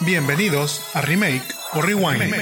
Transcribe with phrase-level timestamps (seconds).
[0.00, 1.42] Bienvenidos a Remake
[1.74, 2.34] o Rewind.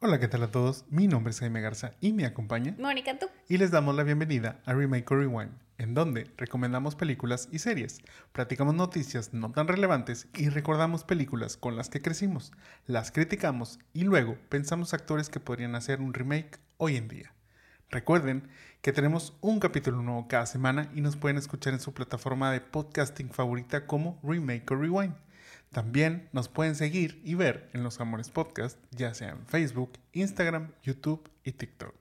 [0.00, 0.84] Hola, ¿qué tal a todos?
[0.90, 2.74] Mi nombre es Jaime Garza y me acompaña.
[2.78, 3.26] Mónica, tú.
[3.48, 8.00] Y les damos la bienvenida a Remake o Rewind, en donde recomendamos películas y series,
[8.32, 12.52] platicamos noticias no tan relevantes y recordamos películas con las que crecimos,
[12.86, 17.32] las criticamos y luego pensamos actores que podrían hacer un remake hoy en día.
[17.90, 18.48] Recuerden
[18.82, 22.60] que tenemos un capítulo nuevo cada semana y nos pueden escuchar en su plataforma de
[22.60, 25.14] podcasting favorita como Remake o Rewind.
[25.70, 30.72] También nos pueden seguir y ver en Los Amores Podcast, ya sea en Facebook, Instagram,
[30.82, 31.94] YouTube y TikTok.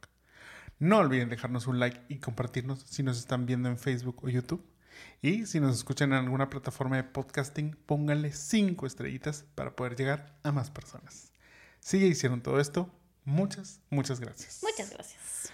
[0.80, 4.64] No olviden dejarnos un like y compartirnos si nos están viendo en Facebook o YouTube.
[5.22, 10.38] Y si nos escuchan en alguna plataforma de podcasting, pónganle 5 estrellitas para poder llegar
[10.44, 11.32] a más personas.
[11.80, 12.90] Si ya hicieron todo esto,
[13.24, 14.60] muchas, muchas gracias.
[14.62, 15.52] Muchas gracias.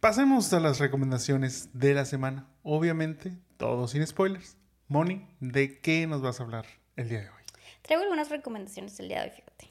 [0.00, 2.46] Pasemos a las recomendaciones de la semana.
[2.62, 4.56] Obviamente, todo sin spoilers.
[4.88, 6.64] Moni, ¿de qué nos vas a hablar
[6.96, 7.42] el día de hoy?
[7.82, 9.68] Traigo algunas recomendaciones el día de hoy, fíjate.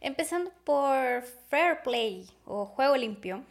[0.00, 3.44] Empezando por Fair Play o Juego Limpio.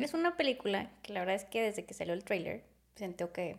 [0.00, 2.64] Es una película que la verdad es que desde que salió el trailer
[2.96, 3.56] sentí que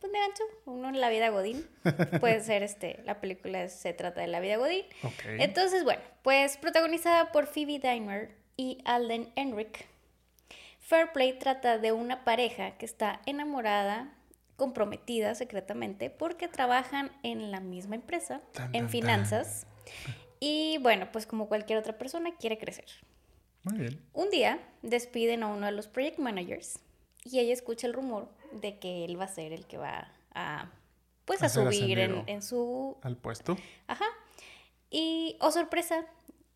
[0.00, 1.66] pues me gancho uno en la vida Godín.
[2.20, 4.86] Puede ser este, la película se trata de la vida Godín.
[5.26, 9.89] Entonces, bueno, pues protagonizada por Phoebe Dynmer y Alden Enric.
[10.90, 14.12] Fair Play trata de una pareja que está enamorada
[14.56, 19.66] comprometida secretamente porque trabajan en la misma empresa, en finanzas.
[20.42, 22.86] Y bueno, pues como cualquier otra persona, quiere crecer.
[23.62, 24.00] Muy bien.
[24.14, 26.78] Un día despiden a uno de los project managers
[27.24, 30.70] y ella escucha el rumor de que él va a ser el que va a,
[31.26, 32.96] pues, a, subir en, su...
[33.02, 33.58] Al puesto.
[33.86, 34.06] Ajá.
[34.88, 36.06] Y, oh sorpresa,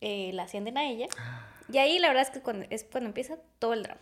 [0.00, 1.06] eh, la ascienden a ella.
[1.72, 4.00] Y ahí la verdad es que cuando, es cuando empieza todo el drama.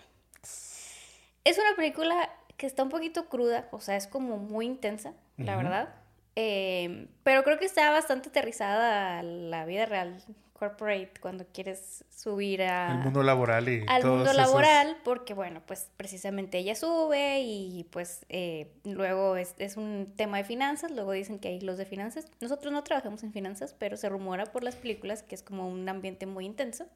[1.44, 5.56] Es una película que está un poquito cruda, o sea, es como muy intensa, la
[5.56, 5.94] verdad.
[6.36, 10.22] Eh, pero creo que está bastante aterrizada a la vida real
[10.62, 15.90] corporate cuando quieres subir a, al mundo laboral y al mundo laboral porque bueno pues
[15.96, 21.40] precisamente ella sube y pues eh, luego es, es, un tema de finanzas luego dicen
[21.40, 22.26] que hay los de finanzas.
[22.40, 25.88] Nosotros no trabajamos en finanzas pero se rumora por las películas que es como un
[25.88, 26.86] ambiente muy intenso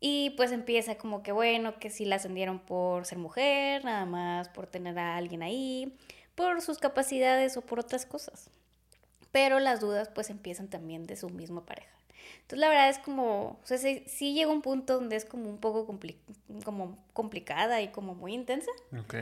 [0.00, 4.48] y pues empieza como que bueno, que si la ascendieron por ser mujer, nada más
[4.48, 5.92] por tener a alguien ahí,
[6.34, 8.50] por sus capacidades o por otras cosas.
[9.32, 11.90] Pero las dudas pues empiezan también de su misma pareja.
[12.42, 15.58] Entonces la verdad es como, o sea, sí, llega un punto donde es como un
[15.58, 15.86] poco
[16.64, 18.70] como complicada y como muy intensa.
[18.98, 19.14] Ok.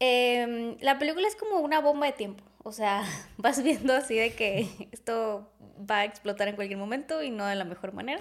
[0.00, 2.42] Em, la película es como una bomba de tiempo.
[2.62, 3.02] O sea,
[3.38, 5.50] vas viendo así de que esto
[5.90, 8.20] va a explotar en cualquier momento y no de la mejor manera.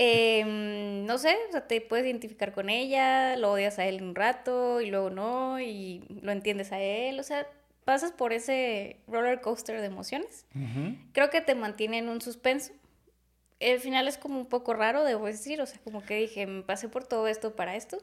[0.00, 4.14] Em, no sé, o sea, te puedes identificar con ella, lo odias a él un
[4.14, 7.48] rato y luego no, y lo entiendes a él, o sea,
[7.84, 10.46] pasas por ese roller coaster de emociones.
[11.12, 12.72] Creo que te mantiene en un suspenso.
[13.58, 16.62] El final es como un poco raro, debo decir, o sea, como que dije, me
[16.62, 17.98] pasé por todo esto para esto,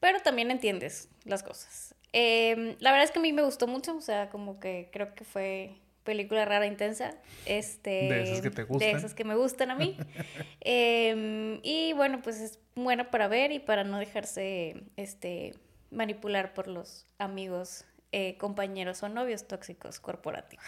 [0.00, 1.94] pero también entiendes las cosas.
[2.12, 5.14] Em, la verdad es que a mí me gustó mucho, o sea, como que creo
[5.14, 7.14] que fue película rara intensa.
[7.46, 8.92] Este, de esas que te gustan.
[8.92, 9.96] De esas que me gustan a mí.
[10.60, 15.54] Em, y bueno, pues es buena para ver y para no dejarse este,
[15.90, 20.64] manipular por los amigos, eh, compañeros o novios tóxicos corporativos.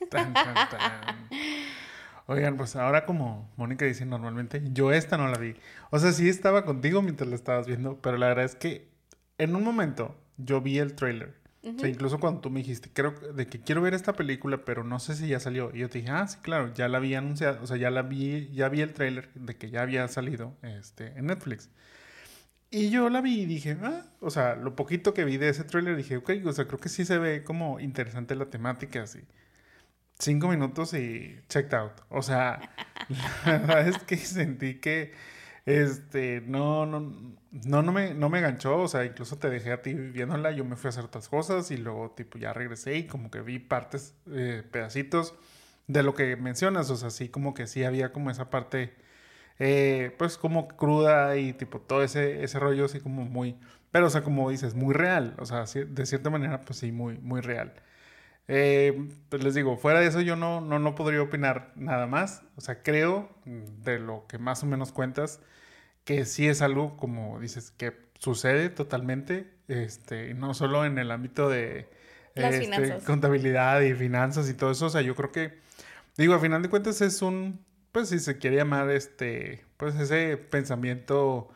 [2.26, 5.56] Oigan, pues ahora como Mónica dice normalmente, yo esta no la vi.
[5.90, 8.86] O sea, sí estaba contigo mientras la estabas viendo, pero la verdad es que
[9.38, 13.10] en un momento yo vi el trailer o sea, incluso cuando tú me dijiste, creo
[13.10, 15.74] de que quiero ver esta película, pero no sé si ya salió.
[15.74, 18.02] Y yo te dije, ah, sí, claro, ya la vi anunciado, o sea, ya la
[18.02, 21.68] vi, ya vi el tráiler de que ya había salido este, en Netflix.
[22.70, 25.64] Y yo la vi y dije, ah, o sea, lo poquito que vi de ese
[25.64, 29.20] tráiler dije, ok, o sea, creo que sí se ve como interesante la temática, así.
[30.18, 31.92] Cinco minutos y checked out.
[32.10, 32.60] O sea,
[33.46, 35.12] la verdad es que sentí que
[35.68, 37.00] este, no, no,
[37.50, 40.64] no, no me, no me ganchó, o sea, incluso te dejé a ti viéndola, yo
[40.64, 43.58] me fui a hacer otras cosas y luego, tipo, ya regresé y como que vi
[43.58, 45.34] partes, eh, pedacitos
[45.86, 48.94] de lo que mencionas, o sea, sí, como que sí había como esa parte,
[49.58, 53.56] eh, pues, como cruda y, tipo, todo ese, ese rollo así como muy,
[53.92, 57.18] pero, o sea, como dices, muy real, o sea, de cierta manera, pues sí, muy,
[57.18, 57.74] muy real.
[58.48, 62.42] Eh, pues les digo, fuera de eso yo no, no, no podría opinar nada más.
[62.56, 65.40] O sea, creo mm, de lo que más o menos cuentas
[66.08, 71.50] que sí es algo como dices que sucede totalmente, este, no solo en el ámbito
[71.50, 71.86] de
[72.34, 74.86] este, contabilidad y finanzas y todo eso.
[74.86, 75.58] O sea, yo creo que,
[76.16, 77.62] digo, a final de cuentas es un,
[77.92, 81.50] pues si se quiere llamar este, pues ese pensamiento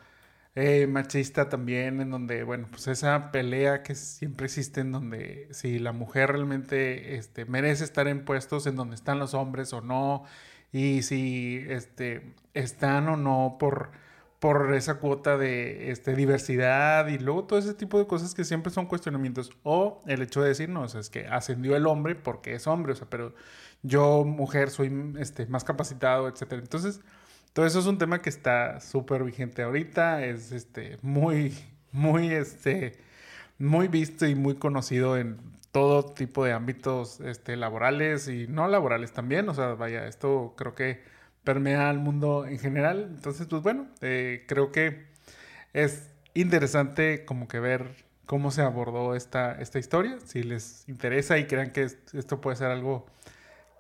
[0.55, 5.79] eh, machista también, en donde, bueno, pues esa pelea que siempre existe en donde si
[5.79, 10.25] la mujer realmente este, merece estar en puestos en donde están los hombres o no,
[10.73, 14.02] y si este, están o no por,
[14.43, 18.73] por esa cuota de este, diversidad y luego todo ese tipo de cosas que siempre
[18.73, 19.53] son cuestionamientos.
[19.63, 22.97] O el hecho de decir, no, es que ascendió el hombre porque es hombre, o
[22.97, 23.35] sea, pero
[23.85, 26.55] yo, mujer, soy este, más capacitado, etc.
[26.55, 27.01] Entonces,
[27.53, 31.57] todo eso es un tema que está súper vigente ahorita, es este, muy,
[31.93, 32.99] muy, este,
[33.61, 35.39] muy visto y muy conocido en
[35.71, 39.49] todo tipo de ámbitos este, laborales y no laborales también.
[39.49, 41.01] O sea, vaya, esto creo que
[41.45, 43.09] permea al mundo en general.
[43.15, 45.07] Entonces, pues bueno, eh, creo que
[45.73, 50.19] es interesante como que ver cómo se abordó esta, esta historia.
[50.25, 53.07] Si les interesa y crean que esto puede ser algo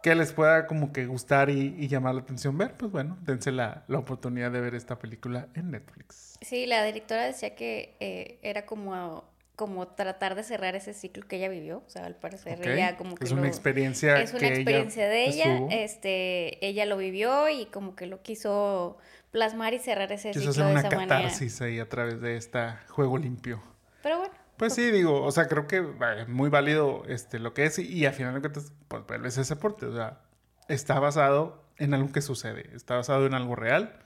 [0.03, 3.85] que les pueda como que gustar y, llamar la atención ver, pues bueno, dense la,
[3.87, 6.37] la, oportunidad de ver esta película en Netflix.
[6.41, 9.32] Sí, la directora decía que eh, era como
[9.63, 13.15] como tratar de cerrar ese ciclo que ella vivió, o sea, al parecer ella como
[13.15, 17.95] que es una experiencia es una experiencia de ella, este, ella lo vivió y como
[17.95, 18.99] que lo quiso
[19.31, 22.37] plasmar y cerrar ese quiso ciclo hacer una de esa catarsis ahí a través de
[22.37, 23.63] este juego limpio.
[24.03, 24.35] Pero bueno.
[24.57, 25.85] Pues sí, digo, o sea, creo que
[26.19, 29.55] es muy válido este, lo que es y, al final de cuentas, pues vuelves ese
[29.55, 30.23] aporte, o sea,
[30.67, 34.01] está basado en algo que sucede, está basado en algo real,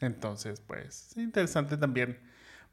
[0.00, 2.18] entonces, pues, es interesante también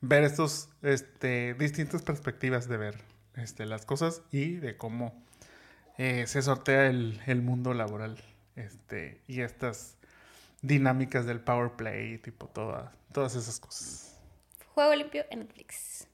[0.02, 3.02] ver estos, este, distintas perspectivas de ver
[3.36, 5.14] este, las cosas y de cómo
[5.98, 8.18] eh, se sortea el, el, mundo laboral
[8.56, 9.96] este, y estas
[10.62, 14.18] dinámicas del power play, tipo toda, todas esas cosas.
[14.74, 16.08] Juego limpio en Netflix.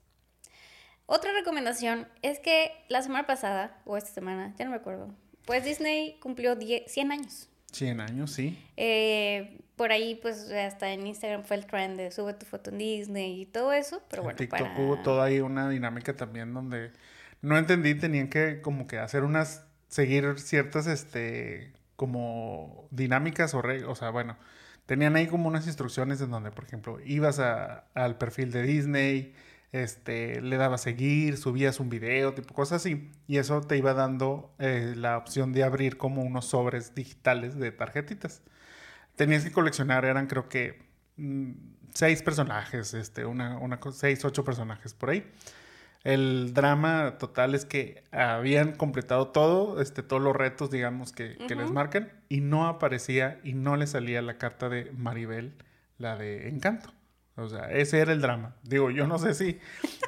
[1.06, 5.14] Otra recomendación es que la semana pasada, o esta semana, ya no me acuerdo,
[5.46, 7.50] pues Disney cumplió 100 años.
[7.72, 8.58] 100 años, sí.
[8.78, 12.80] Eh, por ahí, pues, hasta en Instagram fue el trend de sube tu foto en
[12.80, 14.80] Disney y todo eso, pero bueno, TikTok para...
[14.80, 16.92] hubo toda ahí una dinámica también donde
[17.42, 23.84] no entendí, tenían que como que hacer unas, seguir ciertas, este, como dinámicas o, re...
[23.86, 24.38] o sea, bueno,
[24.86, 29.36] tenían ahí como unas instrucciones en donde, por ejemplo, ibas a, al perfil de Disney,
[29.72, 34.54] este, le dabas seguir, subías un video, tipo cosas así, y eso te iba dando
[34.60, 38.42] eh, la opción de abrir como unos sobres digitales de tarjetitas.
[39.16, 40.80] Tenías que coleccionar, eran creo que
[41.18, 41.52] mm,
[41.94, 45.30] seis personajes, este, una, una, seis, ocho personajes por ahí.
[46.04, 51.56] El drama total es que habían completado todo, este, todos los retos, digamos, que, que
[51.56, 55.54] les marcan, y no aparecía y no le salía la carta de Maribel,
[55.98, 56.94] la de Encanto.
[57.38, 58.56] O sea, ese era el drama.
[58.64, 59.60] Digo, yo no sé si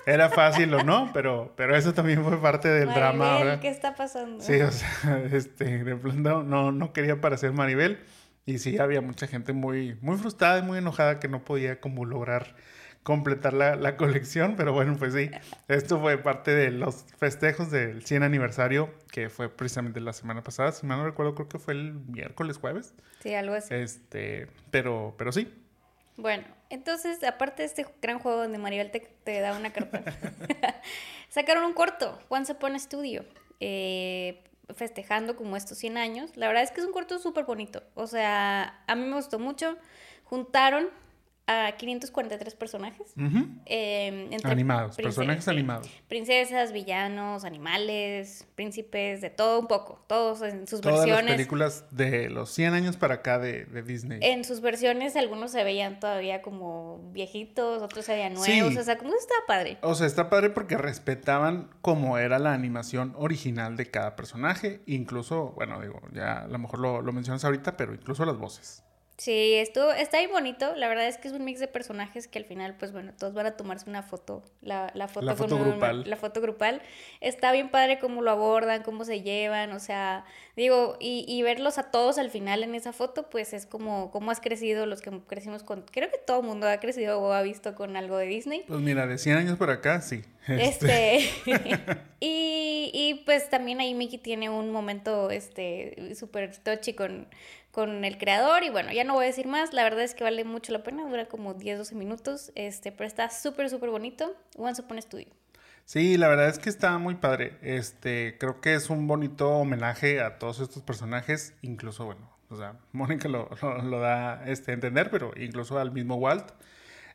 [0.07, 3.33] era fácil o no, pero, pero eso también fue parte del drama.
[3.33, 4.43] Maribel, ¿qué está pasando?
[4.43, 7.99] Sí, o sea, este, de pronto no, no quería parecer Maribel.
[8.47, 12.03] Y sí, había mucha gente muy, muy frustrada y muy enojada que no podía como
[12.03, 12.55] lograr
[13.03, 15.29] completar la, la, colección, pero bueno, pues sí,
[15.67, 20.71] esto fue parte de los festejos del 100 aniversario, que fue precisamente la semana pasada,
[20.71, 22.93] si mal no recuerdo, creo que fue el miércoles, jueves.
[23.21, 23.73] Sí, algo así.
[23.73, 25.53] Este, pero, pero sí,
[26.21, 30.03] bueno, entonces, aparte de este gran juego donde Maribel te, da una carta,
[31.29, 33.25] sacaron un corto, Once Upon a Studio,
[33.59, 34.43] eh,
[34.75, 36.37] festejando como estos 100 años.
[36.37, 37.83] La verdad es que es un corto súper bonito.
[37.95, 39.77] O sea, a mí me gustó mucho.
[40.25, 40.89] Juntaron
[41.49, 43.11] a 543 personajes.
[43.65, 45.89] Em, animados, personajes animados.
[46.07, 49.99] Princesas, villanos, animales, príncipes, de todo un poco.
[50.05, 51.25] Todos en sus Todas versiones.
[51.25, 54.19] Las películas de los 100 años para acá de, Disney.
[54.21, 58.77] En sus versiones, algunos se veían todavía como viejitos, otros se veían nuevos.
[58.77, 59.79] O sea, como está padre.
[59.81, 64.81] O sea, está padre porque respetaban cómo era la animación original de cada personaje.
[64.85, 68.83] Incluso, bueno, digo, ya a lo mejor lo, lo mencionas ahorita, pero incluso las voces.
[69.19, 70.73] Sí, esto está bien bonito.
[70.77, 73.33] La verdad es que es un mix de personajes que al final, pues bueno, todos
[73.33, 74.43] van a tomarse una foto.
[74.61, 76.09] La, la foto, la foto grupal.
[76.09, 76.81] la foto grupal.
[77.19, 79.73] Está bien padre cómo lo abordan, cómo se llevan.
[79.73, 80.23] O sea,
[80.55, 84.31] digo, y, y, verlos a todos al final en esa foto, pues es como cómo
[84.31, 85.81] has crecido los que crecimos con.
[85.81, 88.63] Creo que todo el mundo ha crecido o ha visto con algo de Disney.
[88.69, 90.23] Pues mira, de 100 años por acá, sí.
[90.47, 91.17] Este.
[91.17, 91.29] este
[92.19, 97.27] y, y pues también ahí Mickey tiene un momento este súper touchy con
[97.79, 100.25] con el creador y bueno, ya no voy a decir más, la verdad es que
[100.25, 104.81] vale mucho la pena, dura como 10-12 minutos, este, pero está súper, súper bonito, Once
[104.81, 105.27] Upon a Studio.
[105.85, 110.19] Sí, la verdad es que está muy padre, este, creo que es un bonito homenaje
[110.19, 113.49] a todos estos personajes, incluso, bueno, o sea, Mónica lo,
[113.81, 116.51] lo, da este, a entender, pero incluso al mismo Walt.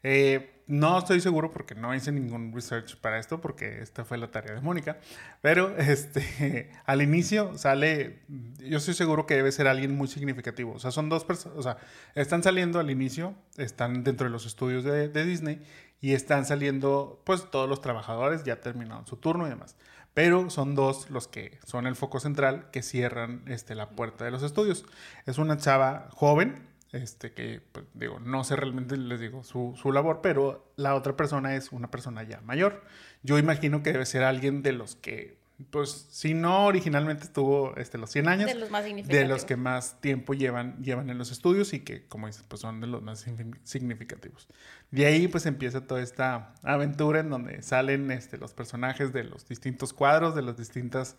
[0.03, 4.31] Eh, no estoy seguro porque no hice ningún research para esto, porque esta fue la
[4.31, 4.99] tarea de Mónica.
[5.43, 8.21] Pero este, al inicio sale,
[8.59, 10.73] yo estoy seguro que debe ser alguien muy significativo.
[10.73, 11.77] O sea, son dos personas, o sea,
[12.15, 15.63] están saliendo al inicio, están dentro de los estudios de, Disney
[16.01, 19.77] y están saliendo, pues todos los trabajadores ya terminaron su turno y demás.
[20.15, 24.31] Pero son dos los que son el foco central que cierran este, la puerta de
[24.31, 24.87] los estudios.
[25.27, 29.91] Es una chava joven, este, que, pues, digo, no sé realmente, les digo, su, su,
[29.93, 32.85] labor, pero la otra persona es una persona ya mayor.
[33.23, 35.37] Yo imagino que debe ser alguien de los que,
[35.71, 39.57] pues, si no originalmente estuvo este, los 100 años, De los más de los que
[39.57, 43.03] más tiempo llevan, llevan en los estudios y que, como dices, pues son de los
[43.03, 44.47] más signi- significativos.
[44.93, 49.49] De ahí, pues, empieza toda esta aventura en donde salen este, los personajes de los
[49.49, 51.17] distintos cuadros, de las distintas,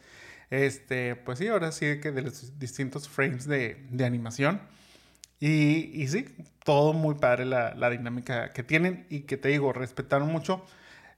[0.50, 4.62] este, pues sí, ahora sí que de los distintos frames de, de animación.
[5.48, 6.26] Y, y sí,
[6.64, 9.06] todo muy padre la, la dinámica que tienen.
[9.12, 10.66] Y que te digo, respetaron mucho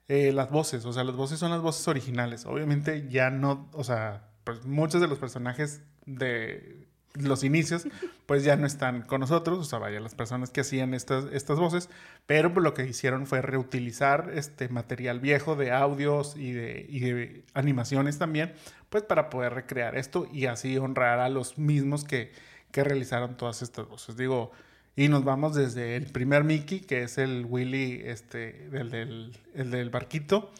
[0.09, 2.45] eh, las voces, o sea, las voces son las voces originales.
[2.45, 7.87] Obviamente ya no, o sea, pues muchos de los personajes de los inicios,
[8.25, 11.57] pues ya no están con nosotros, o sea, vaya, las personas que hacían estas, estas
[11.57, 11.89] voces,
[12.25, 16.99] pero pues, lo que hicieron fue reutilizar este material viejo de audios y de, y
[16.99, 18.53] de animaciones también,
[18.89, 22.33] pues para poder recrear esto y así honrar a los mismos que,
[22.71, 24.17] que realizaron todas estas voces.
[24.17, 24.51] Digo,
[24.95, 29.69] y nos vamos desde el primer Mickey, que es el Willy, este, el del, el
[29.69, 30.51] del barquito,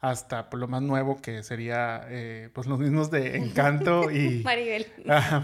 [0.00, 4.86] hasta pues, lo más nuevo que sería eh, pues los mismos de Encanto y Maribel.
[5.08, 5.42] Ah,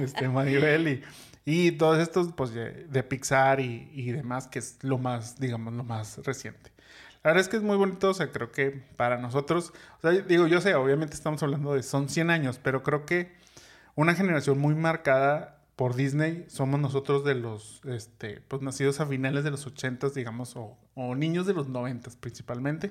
[0.00, 1.02] este, Maribel y,
[1.46, 5.72] y todos estos pues de, de Pixar y, y demás, que es lo más, digamos,
[5.72, 6.70] lo más reciente.
[7.24, 10.12] La verdad es que es muy bonito, o sea, creo que para nosotros, o sea,
[10.12, 13.32] digo, yo sé, obviamente estamos hablando de, son 100 años, pero creo que
[13.96, 19.44] una generación muy marcada por Disney somos nosotros de los, este, pues nacidos a finales
[19.44, 22.90] de los 80, digamos, o, o niños de los 90 principalmente,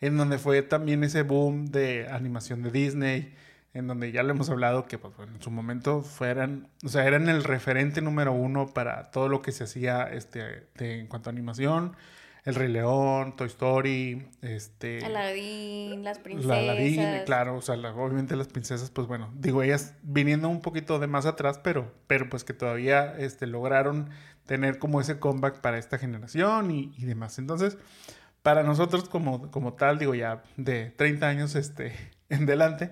[0.00, 3.34] en donde fue también ese boom de animación de Disney,
[3.74, 7.28] en donde ya lo hemos hablado que pues, en su momento fueran, o sea, eran
[7.28, 11.32] el referente número uno para todo lo que se hacía este, de- en cuanto a
[11.32, 11.94] animación.
[12.44, 15.04] El Rey León, Toy Story, este...
[15.04, 16.48] Aladdin, las princesas.
[16.48, 20.60] La Aladdin, claro, o sea, la- obviamente las princesas, pues bueno, digo, ellas viniendo un
[20.62, 24.08] poquito de más atrás, pero, pero pues que todavía este, lograron
[24.46, 27.38] tener como ese comeback para esta generación y, y demás.
[27.38, 27.76] Entonces,
[28.42, 31.92] para nosotros como, como tal, digo, ya de 30 años este,
[32.30, 32.90] en delante,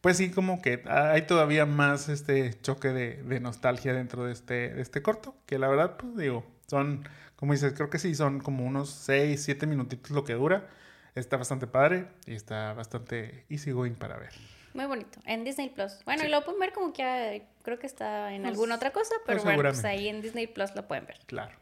[0.00, 4.70] pues sí, como que hay todavía más este choque de, de nostalgia dentro de este,
[4.74, 8.40] de este corto, que la verdad, pues digo, son, como dices, creo que sí, son
[8.40, 10.66] como unos 6, 7 minutitos lo que dura.
[11.14, 14.32] Está bastante padre y está bastante easy going para ver.
[14.74, 15.18] Muy bonito.
[15.24, 16.04] En Disney Plus.
[16.04, 16.28] Bueno, Sí.
[16.28, 19.42] y lo pueden ver como que creo que está en Pues, alguna otra cosa, pero
[19.42, 21.18] pues, bueno, pues ahí en Disney Plus lo pueden ver.
[21.26, 21.56] Claro.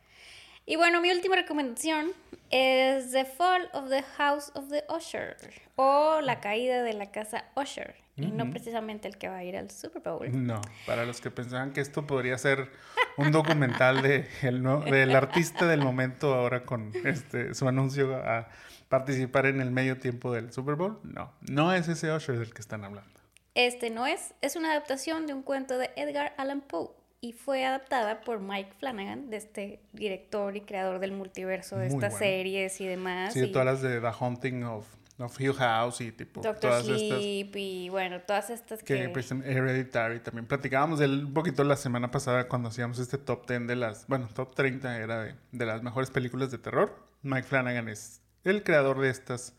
[0.67, 2.11] Y bueno, mi última recomendación
[2.51, 5.37] es The Fall of the House of the Usher
[5.77, 9.57] o La caída de la casa Usher y no precisamente el que va a ir
[9.57, 10.47] al Super Bowl.
[10.47, 12.71] No, para los que pensaban que esto podría ser
[13.17, 18.49] un documental de el del artista del momento ahora con este su anuncio a
[18.89, 22.61] participar en el medio tiempo del Super Bowl, no, no es ese Usher del que
[22.61, 23.11] están hablando.
[23.55, 27.65] Este no es, es una adaptación de un cuento de Edgar Allan Poe y fue
[27.65, 32.27] adaptada por Mike Flanagan, de este director y creador del multiverso de Muy estas bueno.
[32.27, 33.33] series y demás.
[33.33, 34.87] Sí, y todas las de The Haunting of,
[35.19, 39.51] of Hill House y tipo Doctor todas estas Sleep y bueno, todas estas que que...
[39.51, 43.67] Hereditary también platicábamos de él un poquito la semana pasada cuando hacíamos este top 10
[43.67, 46.95] de las, bueno, top 30 era de, de las mejores películas de terror.
[47.23, 49.55] Mike Flanagan es el creador de estas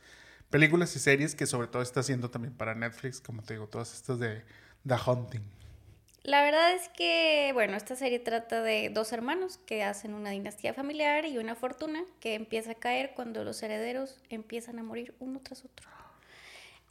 [0.50, 3.94] películas y series que sobre todo está haciendo también para Netflix, como te digo, todas
[3.94, 4.44] estas de
[4.88, 5.57] The Haunting.
[6.28, 10.74] La verdad es que, bueno, esta serie trata de dos hermanos que hacen una dinastía
[10.74, 15.40] familiar y una fortuna que empieza a caer cuando los herederos empiezan a morir uno
[15.42, 15.88] tras otro.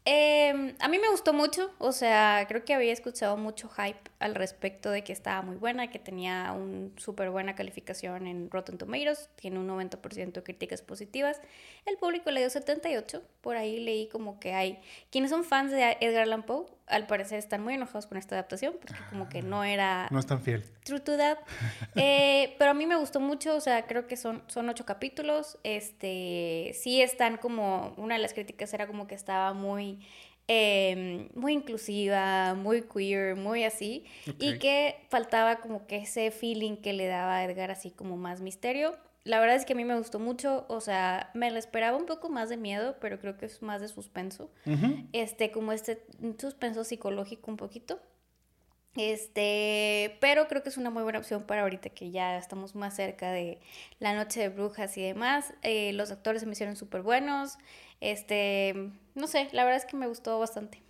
[0.09, 4.37] Eh, a mí me gustó mucho, o sea, creo que había escuchado mucho hype al
[4.37, 9.29] respecto de que estaba muy buena, que tenía una súper buena calificación en Rotten Tomatoes,
[9.35, 11.41] tiene un 90% de críticas positivas.
[11.87, 14.79] El público le dio 78, por ahí leí como que hay
[15.11, 18.75] quienes son fans de Edgar Allan Poe, al parecer están muy enojados con esta adaptación,
[18.81, 20.65] porque como que no era No es tan fiel.
[20.85, 21.39] True to that.
[21.99, 25.59] Eh, pero a mí me gustó mucho, o sea, creo que son, son ocho capítulos.
[25.65, 29.96] Este, sí están como, una de las críticas era como que estaba muy,
[30.49, 34.05] eh, muy inclusiva, muy queer, muy así.
[34.38, 38.41] Y que faltaba como que ese feeling que le daba a Edgar así como más
[38.41, 38.97] misterio.
[39.25, 42.07] La verdad es que a mí me gustó mucho, o sea, me la esperaba un
[42.07, 44.53] poco más de miedo, pero creo que es más de suspenso
[45.12, 46.07] este, como este
[46.38, 47.99] suspenso psicológico un poquito.
[48.97, 52.97] Este, pero creo que es una muy buena opción para ahorita que ya estamos más
[52.97, 53.61] cerca de
[53.99, 55.53] la noche de brujas y demás.
[55.62, 57.59] Eh, los actores se me hicieron súper buenos.
[58.00, 60.83] Este, no sé, la verdad es que me gustó bastante.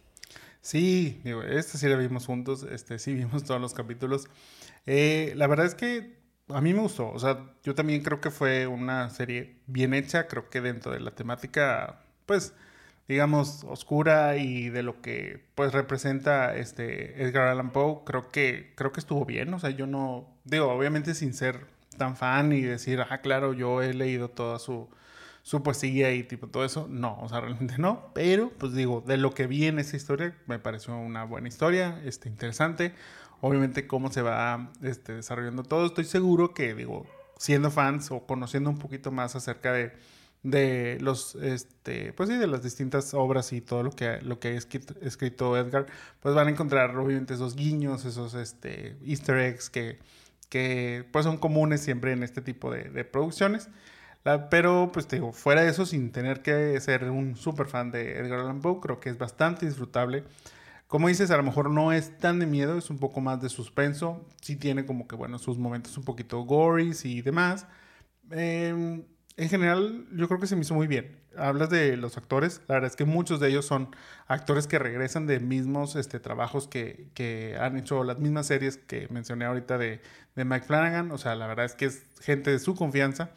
[0.61, 4.29] Sí, digo, esta sí la vimos juntos, este, sí vimos todos los capítulos.
[4.87, 6.17] Eh, la verdad es que
[6.49, 10.29] a mí me gustó, o sea, yo también creo que fue una serie bien hecha,
[10.29, 12.55] creo que dentro de la temática, pues,
[13.09, 18.93] digamos, oscura y de lo que pues representa este Edgar Allan Poe, creo que creo
[18.93, 21.67] que estuvo bien, o sea, yo no digo, obviamente sin ser
[21.99, 24.89] tan fan y decir, "Ah, claro, yo he leído toda su
[25.47, 29.17] su poesía y tipo todo eso, no, o sea, realmente no, pero pues digo, de
[29.17, 32.95] lo que vi en esa historia me pareció una buena historia, este interesante.
[33.41, 37.07] Obviamente cómo se va este, desarrollando todo, estoy seguro que digo,
[37.39, 39.93] siendo fans o conociendo un poquito más acerca de
[40.43, 44.49] de los, este, pues sí, de las distintas obras y todo lo que, lo que
[44.49, 45.87] ha escrito, Edgar,
[46.21, 49.99] pues van a encontrar obviamente esos guiños, esos este, easter eggs que,
[50.49, 53.69] que pues son comunes siempre en este tipo de, de producciones.
[54.25, 57.90] La, pero pues te digo, fuera de eso, sin tener que ser un super fan
[57.90, 60.25] de Edgar Allan Poe, creo que es bastante disfrutable.
[60.88, 63.49] Como dices, a lo mejor no es tan de miedo, es un poco más de
[63.49, 64.25] suspenso.
[64.40, 67.66] Sí tiene como que, bueno, sus momentos un poquito gory y demás.
[68.31, 69.05] Eh,
[69.37, 71.21] en general, yo creo que se me hizo muy bien.
[71.37, 73.95] Hablas de los actores, la verdad es que muchos de ellos son
[74.26, 79.09] actores que regresan de mismos este, trabajos que, que han hecho las mismas series que
[79.11, 80.00] mencioné ahorita de,
[80.35, 81.11] de, Mike Flanagan.
[81.12, 83.31] O sea, la verdad es que es gente de su confianza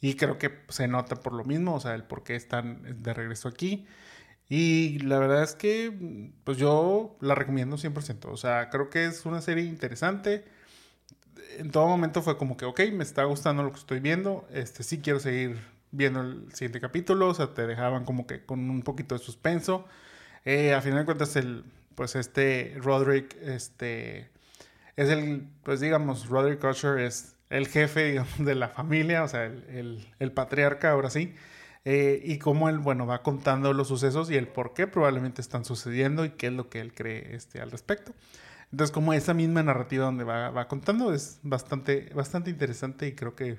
[0.00, 3.14] y creo que se nota por lo mismo, o sea, el por qué están de
[3.14, 3.86] regreso aquí.
[4.50, 8.26] Y la verdad es que, pues yo la recomiendo 100%.
[8.26, 10.44] O sea, creo que es una serie interesante
[11.56, 14.82] en todo momento fue como que, ok, me está gustando lo que estoy viendo, este,
[14.82, 15.58] sí quiero seguir
[15.90, 19.86] viendo el siguiente capítulo, o sea, te dejaban como que con un poquito de suspenso.
[20.44, 21.64] Eh, a final de cuentas, el,
[21.94, 24.30] pues este Roderick, este,
[24.96, 29.46] es el, pues digamos, Roderick Usher es el jefe, digamos, de la familia, o sea,
[29.46, 31.34] el, el, el patriarca, ahora sí.
[31.84, 35.64] Eh, y cómo él, bueno, va contando los sucesos y el por qué probablemente están
[35.64, 38.12] sucediendo y qué es lo que él cree este, al respecto.
[38.70, 43.34] Entonces, como esa misma narrativa donde va, va, contando es bastante, bastante interesante y creo
[43.34, 43.58] que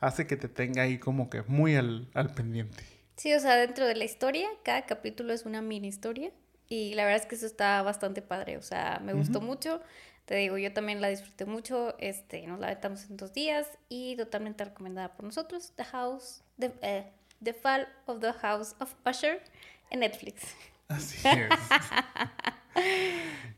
[0.00, 2.84] hace que te tenga ahí como que muy al, al pendiente.
[3.16, 6.30] Sí, o sea, dentro de la historia, cada capítulo es una mini historia
[6.68, 9.46] y la verdad es que eso está bastante padre, o sea, me gustó uh -huh.
[9.46, 9.80] mucho.
[10.24, 14.16] Te digo, yo también la disfruté mucho, este, nos la aventamos en dos días y
[14.16, 19.42] totalmente recomendada por nosotros, The House, The, eh, The Fall of the House of Usher
[19.90, 20.42] en Netflix.
[20.88, 21.48] Así es.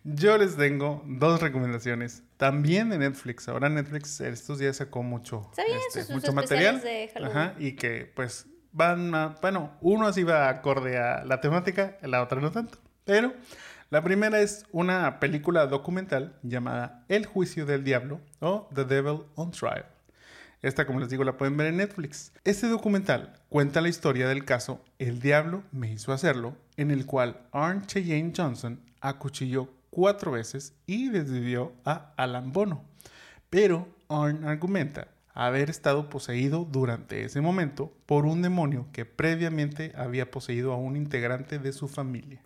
[0.05, 2.23] Yo les tengo dos recomendaciones.
[2.37, 3.49] También de Netflix.
[3.49, 5.51] Ahora Netflix estos días sacó mucho,
[5.95, 6.81] este, mucho material.
[7.25, 12.23] Ajá, y que pues van a, bueno, uno así va acorde a la temática, la
[12.23, 12.79] otra no tanto.
[13.05, 13.33] Pero
[13.91, 19.51] la primera es una película documental llamada El Juicio del Diablo o The Devil on
[19.51, 19.87] Trial.
[20.63, 22.33] Esta, como les digo, la pueden ver en Netflix.
[22.45, 27.47] Este documental cuenta la historia del caso El Diablo me hizo hacerlo, en el cual
[27.53, 32.85] Arne Cheyenne Johnson acuchilló cuatro veces y desvivió a Alan Bono.
[33.51, 40.31] Pero Arne argumenta haber estado poseído durante ese momento por un demonio que previamente había
[40.31, 42.41] poseído a un integrante de su familia.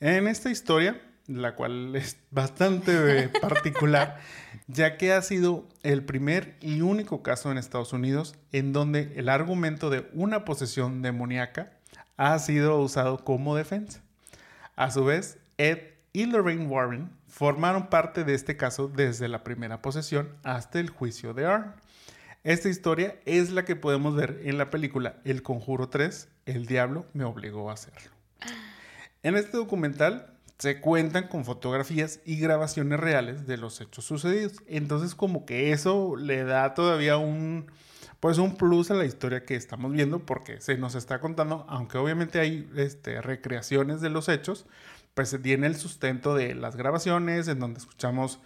[0.00, 4.20] En esta historia, la cual es bastante particular,
[4.66, 9.28] ya que ha sido el primer y único caso en Estados Unidos en donde el
[9.28, 11.72] argumento de una posesión demoníaca
[12.16, 14.00] ha sido usado como defensa.
[14.76, 15.78] A su vez, Ed
[16.12, 21.34] y Lorraine Warren formaron parte de este caso desde la primera posesión hasta el juicio
[21.34, 21.74] de Arn.
[22.42, 27.06] Esta historia es la que podemos ver en la película El Conjuro 3, El Diablo
[27.12, 28.10] me obligó a hacerlo.
[29.22, 34.62] En este documental se cuentan con fotografías y grabaciones reales de los hechos sucedidos.
[34.66, 37.66] Entonces como que eso le da todavía un
[38.20, 41.96] pues un plus a la historia que estamos viendo porque se nos está contando, aunque
[41.96, 44.66] obviamente hay este, recreaciones de los hechos,
[45.14, 48.38] pues se tiene el sustento de las grabaciones en donde escuchamos,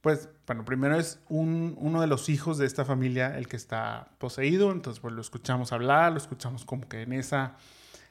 [0.00, 4.10] pues, bueno, primero es un, uno de los hijos de esta familia el que está
[4.18, 7.56] poseído, entonces pues lo escuchamos hablar, lo escuchamos como que en esa,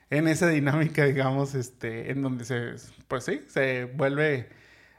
[0.10, 2.74] en esa dinámica, digamos, este, en donde se,
[3.08, 4.50] pues sí, se vuelve,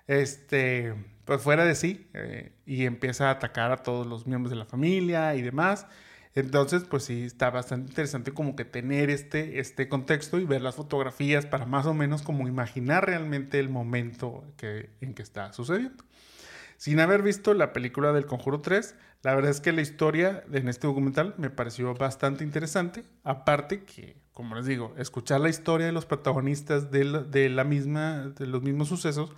[0.07, 0.95] este,
[1.25, 4.67] pues fuera de sí eh, y empieza a atacar a todos los miembros de la
[4.67, 5.87] familia y demás.
[6.35, 10.77] Entonces, pues sí, está bastante interesante como que tener este, este contexto y ver las
[10.77, 16.05] fotografías para más o menos como imaginar realmente el momento que, en que está sucediendo.
[16.81, 20.67] Sin haber visto la película del Conjuro 3, la verdad es que la historia en
[20.67, 23.05] este documental me pareció bastante interesante.
[23.23, 27.05] Aparte que, como les digo, escuchar la historia de los protagonistas de
[27.51, 29.31] la, misma, de los mismos sucesos,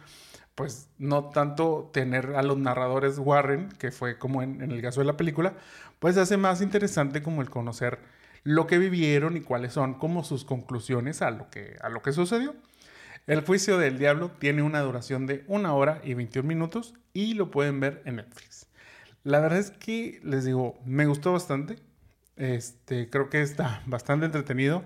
[0.55, 5.07] pues no tanto tener a los narradores Warren, que fue como en, el caso de
[5.07, 5.55] la película,
[5.99, 7.99] pues hace más interesante como el conocer
[8.45, 12.13] lo que vivieron y cuáles son como sus conclusiones a lo que, a lo que
[12.13, 12.55] sucedió.
[13.27, 17.51] El juicio del diablo tiene una duración de una hora y 21 minutos y lo
[17.51, 18.67] pueden ver en Netflix.
[19.23, 21.77] La verdad es que les digo, me gustó bastante.
[22.37, 24.85] Este, creo que está bastante entretenido.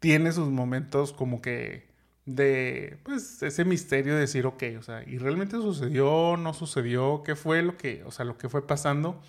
[0.00, 1.86] Tiene sus momentos como que
[2.24, 6.36] de pues ese misterio de decir, ok, o sea, ¿y realmente sucedió?
[6.38, 7.22] ¿No sucedió?
[7.24, 9.20] ¿Qué fue lo que, o sea, lo que fue pasando?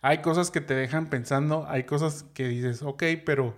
[0.00, 3.54] Hay cosas que te dejan pensando, hay cosas que dices, ok, pero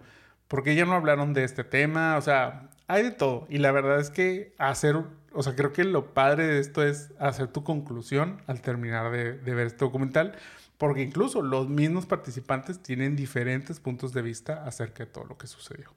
[0.49, 2.17] ¿por qué ya no hablaron de este tema?
[2.19, 3.47] O sea, hay de todo.
[3.49, 4.97] Y la verdad es que hacer,
[5.33, 9.33] o sea, creo que lo padre de esto es hacer tu conclusión al terminar de,
[9.39, 10.37] de ver este documental,
[10.79, 15.47] porque incluso los mismos participantes tienen diferentes puntos de vista acerca de todo lo que
[15.47, 15.93] sucedió.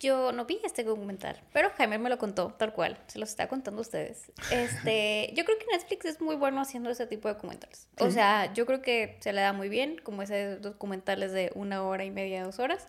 [0.00, 3.48] Yo no vi este documental, pero Jaime me lo contó tal cual, se los está
[3.48, 4.30] contando a ustedes.
[4.52, 7.88] Este, yo creo que Netflix es muy bueno haciendo ese tipo de documentales.
[7.98, 11.82] O sea, yo creo que se le da muy bien, como ese documentales de una
[11.82, 12.86] hora y media, dos horas.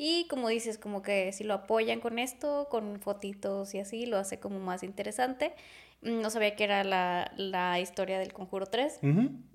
[0.00, 4.16] Y como dices, como que si lo apoyan con esto, con fotitos y así, lo
[4.16, 5.54] hace como más interesante.
[6.02, 9.00] Mm, no sabía que era la, la historia del Conjuro 3.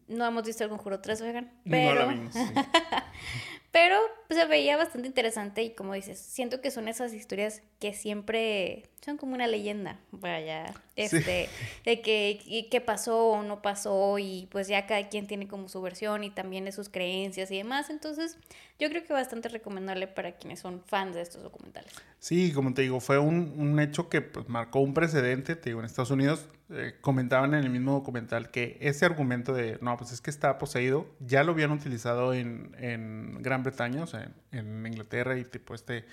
[0.10, 1.54] No hemos visto el Conjuro 3, oigan.
[1.64, 2.12] Pero...
[2.12, 2.30] No
[3.74, 7.96] Pero pues, se veía bastante interesante y como dices, siento que son esas historias que
[7.96, 11.50] siempre son como una leyenda, vaya, este,
[11.84, 15.82] de que qué pasó o no pasó y pues ya cada quien tiene como su
[15.82, 18.38] versión y también de sus creencias y demás, entonces
[18.78, 21.92] yo creo que bastante recomendable para quienes son fans de estos documentales.
[22.20, 25.80] Sí, como te digo, fue un, un hecho que pues, marcó un precedente, te digo,
[25.80, 30.12] en Estados Unidos eh, comentaban en el mismo documental que ese argumento de, no, pues
[30.12, 34.58] es que está poseído, ya lo habían utilizado en, en Gran Bretaña, o sea, en,
[34.58, 36.06] en Inglaterra y tipo este,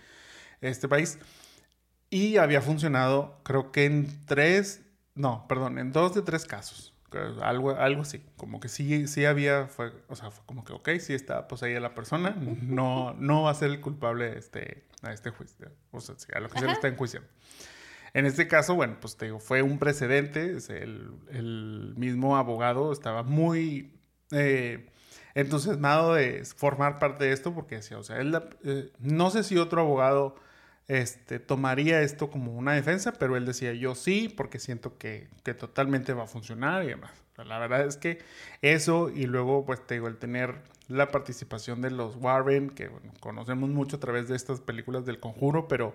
[0.60, 1.18] este país.
[2.10, 4.82] Y había funcionado, creo que en tres,
[5.14, 6.92] no, perdón, en dos de tres casos.
[7.42, 10.90] Algo, algo así, como que sí, sí había, fue, o sea, fue como que, ok,
[11.00, 15.30] sí está poseída la persona, no, no va a ser el culpable este, a este
[15.30, 17.28] juicio, o sea, a lo que se le está enjuiciando.
[18.14, 23.92] En este caso, bueno, pues te digo, fue un precedente, el, mismo abogado estaba muy
[24.32, 24.88] eh,
[25.34, 29.56] entusiasmado de formar parte de esto porque decía, o sea, él, eh, no sé si
[29.58, 30.36] otro abogado
[30.88, 35.54] este, tomaría esto como una defensa, pero él decía yo sí, porque siento que, que
[35.54, 37.12] totalmente va a funcionar y demás.
[37.44, 38.18] La verdad es que
[38.60, 40.56] eso y luego, pues te digo, el tener
[40.88, 45.68] la participación de los Warren, que conocemos mucho a través de estas películas del conjuro,
[45.68, 45.94] pero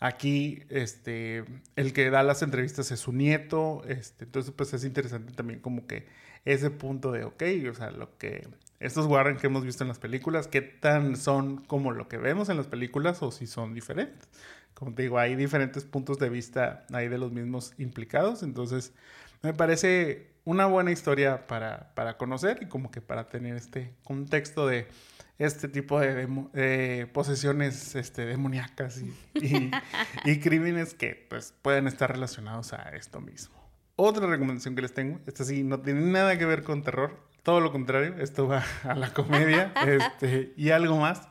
[0.00, 1.44] aquí este,
[1.76, 5.86] el que da las entrevistas es su nieto, este, entonces pues es interesante también como
[5.86, 6.06] que
[6.46, 8.48] ese punto de, ok, o sea, lo que
[8.80, 12.48] estos Warren que hemos visto en las películas, qué tan son como lo que vemos
[12.48, 14.26] en las películas o si son diferentes.
[14.72, 18.94] Como te digo, hay diferentes puntos de vista ahí de los mismos implicados, entonces
[19.42, 24.66] me parece una buena historia para, para conocer y como que para tener este contexto
[24.66, 24.88] de
[25.40, 29.70] este tipo de, posesiones este, demoníacas y, y,
[30.24, 33.58] y, crímenes que pues, pueden estar relacionados a esto mismo.
[33.96, 37.60] Otra recomendación que les tengo, esta sí no tiene nada que ver con terror, todo
[37.60, 41.26] lo contrario, esto va a la comedia este, y algo más.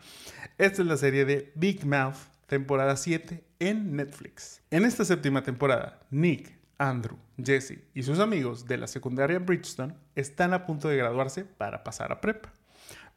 [0.57, 2.17] Esta es la serie de Big Mouth,
[2.47, 4.61] temporada 7 en Netflix.
[4.71, 10.53] En esta séptima temporada, Nick, Andrew, Jesse y sus amigos de la secundaria Bridgestone están
[10.53, 12.51] a punto de graduarse para pasar a prepa.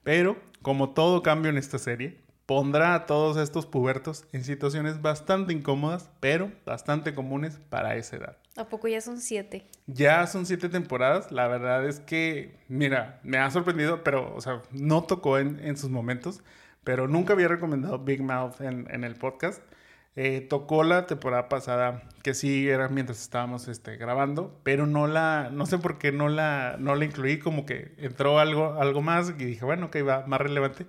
[0.03, 5.53] Pero, como todo cambio en esta serie, pondrá a todos estos pubertos en situaciones bastante
[5.53, 8.37] incómodas, pero bastante comunes para esa edad.
[8.57, 9.65] ¿A poco ya son siete?
[9.87, 11.33] Ya son siete temporadas.
[11.33, 15.89] La verdad es que, mira, me ha sorprendido, pero, o sea, no tocó en, sus
[15.89, 16.43] momentos,
[16.85, 19.63] pero nunca había recomendado Big Mouth en, el podcast.
[20.15, 25.49] Eh, tocó la temporada pasada, que sí era mientras estábamos este, grabando, pero no la,
[25.51, 29.31] no sé por qué no la, no la incluí, como que entró algo, algo más
[29.31, 30.87] y dije, bueno, que iba más relevante.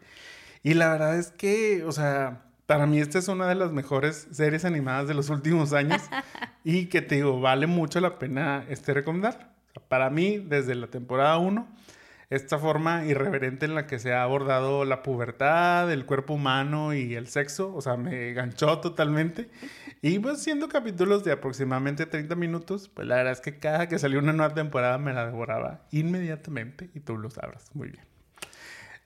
[0.62, 4.28] Y la verdad es que, o sea, para mí esta es una de las mejores
[4.32, 6.02] series animadas de los últimos años
[6.66, 9.54] y que te digo, vale mucho la pena este recomendar.
[9.88, 11.66] para mí, desde la temporada 1,
[12.36, 17.16] esta forma irreverente en la que se ha abordado la pubertad, el cuerpo humano y
[17.16, 19.50] el sexo, o sea, me ganchó totalmente.
[20.02, 24.00] Y pues siendo capítulos de aproximadamente 30 minutos, pues la verdad es que cada que
[24.00, 28.04] salió una nueva temporada me la devoraba inmediatamente y tú lo sabrás muy bien.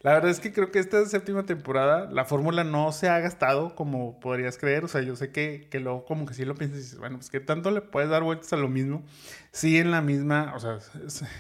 [0.02, 3.74] La verdad es que creo que esta séptima temporada la fórmula no se ha gastado
[3.76, 4.86] como podrías creer.
[4.86, 7.18] O sea, yo sé que, que luego como que sí lo piensas y dices, bueno,
[7.18, 9.04] pues que tanto le puedes dar vueltas a lo mismo.
[9.52, 10.78] Sí, en la misma, o sea,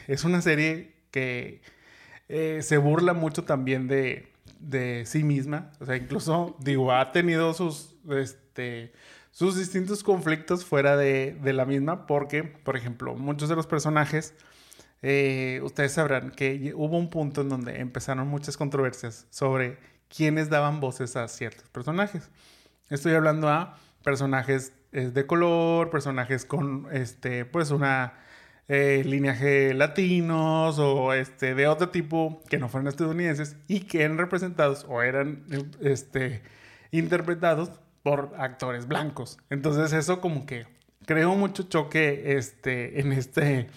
[0.07, 1.61] es, una serie que
[2.29, 5.71] eh, se burla mucho también de, de sí misma.
[5.79, 8.93] O sea, incluso, digo, ha tenido sus, este,
[9.31, 14.33] sus distintos conflictos fuera de, de la misma, porque, por ejemplo, muchos de los personajes,
[15.01, 19.77] eh, ustedes sabrán que hubo un punto en donde empezaron muchas controversias sobre
[20.09, 22.29] quiénes daban voces a ciertos personajes.
[22.89, 28.13] Estoy hablando a personajes eh, de color, personajes con, este, pues una
[28.69, 34.17] eh, lineaje latinos o este, de otro tipo que no fueron estadounidenses y que eran
[34.17, 35.43] representados o eran
[35.79, 36.41] este,
[36.91, 37.71] interpretados
[38.03, 39.37] por actores blancos.
[39.49, 40.65] Entonces eso como que
[41.05, 43.67] creó mucho choque este, en, este,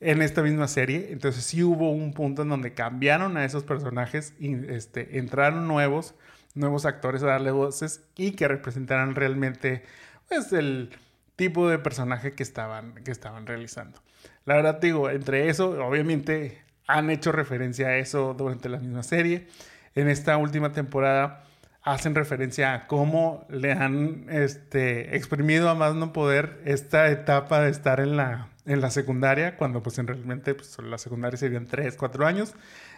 [0.00, 1.08] en esta misma serie.
[1.12, 6.14] Entonces sí hubo un punto en donde cambiaron a esos personajes y este, entraron nuevos,
[6.54, 9.82] nuevos actores a darle voces y que representaran realmente
[10.28, 10.90] pues, el
[11.36, 14.00] tipo de personaje que estaban, que estaban realizando.
[14.44, 19.46] La verdad digo, entre eso, obviamente han hecho referencia a eso durante la misma serie.
[19.94, 21.44] En esta última temporada
[21.82, 27.70] hacen referencia a cómo le han este, exprimido a más no poder esta etapa de
[27.70, 31.96] estar en la, en la secundaria, cuando pues en realmente pues, la secundaria serían 3,
[31.96, 32.54] 4 años.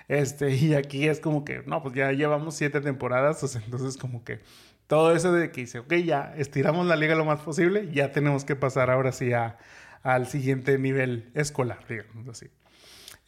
[0.09, 4.41] Este, y aquí es como que, no, pues ya llevamos 7 temporadas, entonces como que
[4.89, 8.45] todo eso de que dice, ok, ya estiramos la liga lo más posible, ya tenemos
[8.45, 9.59] que pasar ahora sí a,
[10.03, 12.49] al siguiente nivel escolar, digamos así.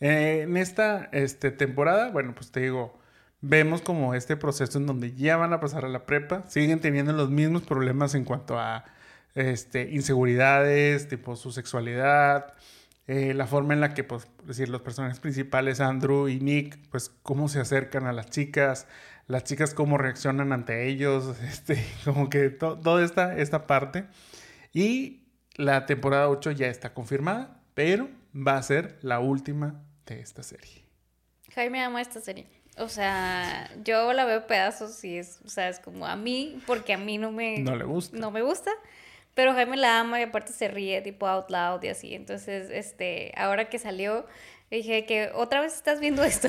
[0.01, 2.99] Eh, en esta este, temporada, bueno, pues te digo,
[3.43, 7.13] vemos como este proceso en donde ya van a pasar a la prepa, siguen teniendo
[7.13, 8.87] los mismos problemas en cuanto a
[9.35, 12.55] este, inseguridades, tipo su sexualidad,
[13.07, 17.11] eh, la forma en la que, pues, decir, los personajes principales, Andrew y Nick, pues,
[17.23, 18.87] cómo se acercan a las chicas,
[19.31, 24.05] las chicas cómo reaccionan ante ellos, este, como que toda esta, esta parte.
[24.73, 25.23] Y
[25.55, 30.85] la temporada 8 ya está confirmada, pero va a ser la última de esta serie.
[31.55, 32.47] Jaime ama esta serie.
[32.77, 36.93] O sea, yo la veo pedazos y es, o sea, es como a mí, porque
[36.93, 37.59] a mí no me...
[37.59, 38.17] No le gusta.
[38.17, 38.71] No me gusta.
[39.35, 42.15] Pero Jaime la ama y aparte se ríe tipo out loud y así.
[42.15, 44.27] Entonces, este, ahora que salió,
[44.71, 46.49] Dije que otra vez estás viendo esto.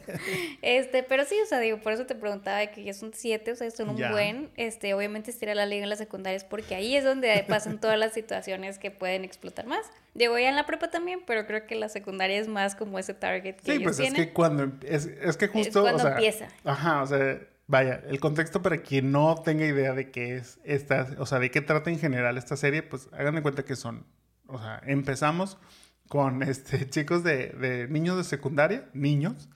[0.62, 3.52] este, pero sí, o sea, digo, por eso te preguntaba de que ya son siete,
[3.52, 4.50] o sea, son un buen.
[4.56, 8.14] Este, obviamente estira la liga en las secundarias porque ahí es donde pasan todas las
[8.14, 9.86] situaciones que pueden explotar más.
[10.12, 13.14] Digo, ya en la prepa también, pero creo que la secundaria es más como ese
[13.14, 15.82] target que Sí, pues es que cuando em, es, es que justo.
[15.82, 16.48] cuando empieza.
[16.64, 21.06] Ajá, o sea, vaya, el contexto para quien no tenga idea de qué es esta,
[21.16, 24.04] o sea, de qué trata en general esta serie, pues hagan de cuenta que son,
[24.48, 25.58] o sea, empezamos
[26.12, 29.48] con este, chicos de, niños de secundaria, niños,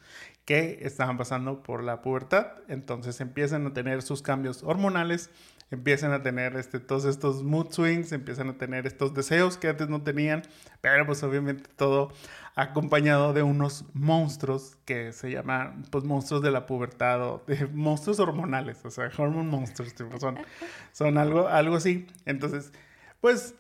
[0.47, 5.29] que estaban pasando por la pubertad, entonces empiezan a tener sus cambios hormonales,
[5.71, 9.91] empiezan a tener este, todos estos mood swings, empiezan a tener estos deseos que antes
[9.91, 10.45] no tenían,
[10.81, 12.11] pero pues obviamente todo
[12.55, 18.19] acompañado de unos monstruos que se llaman pues monstruos de la pubertad o de monstruos
[18.19, 20.39] hormonales, o sea, hormone monsters, son,
[20.93, 22.07] son algo, algo así.
[22.25, 22.73] Entonces,
[23.21, 23.55] pues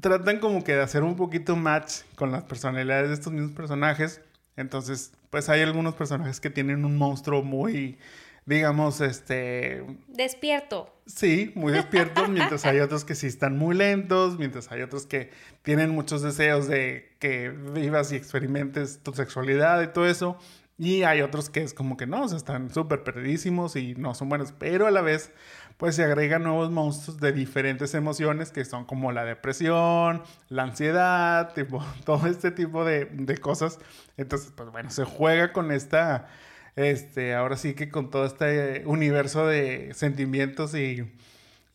[0.00, 4.20] tratan como que de hacer un poquito match con las personalidades de estos mismos personajes.
[4.56, 7.98] Entonces, pues hay algunos personajes que tienen un monstruo muy,
[8.44, 9.84] digamos, este...
[10.08, 10.94] Despierto.
[11.06, 15.30] Sí, muy despierto, mientras hay otros que sí están muy lentos, mientras hay otros que
[15.62, 20.38] tienen muchos deseos de que vivas y experimentes tu sexualidad y todo eso.
[20.78, 24.52] Y hay otros que es como que no, están súper perdidísimos y no son buenos,
[24.56, 25.32] pero a la vez
[25.76, 31.52] pues se agregan nuevos monstruos de diferentes emociones que son como la depresión, la ansiedad,
[31.54, 33.78] tipo, todo este tipo de, de cosas.
[34.16, 36.28] Entonces, pues bueno, se juega con esta,
[36.76, 41.10] este, ahora sí que con todo este universo de sentimientos y,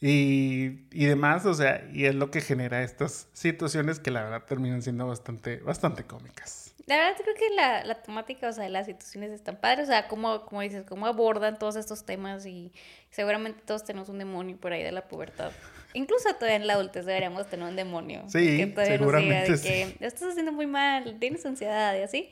[0.02, 4.44] y, y, demás, o sea, y es lo que genera estas situaciones que la verdad
[4.46, 6.63] terminan siendo bastante, bastante cómicas.
[6.86, 10.08] La verdad creo que la, la temática, o sea, las situaciones están padres, o sea,
[10.08, 12.74] como, como dices, cómo abordan todos estos temas y
[13.10, 15.52] seguramente todos tenemos un demonio por ahí de la pubertad.
[15.94, 18.24] Incluso todavía en la adultez deberíamos tener un demonio.
[18.28, 22.02] Sí, que todavía seguramente nos diga de que estás haciendo muy mal, tienes ansiedad y
[22.02, 22.30] así.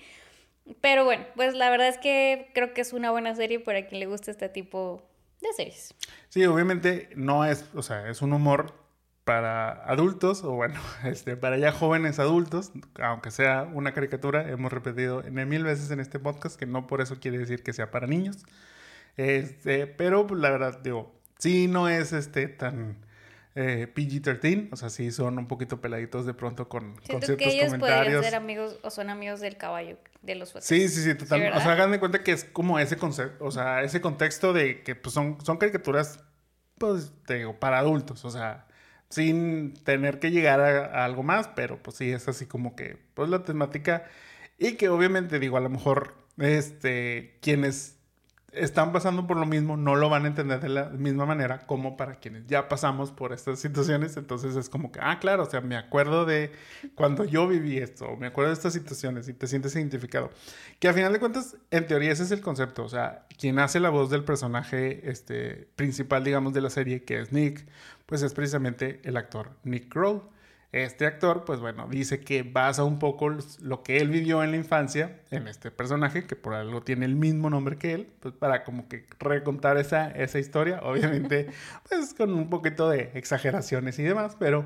[0.82, 4.00] Pero bueno, pues la verdad es que creo que es una buena serie para quien
[4.00, 5.02] le guste este tipo
[5.40, 5.94] de series.
[6.30, 8.81] Sí, obviamente no es, o sea, es un humor
[9.24, 15.24] para adultos, o bueno, este, para ya jóvenes adultos, aunque sea una caricatura, hemos repetido
[15.24, 18.08] en mil veces en este podcast que no por eso quiere decir que sea para
[18.08, 18.38] niños.
[19.18, 22.98] Este, pero pues, la verdad, digo, sí no es este tan
[23.56, 27.50] eh, PG-13, o sea, sí son un poquito peladitos de pronto con, con ciertos que
[27.50, 31.58] ellos podrían ser amigos o son amigos del caballo, de los Sí, sí, sí, totalmente.
[31.58, 34.84] o sea, hagan de cuenta que es como ese concepto, o sea, ese contexto de
[34.84, 36.24] que pues, son, son caricaturas,
[36.78, 38.68] pues, te digo, para adultos, o sea,
[39.12, 43.30] sin tener que llegar a, algo más, pero pues sí, es así como que, pues
[43.30, 44.06] la temática.
[44.58, 47.97] Y que obviamente digo, a lo mejor, este, quienes
[48.52, 51.96] están pasando por lo mismo, no lo van a entender de la misma manera como
[51.96, 54.18] para quienes ya pasamos por estas situaciones.
[54.18, 56.52] Entonces es como que, ah, claro, o sea, me acuerdo de
[56.96, 60.32] cuando yo viví esto, me acuerdo de estas situaciones y te sientes identificado.
[60.80, 62.84] Que a final de cuentas, en teoría ese es el concepto.
[62.84, 67.20] O sea, quien hace la voz del personaje este, principal, digamos, de la serie, que
[67.20, 67.66] es Nick,
[68.06, 70.22] pues es precisamente el actor Nick Kroll.
[70.72, 73.30] Este actor, pues bueno, dice que basa un poco
[73.62, 77.16] lo que él vivió en la infancia en este personaje, que por algo tiene el
[77.16, 81.50] mismo nombre que él, pues para como que recontar esa, esa historia, obviamente,
[81.90, 84.66] pues con un poquito de exageraciones y demás, pero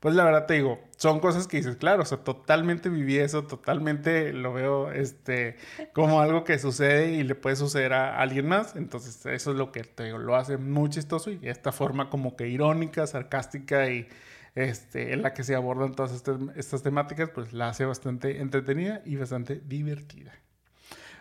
[0.00, 3.44] pues la verdad te digo, son cosas que dices, claro, o sea, totalmente viví eso,
[3.44, 5.56] totalmente lo veo este,
[5.94, 9.70] como algo que sucede y le puede suceder a alguien más, entonces eso es lo
[9.70, 14.08] que te digo, lo hace muy chistoso y esta forma como que irónica, sarcástica y
[14.54, 19.02] este, en la que se abordan todas estas, estas temáticas, pues la hace bastante entretenida
[19.04, 20.32] y bastante divertida.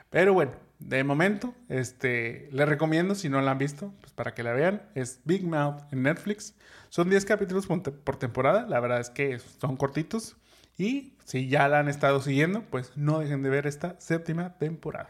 [0.10, 4.44] Pero bueno, de momento, este, les recomiendo, si no la han visto, pues para que
[4.44, 6.56] la vean, es Big Mouth en Netflix.
[6.90, 10.38] Son 10 capítulos por temporada, la verdad es que son cortitos.
[10.78, 15.10] Y si ya la han estado siguiendo, pues no dejen de ver esta séptima temporada.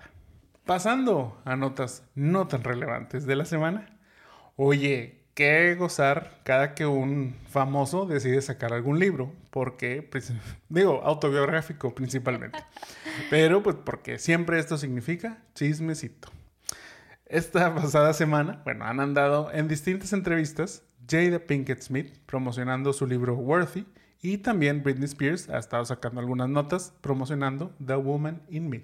[0.66, 4.00] Pasando a notas no tan relevantes de la semana.
[4.56, 10.10] Oye, que gozar cada que un famoso decide sacar algún libro, porque,
[10.70, 12.60] digo, autobiográfico principalmente,
[13.30, 16.30] pero pues porque siempre esto significa chismecito.
[17.26, 23.36] Esta pasada semana, bueno, han andado en distintas entrevistas Jada Pinkett Smith promocionando su libro
[23.36, 23.86] Worthy
[24.22, 28.84] y también Britney Spears ha estado sacando algunas notas promocionando The Woman in Me.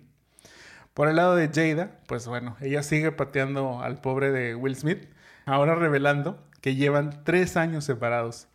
[0.93, 5.07] Por el lado de Jada, pues bueno, ella sigue pateando al pobre de Will Smith,
[5.49, 8.47] ahora revelando que llevan tres años separados.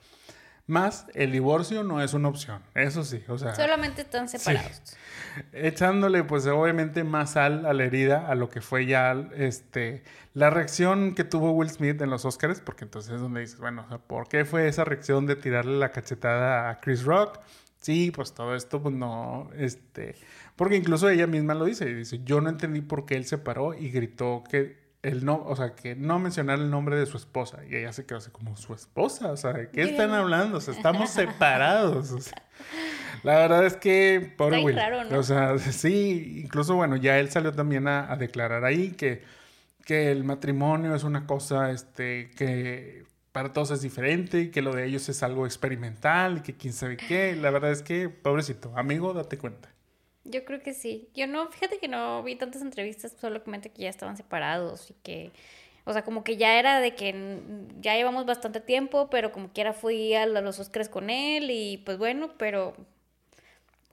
[0.67, 3.55] Más el divorcio no es una opción, eso sí, o sea...
[3.55, 4.97] Solamente están separados.
[5.53, 10.49] Echándole pues obviamente más sal a la herida, a lo que fue ya este, la
[10.49, 14.27] reacción que tuvo Will Smith en los Oscars, porque entonces es donde dices, bueno, ¿por
[14.27, 17.41] qué fue esa reacción de tirarle la cachetada a Chris Rock?
[17.81, 20.15] Sí, pues todo esto, pues no, este,
[20.57, 23.37] porque incluso ella misma lo dice, y dice, yo no entendí por qué él se
[23.37, 27.19] paró y gritó que el no, o sea, que no mencionar el nombre de su
[27.19, 27.59] esposa.
[27.69, 29.31] Y ella se quedó así como, ¿su esposa?
[29.31, 30.59] O sea, ¿de qué están hablando?
[30.59, 32.31] O sea, estamos separados.
[33.23, 34.79] la verdad es que, pobre Will.
[35.15, 39.23] O sea, sí, incluso, bueno, ya él salió también a, declarar ahí que,
[39.85, 44.73] que el matrimonio es una cosa, este, que para todos es diferente y que lo
[44.75, 47.37] de ellos es algo experimental y que quién sabe qué.
[47.37, 49.74] La verdad es que, pobrecito, amigo, date cuenta.
[50.25, 51.09] Yo creo que sí.
[51.15, 55.33] Yo no, fíjate que no vi tantas entrevistas, solamente que ya estaban separados y que,
[55.85, 57.41] o sea, como que ya era de que
[57.81, 61.99] ya llevamos bastante tiempo, pero como quiera fui a los Oscars con él y pues
[61.99, 62.75] bueno, pero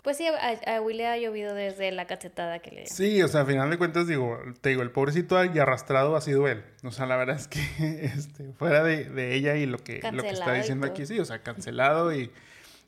[0.02, 3.42] pues sí, a, a Willy ha llovido desde la cachetada que le Sí, o sea,
[3.42, 6.64] al final de cuentas, digo, te digo, el pobrecito y arrastrado ha sido él.
[6.84, 7.60] O sea, la verdad es que
[8.16, 11.26] este, fuera de, de ella y lo que, lo que está diciendo aquí, sí, o
[11.26, 12.32] sea, cancelado y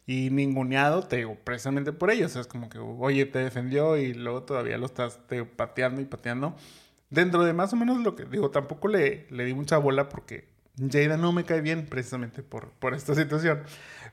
[0.06, 2.26] y ninguneado, te digo, precisamente por ello.
[2.26, 5.20] O sea, es como que, oye, te defendió y luego todavía lo estás
[5.56, 6.56] pateando y pateando.
[7.10, 10.54] Dentro de más o menos lo que digo, tampoco le, le di mucha bola porque
[10.92, 13.64] Jada no me cae bien precisamente por, por esta situación.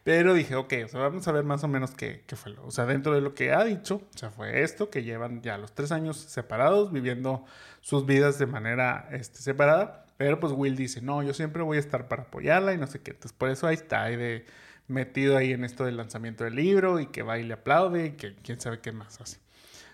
[0.05, 2.53] Pero dije, ok, o sea, vamos a ver más o menos qué, qué fue.
[2.53, 5.43] Lo, o sea, dentro de lo que ha dicho, o sea, fue esto, que llevan
[5.43, 7.45] ya los tres años separados, viviendo
[7.81, 10.07] sus vidas de manera este, separada.
[10.17, 13.01] Pero pues Will dice, no, yo siempre voy a estar para apoyarla y no sé
[13.01, 13.13] qué.
[13.13, 14.45] Entonces, por eso ahí está, ahí de
[14.91, 18.11] metido ahí en esto del lanzamiento del libro y que va y le aplaude y
[18.13, 19.39] que quién sabe qué más hace.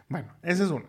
[0.09, 0.87] Bueno, ese es uno.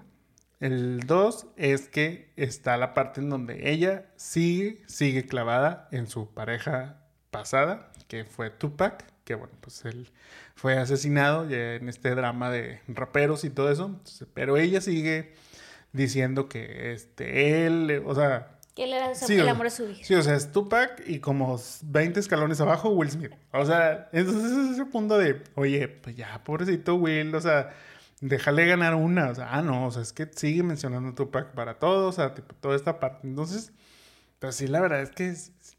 [0.60, 6.34] El dos es que está la parte en donde ella sigue, sigue clavada en su
[6.34, 10.10] pareja pasada, que fue Tupac, que bueno, pues él
[10.56, 14.02] fue asesinado en este drama de raperos y todo eso,
[14.34, 15.34] pero ella sigue
[15.94, 19.98] diciendo que este, él, o sea, que él era el amor de su vida.
[20.04, 23.32] Sí, o sea, es Tupac y como 20 escalones abajo, Will Smith.
[23.52, 27.72] O sea, entonces es ese punto de, oye, pues ya, pobrecito Will, o sea,
[28.22, 29.32] déjale ganar una.
[29.32, 32.36] O sea, ah, no, o sea, es que sigue mencionando Tupac para todos, o sea,
[32.36, 33.28] tipo, toda esta parte.
[33.28, 33.74] Entonces,
[34.38, 35.34] pues sí, la verdad es que,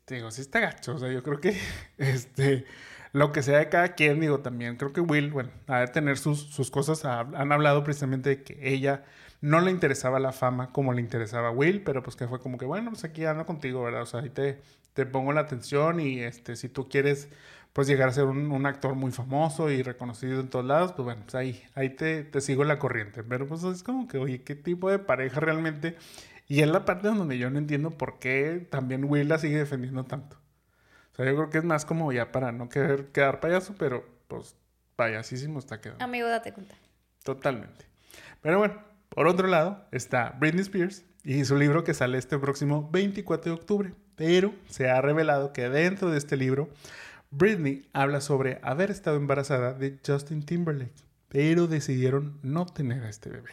[0.05, 0.97] te digo, sí está gacho.
[0.97, 1.57] O sea, yo creo que,
[1.99, 2.65] este,
[3.13, 6.19] lo que sea de cada quien, digo, también creo que Will, bueno, ha de tener
[6.19, 7.05] sus, sus cosas.
[7.05, 9.05] Han hablado precisamente de que ella
[9.41, 12.59] no le interesaba la fama como le interesaba a Will, pero pues que fue como
[12.59, 14.03] que, bueno, pues aquí ando contigo, ¿verdad?
[14.03, 14.61] O sea, ahí te,
[14.95, 17.29] te pongo la atención y este, si tú quieres
[17.73, 21.23] pues llegar a ser un, actor muy famoso y reconocido en todos lados, pues bueno,
[21.23, 23.23] pues ahí, ahí te, te sigo la corriente.
[23.23, 25.97] Pero pues es como que, oye, ¿qué tipo de pareja realmente?
[26.49, 30.05] Y es la parte donde yo no entiendo por qué también Will la sigue defendiendo
[30.05, 30.37] tanto.
[31.13, 34.05] O sea, yo creo que es más como ya para no querer quedar payaso, pero
[34.27, 34.57] pues
[34.97, 36.03] payasísimo está quedando.
[36.05, 36.75] Amigo, date cuenta.
[37.23, 37.85] Totalmente.
[38.41, 42.89] Pero bueno, por otro lado está Britney Spears y su libro que sale este próximo
[42.93, 43.95] 24 de octubre.
[44.17, 46.69] Pero se ha revelado que dentro de este libro,
[47.31, 53.31] Britney habla sobre haber estado embarazada de Justin Timberlake, pero decidieron no tener a este
[53.31, 53.51] bebé.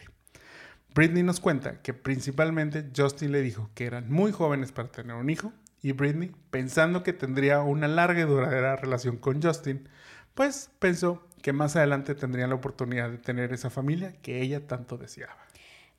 [0.94, 5.28] Britney nos cuenta que principalmente Justin le dijo que eran muy jóvenes para tener un
[5.28, 5.52] hijo
[5.82, 9.88] y Britney, pensando que tendría una larga y duradera relación con Justin,
[10.34, 14.96] pues pensó que más adelante tendría la oportunidad de tener esa familia que ella tanto
[14.96, 15.45] deseaba.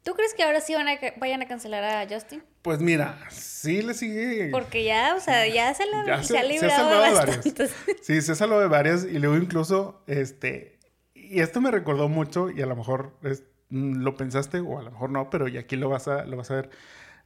[0.08, 2.42] ¿Tú crees que ahora sí van a, vayan a cancelar a Justin?
[2.62, 4.52] Pues mira, sí le sigue.
[4.54, 7.76] Porque ya, o sea, ya se, la, se, ha librado de varias.
[8.04, 10.80] Sí, se salvó de varias y luego incluso, este,
[11.14, 13.18] y esto me recordó mucho y a lo mejor
[13.70, 16.38] mm, lo pensaste o a lo mejor no, pero y aquí lo vas a, lo
[16.38, 16.70] vas a ver.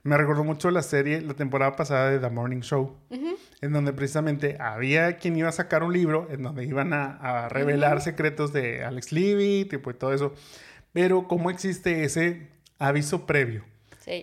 [0.02, 4.58] Me recordó mucho la serie, la temporada pasada de The Morning Show, en donde precisamente
[4.60, 9.12] había quien iba a sacar un libro en donde iban a, revelar secretos de Alex
[9.12, 10.34] Levy, tipo y todo eso.
[10.94, 12.50] Pero cómo existe ese
[12.82, 13.64] aviso previo.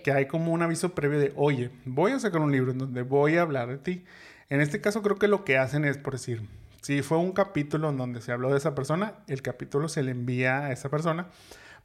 [0.03, 3.01] Que hay como un aviso previo de, oye, voy a sacar un libro en donde
[3.01, 4.05] voy a hablar de ti.
[4.49, 6.43] En este caso creo que lo que hacen es, por decir,
[6.81, 10.11] si fue un capítulo en donde se habló de esa persona, el capítulo se le
[10.11, 11.29] envía a esa persona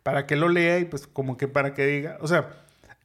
[0.02, 2.50] para que lo lea y pues como que para que diga, o sea,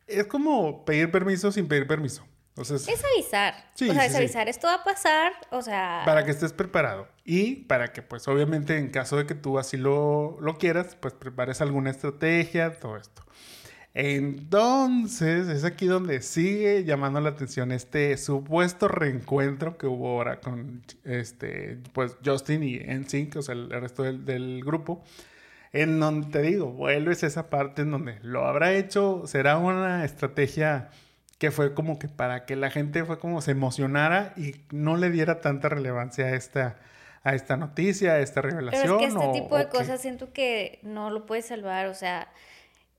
[0.07, 2.26] es como pedir permiso sin pedir permiso.
[2.57, 3.53] Es, avisar.
[3.74, 6.01] Sí, o sea, es avisar, esto va a pasar, o sea...
[6.03, 7.07] Para que estés preparado.
[7.24, 11.13] Y para que, pues, obviamente, en caso de que tú así lo, lo quieras, pues
[11.13, 13.24] prepares alguna estrategia, todo esto.
[13.94, 20.84] Entonces, es aquí donde sigue llamando la atención este supuesto reencuentro que hubo ahora con
[21.04, 25.04] este, pues Justin y NSYNC, o sea, el, resto del, grupo.
[25.72, 30.06] En donde te digo, vuelves a esa parte en donde lo habrá hecho, será una
[30.06, 30.90] estrategia
[31.38, 35.10] que fue como que para que la gente fue como se emocionara y no le
[35.10, 36.80] diera tanta relevancia a esta,
[37.24, 38.84] a esta noticia, a esta revelación.
[38.84, 42.30] Pero es que este tipo de cosas siento que no lo puedes salvar, o sea,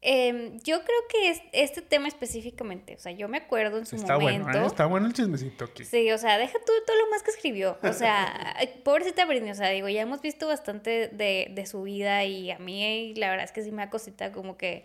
[0.03, 4.19] Em, yo creo que este tema específicamente, o sea, yo me acuerdo en su está
[4.19, 4.45] momento.
[4.45, 4.67] Bueno, ¿eh?
[4.67, 5.85] Está bueno el chismecito aquí.
[5.85, 7.79] Sí, o sea, deja tú todo lo más que escribió.
[7.83, 12.25] O sea, pobrecita Britney, o sea, digo, ya hemos visto bastante de, de su vida
[12.25, 14.85] y a mí la verdad es que sí me da cosita como que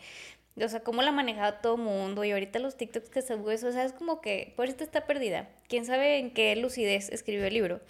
[0.64, 3.34] o sea, cómo la ha manejado todo el mundo y ahorita los TikToks que se
[3.34, 5.50] eso, o sea, es como que pobrecita está perdida.
[5.68, 7.82] ¿Quién sabe en qué lucidez escribió el libro?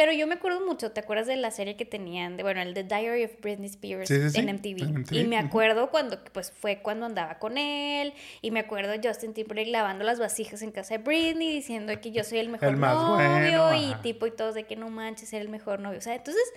[0.00, 2.38] Pero yo me acuerdo mucho, ¿te acuerdas de la serie que tenían?
[2.38, 5.14] De, bueno, el The Diary of Britney Spears en, MTV.
[5.14, 8.14] Y me acuerdo cuando, pues fue cuando andaba con él.
[8.40, 12.24] Y me acuerdo Justin Timberlake lavando las vasijas en casa de Britney, diciendo que yo
[12.24, 13.74] soy el mejor novio.
[13.74, 15.98] y tipo y todos de que no manches, ser el mejor novio.
[15.98, 16.50] O sea, entonces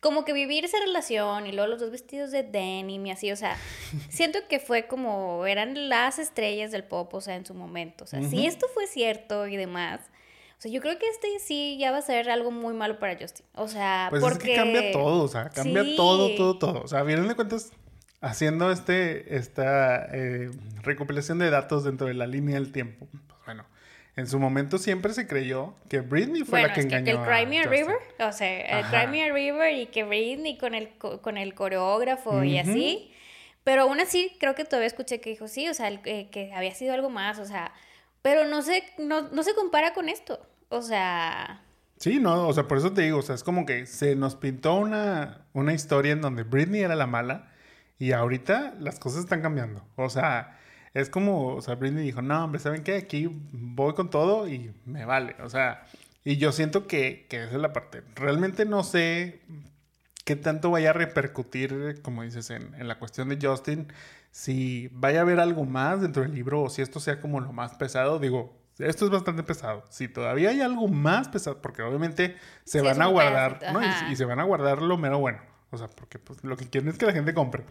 [0.00, 3.36] como que vivir esa relación y luego los dos vestidos de denim y así, o
[3.36, 3.56] sea,
[4.10, 8.06] siento que fue como, eran las estrellas del pop, o sea, en su momento, o
[8.08, 10.00] sea, si esto fue cierto y demás,
[10.60, 13.16] o sea, yo creo que este sí ya va a ser algo muy malo para
[13.18, 13.46] Justin.
[13.54, 14.52] O sea, pues porque...
[14.52, 16.82] es que cambia todo, o sea, cambia todo, todo, todo.
[16.82, 17.72] O sea, vienen de cuentas,
[18.20, 20.50] haciendo este, esta eh,
[20.82, 23.64] recopilación de datos dentro de la línea del tiempo, pues bueno,
[24.16, 27.62] en su momento siempre se creyó que Britney fue la que engañó que el Crimea
[27.62, 32.58] River, o sea, el Crimea River y que Britney con el, con el coreógrafo y
[32.58, 33.10] así.
[33.64, 36.74] Pero aún así creo que todavía escuché que dijo sí, o sea, eh, que había
[36.74, 37.72] sido algo más, o sea,
[38.22, 40.40] pero no se, no, no se compara con esto.
[40.68, 41.62] O sea...
[41.96, 44.34] Sí, no, o sea, por eso te digo, o sea, es como que se nos
[44.34, 47.52] pintó una, una historia en donde Britney era la mala
[47.98, 49.84] y ahorita las cosas están cambiando.
[49.96, 50.58] O sea,
[50.94, 52.96] es como, o sea, Britney dijo, no, hombre, ¿saben qué?
[52.96, 55.36] Aquí voy con todo y me vale.
[55.42, 55.84] O sea,
[56.24, 58.02] y yo siento que, que esa es la parte.
[58.14, 59.40] Realmente no sé
[60.30, 63.88] qué tanto vaya a repercutir, como dices, en, en la cuestión de Justin,
[64.30, 67.52] si vaya a haber algo más dentro del libro o si esto sea como lo
[67.52, 68.20] más pesado.
[68.20, 69.82] Digo, esto es bastante pesado.
[69.90, 73.80] Si todavía hay algo más pesado, porque obviamente se van a guardar, ¿no?
[74.08, 75.40] Y, se van a guardar lo mero bueno.
[75.72, 77.64] O sea, porque pues, lo que quieren es que la gente compre.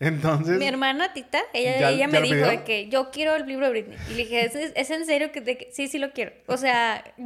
[0.00, 0.58] Entonces.
[0.58, 3.98] Mi hermana Tita, ella, ella me dijo de que yo quiero el libro de Britney.
[4.08, 6.32] Y le dije, ¿es, en serio que, sí, sí lo quiero?
[6.46, 7.04] O sea,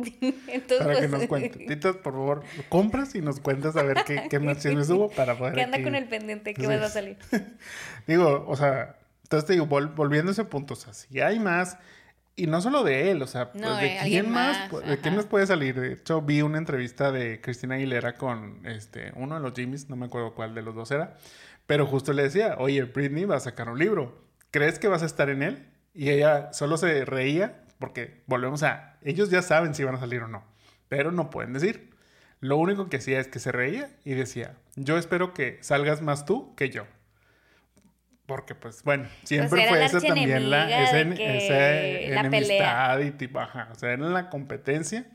[0.48, 0.78] entonces.
[0.78, 1.58] Para que pues, nos cuente.
[1.68, 5.54] Tita, por favor, compras y nos cuentas a ver qué, qué menciones hubo para poder.
[5.54, 7.16] Que anda con el pendiente que va a salir.
[8.08, 11.78] Digo, o sea, entonces te digo, volviendo a ese punto, o sea, si hay más
[12.36, 15.46] y no solo de él, o sea, pues, de quién más, de quién más puede
[15.46, 15.80] salir.
[15.80, 19.96] De hecho, vi una entrevista de Cristina Aguilera con este uno de los Jimmys, no
[19.96, 21.16] me acuerdo cuál de los dos era,
[21.66, 25.06] pero justo le decía, oye, Britney va a sacar un libro, ¿crees que vas a
[25.06, 25.68] estar en él?
[25.94, 30.22] Y ella solo se reía porque volvemos a, ellos ya saben si van a salir
[30.22, 30.44] o no,
[30.88, 31.90] pero no pueden decir.
[32.40, 36.26] Lo único que hacía es que se reía y decía, yo espero que salgas más
[36.26, 36.84] tú que yo.
[38.26, 43.74] Porque, pues, bueno, siempre pues fue esa también la, esa, enemistad y tipo, ajá, o
[43.74, 45.06] sea, era la competencia.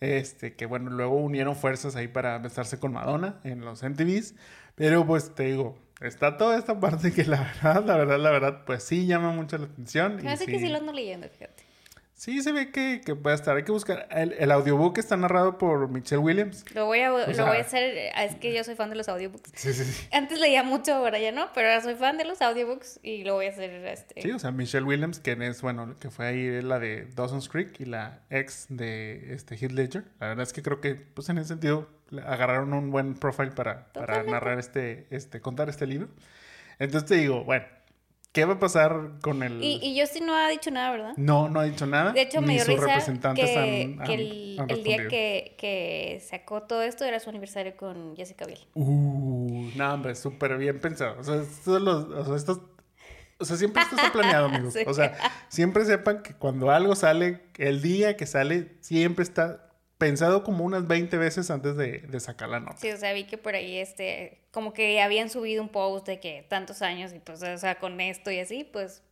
[0.00, 4.34] Este, que bueno, luego unieron fuerzas ahí para besarse con Madonna en los MTVs.
[4.74, 8.64] Pero pues te digo, está toda esta parte que la verdad, la verdad, la verdad,
[8.66, 10.16] pues sí llama mucho la atención.
[10.16, 11.61] Me que sí lo ando leyendo, fíjate.
[12.22, 13.56] Sí, se ve que, que puede estar.
[13.56, 14.06] Hay que buscar.
[14.12, 16.64] El, el, audiobook está narrado por Michelle Williams.
[16.72, 18.12] Lo voy a, lo voy a hacer.
[18.16, 19.50] Es que yo soy fan de los audiobooks.
[19.56, 20.06] Sí, sí, sí.
[20.12, 23.34] Antes leía mucho, ahora ya no, pero ahora soy fan de los audiobooks y lo
[23.34, 23.70] voy a hacer.
[23.86, 24.22] Este...
[24.22, 27.80] Sí, o sea, Michelle Williams, que es, bueno, que fue ahí la de Dawson's Creek
[27.80, 30.04] y la ex de este, Heath Ledger.
[30.20, 31.90] La verdad es que creo que, pues en ese sentido,
[32.24, 36.08] agarraron un buen profile para, para narrar este, este, contar este libro.
[36.78, 37.64] Entonces te digo, bueno
[38.32, 39.62] ¿Qué va a pasar con el...?
[39.62, 41.12] Y, y Justin no ha dicho nada, ¿verdad?
[41.18, 42.12] No, no ha dicho nada.
[42.12, 47.20] De hecho, me dio risa que, que el, día que, que, sacó todo esto era
[47.20, 48.66] su aniversario con Jessica Biel.
[48.72, 51.20] Uh, no, hombre, súper bien pensado.
[51.20, 51.36] O sea,
[51.78, 52.60] los, o sea, estos,
[53.38, 54.76] o sea, siempre esto está planeado, amigos.
[54.86, 55.14] O sea,
[55.48, 59.71] siempre sepan que cuando algo sale, el día que sale, siempre está
[60.02, 62.76] pensado como unas 20 veces antes de, de, sacar la nota.
[62.76, 66.18] Sí, o sea, vi que por ahí, este, como que habían subido un post de
[66.18, 69.04] que tantos años y pues, o sea, con esto y así, pues,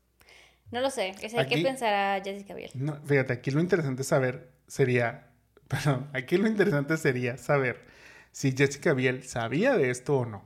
[0.73, 1.15] no lo sé.
[1.37, 2.73] hay que pensar a Jessica Biel.
[2.75, 5.29] No, fíjate, aquí lo interesante saber sería,
[5.69, 7.85] perdón, aquí lo interesante sería saber
[8.33, 10.43] si Jessica Biel sabía de esto o no.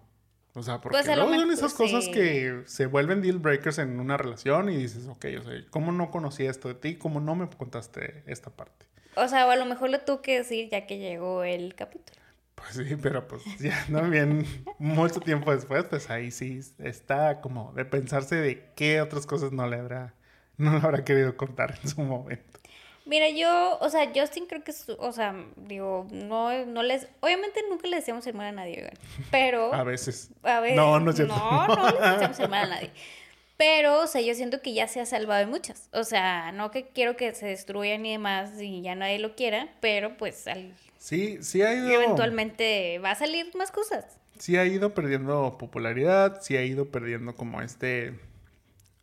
[0.52, 4.18] O sea, porque pues luego son esas cosas que se vuelven deal breakers en una
[4.18, 6.96] relación y dices, ok, o sea, ¿cómo no conocía esto de ti?
[6.96, 8.93] ¿Cómo no me contaste esta parte?
[9.16, 12.18] O sea, o a lo mejor lo tuve que decir ya que llegó el capítulo.
[12.54, 14.46] Pues sí, pero pues ya bien
[14.78, 19.66] mucho tiempo después, pues ahí sí está como de pensarse de qué otras cosas no
[19.66, 20.14] le habrá,
[20.56, 22.60] no le habrá querido contar en su momento.
[23.06, 27.60] Mira, yo, o sea, Justin creo que, es, o sea, digo, no, no les, obviamente
[27.68, 28.90] nunca le decíamos hermana a nadie,
[29.30, 29.74] pero...
[29.74, 30.30] A veces.
[30.42, 30.76] A veces.
[30.76, 31.36] No, no es cierto.
[31.36, 32.90] No, no le decíamos hermana a nadie.
[33.56, 35.88] Pero, o sea, yo siento que ya se ha salvado de muchas.
[35.92, 39.68] O sea, no que quiero que se destruyan ni demás y ya nadie lo quiera,
[39.80, 40.72] pero pues al...
[40.98, 41.88] Sí, sí ha ido...
[41.88, 44.04] Eventualmente va a salir más cosas.
[44.38, 48.18] Sí ha ido perdiendo popularidad, sí ha ido perdiendo como este...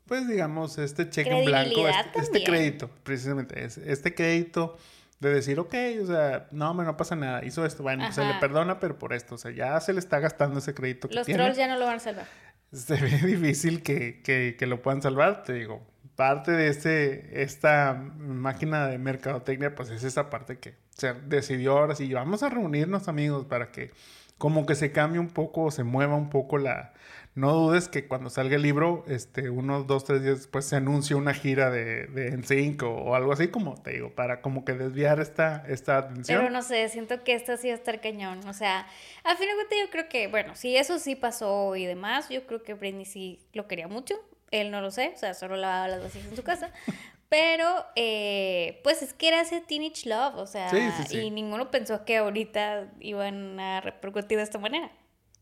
[0.05, 4.77] Pues digamos, este cheque en blanco, este, este, crédito, precisamente, este crédito
[5.21, 5.73] de decir, ok,
[6.03, 9.35] o sea, no, no pasa nada, hizo esto, bueno, se le perdona, pero por esto,
[9.35, 11.85] o sea, ya se le está gastando ese crédito que Los trolls ya no lo
[11.85, 12.25] van a salvar
[12.71, 15.81] se ve difícil que, que, que, lo puedan salvar, te digo.
[16.15, 21.95] Parte de este, esta máquina de mercadotecnia, pues es esa parte que se decidió ahora
[21.95, 23.91] sí, vamos a reunirnos amigos para que
[24.37, 26.93] como que se cambie un poco, se mueva un poco la,
[27.33, 31.15] no dudes que cuando salga el libro, este, unos dos, tres días después se anuncia
[31.15, 34.73] una gira de, de NSYNC o, o, algo así, como te digo, para como que
[34.73, 36.39] desviar esta, esta atención.
[36.39, 38.45] Pero no sé, siento que esto sí va a estar cañón.
[38.47, 38.85] O sea,
[39.23, 42.45] al final de cuentas yo creo que, bueno, si eso sí pasó y demás, yo
[42.45, 44.15] creo que Britney sí lo quería mucho.
[44.51, 46.71] Él no lo sé, o sea, solo lavaba las vasijas en su casa.
[47.29, 50.69] Pero, eh, pues es que era ese teenage love, o sea,
[51.11, 54.91] y ninguno pensó que ahorita iban a repercutir de esta manera.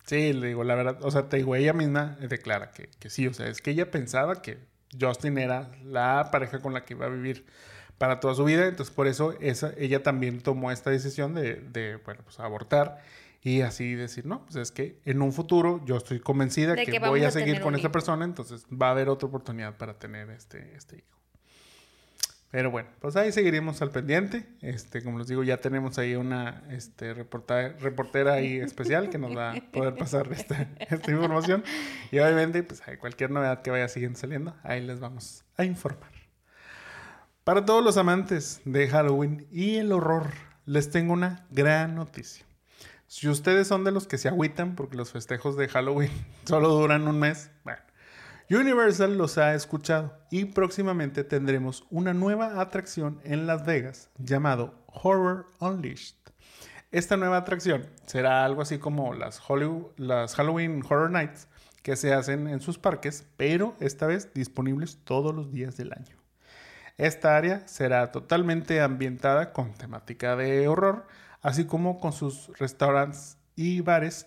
[0.05, 3.27] Sí, le digo, la verdad, o sea, te digo, ella misma declara que, que sí,
[3.27, 4.57] o sea, es que ella pensaba que
[4.99, 7.45] Justin era la pareja con la que iba a vivir
[7.97, 11.97] para toda su vida, entonces por eso esa, ella también tomó esta decisión de, de,
[11.97, 13.01] bueno, pues abortar
[13.41, 16.99] y así decir, no, pues es que en un futuro yo estoy convencida que, que
[16.99, 20.75] voy a seguir con esta persona, entonces va a haber otra oportunidad para tener este,
[20.75, 21.18] este hijo.
[22.51, 24.47] Pero bueno, pues ahí seguiremos al pendiente.
[24.61, 29.51] Este, como les digo, ya tenemos ahí una este, reportera ahí especial que nos va
[29.51, 31.63] a poder pasar esta, esta información.
[32.11, 36.11] Y obviamente, pues hay cualquier novedad que vaya siguiendo saliendo, ahí les vamos a informar.
[37.43, 40.31] Para todos los amantes de Halloween y el horror,
[40.65, 42.45] les tengo una gran noticia.
[43.05, 46.11] Si ustedes son de los que se agüitan porque los festejos de Halloween
[46.45, 47.81] solo duran un mes, bueno,
[48.51, 55.45] Universal los ha escuchado y próximamente tendremos una nueva atracción en Las Vegas llamado Horror
[55.59, 56.15] Unleashed.
[56.91, 59.39] Esta nueva atracción será algo así como las,
[59.97, 61.47] las Halloween Horror Nights
[61.83, 66.17] que se hacen en sus parques, pero esta vez disponibles todos los días del año.
[66.97, 71.05] Esta área será totalmente ambientada con temática de horror,
[71.43, 74.25] así como con sus restaurantes y bares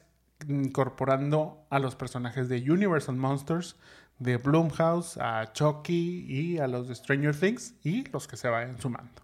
[0.48, 3.76] incorporando a los personajes de Universal Monsters,
[4.18, 8.80] de Bloomhouse a Chucky y a los de Stranger Things y los que se vayan
[8.80, 9.22] sumando.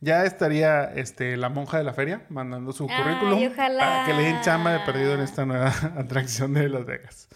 [0.00, 4.40] Ya estaría este, la monja de la feria mandando su currículum para que le den
[4.40, 7.28] chamba de perdido en esta nueva atracción de Las Vegas.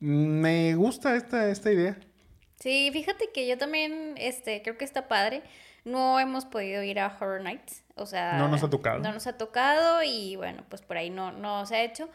[0.00, 1.96] Me gusta esta, esta idea.
[2.58, 5.44] Sí, fíjate que yo también este, creo que está padre.
[5.84, 8.36] No hemos podido ir a Horror Nights, o sea...
[8.38, 8.98] No nos ha tocado.
[8.98, 12.08] No nos ha tocado y bueno, pues por ahí no, no se ha hecho.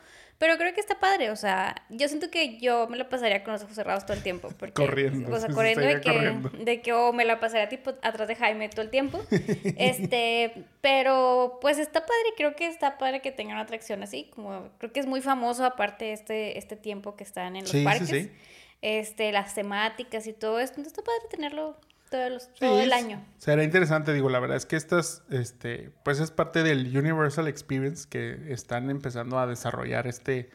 [0.43, 3.53] Pero creo que está padre, o sea, yo siento que yo me la pasaría con
[3.53, 4.49] los ojos cerrados todo el tiempo.
[4.59, 5.33] Porque, corriendo.
[5.33, 8.67] O sea, corriendo de, que, de que o me la pasaría tipo atrás de Jaime
[8.67, 9.21] todo el tiempo.
[9.77, 14.67] este, pero pues está padre, creo que está padre que tengan una atracción así, como
[14.79, 18.09] creo que es muy famoso aparte este, este tiempo que están en los parques.
[18.09, 18.31] Sí, sí.
[18.81, 21.77] Este, las temáticas y todo esto, entonces está padre tenerlo
[22.59, 23.25] todo, el año.
[23.37, 28.07] Será interesante, digo, la verdad es que estas, este, pues es parte del Universal Experience
[28.07, 30.51] que están empezando a desarrollar este,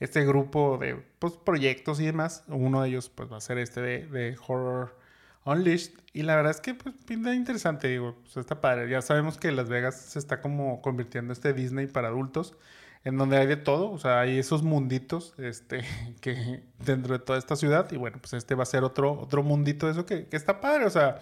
[0.00, 2.44] este grupo de pues, proyectos y demás.
[2.48, 4.96] Uno de ellos pues va a ser este de, Horror
[5.44, 5.92] Unleashed.
[6.14, 8.88] Y la verdad es que pues pinta interesante, digo, pues está padre.
[8.88, 12.56] Ya sabemos que Las Vegas se está como convirtiendo este Disney para adultos
[13.04, 15.82] en donde hay de todo, o sea, hay esos munditos este,
[16.20, 19.42] que dentro de toda esta ciudad y bueno, pues este va a ser otro, otro
[19.42, 21.18] mundito de eso que, que está padre, o sea,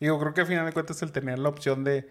[0.00, 2.08] digo, creo que al final de cuentas el tener la opción de,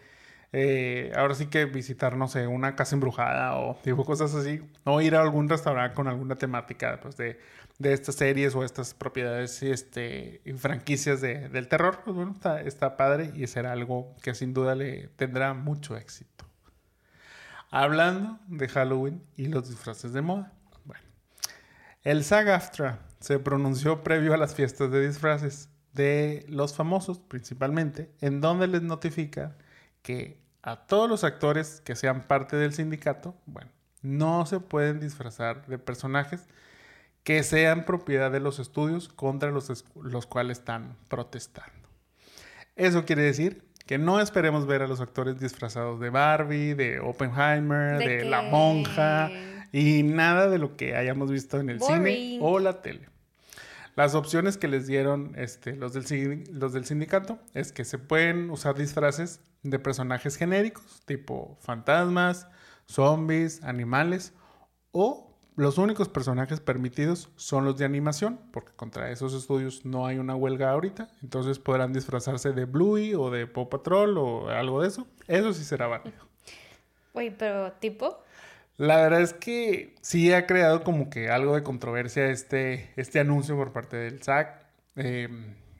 [0.56, 5.02] eh, ahora sí que visitar, no sé, una casa embrujada o digo, cosas así, o
[5.02, 7.40] ir a algún restaurante con alguna temática pues, de,
[7.80, 12.62] de estas series o estas propiedades este, y franquicias de, del terror, pues bueno, está,
[12.62, 16.46] está padre y será algo que sin duda le tendrá mucho éxito
[17.74, 20.54] hablando de Halloween y los disfraces de moda.
[20.86, 21.04] Bueno,
[22.04, 28.42] el SAG-AFTRA se pronunció previo a las fiestas de disfraces de los famosos principalmente, en
[28.42, 29.58] donde les notifica
[30.04, 33.72] que a todos los actores que sean parte del sindicato, bueno,
[34.04, 36.46] no se pueden disfrazar de personajes
[37.24, 41.90] que sean propiedad de los estudios contra los, los cuales están protestando.
[42.76, 47.98] Eso quiere decir que no esperemos ver a los actores disfrazados de Barbie, de Oppenheimer,
[47.98, 49.30] de, La Monja
[49.72, 53.10] y nada de lo que hayamos visto en el cine o la tele.
[53.96, 58.50] Las opciones que les dieron este, los, del, los del sindicato es que se pueden
[58.50, 62.48] usar disfraces de personajes genéricos, tipo fantasmas,
[62.88, 64.34] zombies, animales,
[64.92, 70.18] o los únicos personajes permitidos son los de animación, porque contra esos estudios no hay
[70.18, 71.10] una huelga ahorita.
[71.22, 75.08] Entonces podrán disfrazarse de Bluey o de Paw Patrol o algo de eso.
[75.28, 76.18] Eso sí será válido.
[77.14, 78.20] Oye, pero tipo.
[78.78, 83.56] La verdad es que sí ha creado como que algo de controversia este, este anuncio
[83.56, 84.66] por parte del SAC.
[84.96, 85.30] Eh,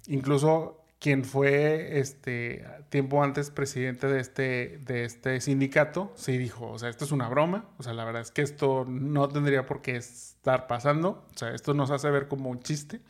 [0.08, 6.80] incluso quien fue este tiempo antes presidente de este, de este sindicato, sí dijo, o
[6.80, 9.82] sea, esto es una broma, o sea, la verdad es que esto no tendría por
[9.82, 13.02] qué estar pasando, o sea, esto nos hace ver como un chiste.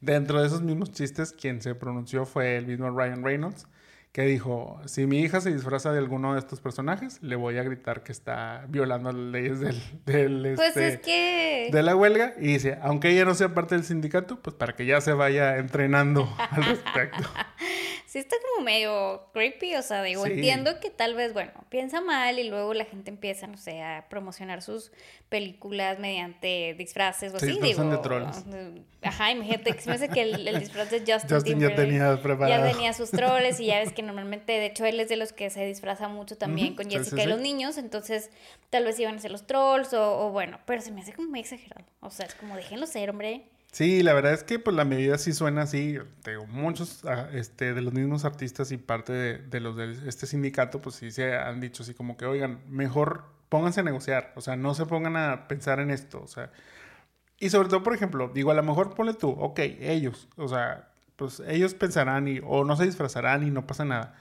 [0.00, 3.66] Dentro de esos mismos chistes, quien se pronunció fue el mismo Ryan Reynolds,
[4.14, 7.64] que dijo, si mi hija se disfraza de alguno de estos personajes, le voy a
[7.64, 11.68] gritar que está violando las leyes del, del pues este, es que...
[11.72, 12.32] de la huelga.
[12.38, 15.56] Y dice, aunque ella no sea parte del sindicato, pues para que ya se vaya
[15.56, 17.28] entrenando al respecto.
[18.14, 22.38] sí está como medio creepy, o sea, digo, entiendo que tal vez, bueno, piensa mal
[22.38, 24.92] y luego la gente empieza, no sé, a promocionar sus
[25.28, 27.82] películas mediante disfraces o así, digo.
[27.82, 28.44] de trolls.
[29.02, 32.64] Ajá, imagínate, que me hace que el, disfraz de Justin, Justin ya tenía preparado.
[32.64, 35.32] Ya tenía sus troles y ya ves que normalmente, de hecho, él es de los
[35.32, 38.30] que se disfraza mucho también con Jessica y los niños, entonces
[38.70, 41.30] tal vez iban a ser los trolls o, o bueno, pero se me hace como
[41.30, 41.84] muy exagerado.
[41.98, 43.42] O sea, es como déjenlo ser, hombre.
[43.74, 45.98] Sí, la verdad es que pues la medida sí suena así.
[46.22, 50.80] Tengo muchos ah, este, de los mismos artistas y parte de, los de este sindicato,
[50.80, 54.32] pues sí se han dicho así como que, oigan, mejor pónganse a negociar.
[54.36, 56.22] O sea, no se pongan a pensar en esto.
[56.22, 56.52] O sea,
[57.40, 60.90] y sobre todo, por ejemplo, digo, a lo mejor ponle tú, ok, ellos, o sea,
[61.16, 64.14] pues ellos pensarán y, o no se disfrazarán y no pasa nada.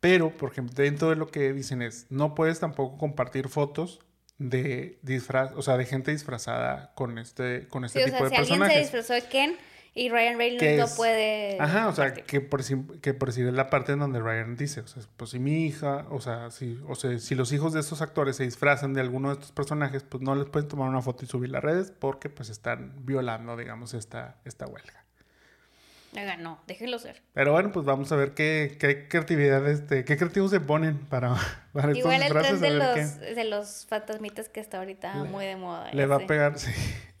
[0.00, 4.00] Pero, por ejemplo, dentro de lo que dicen es, no puedes tampoco compartir fotos
[4.40, 8.46] de disfraz, o sea, de gente disfrazada con este, con este tipo de personajes.
[8.48, 9.56] Si alguien se disfrazó de Ken
[9.94, 11.60] y Ryan Reynolds no puede.
[11.60, 12.64] Ajá, o sea, que por,
[13.00, 15.66] que por decir es la parte en donde Ryan dice, o sea, pues si mi
[15.66, 19.02] hija, o sea, si, o sea, si los hijos de estos actores se disfrazan de
[19.02, 21.90] alguno de estos personajes, pues no les pueden tomar una foto y subir las redes
[21.90, 24.99] porque pues están violando, digamos, esta, esta huelga.
[26.12, 27.22] No, déjenlo ser.
[27.34, 31.36] Pero bueno, pues vamos a ver qué, qué creatividad, este, qué creativos se ponen para,
[31.72, 35.92] para Igual el tren de los, de los fantasmitas que está ahorita muy de moda.
[35.92, 36.72] Le va a pegar, sí,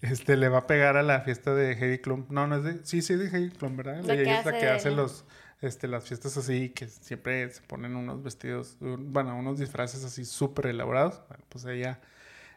[0.02, 2.26] este, le va a pegar a la fiesta de Heidi Klum.
[2.30, 4.02] No, no es de, sí, sí, de Heidi Klum, ¿verdad?
[4.02, 5.24] La que la que hace los,
[5.60, 10.66] este, las fiestas así, que siempre se ponen unos vestidos, bueno, unos disfraces así súper
[10.66, 11.22] elaborados.
[11.28, 12.00] Bueno, pues ella,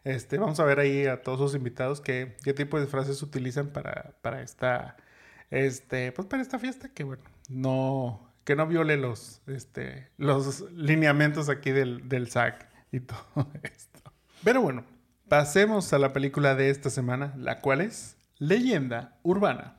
[0.03, 3.67] este, vamos a ver ahí a todos los invitados qué, qué tipo de disfraces utilizan
[3.67, 4.97] para, para esta
[5.53, 11.47] este, pues para esta fiesta que bueno, no, que no viole los, este, los lineamientos
[11.47, 13.19] aquí del, del SAC y todo
[13.63, 14.11] esto.
[14.43, 14.83] Pero bueno,
[15.29, 19.77] pasemos a la película de esta semana, la cual es Leyenda Urbana.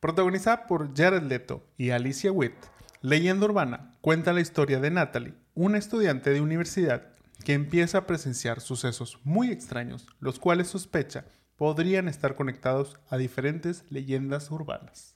[0.00, 2.56] Protagonizada por Jared Leto y Alicia Witt,
[3.00, 7.12] Leyenda Urbana cuenta la historia de Natalie, una estudiante de universidad
[7.44, 11.26] que empieza a presenciar sucesos muy extraños, los cuales sospecha
[11.56, 15.14] podrían estar conectados a diferentes leyendas urbanas.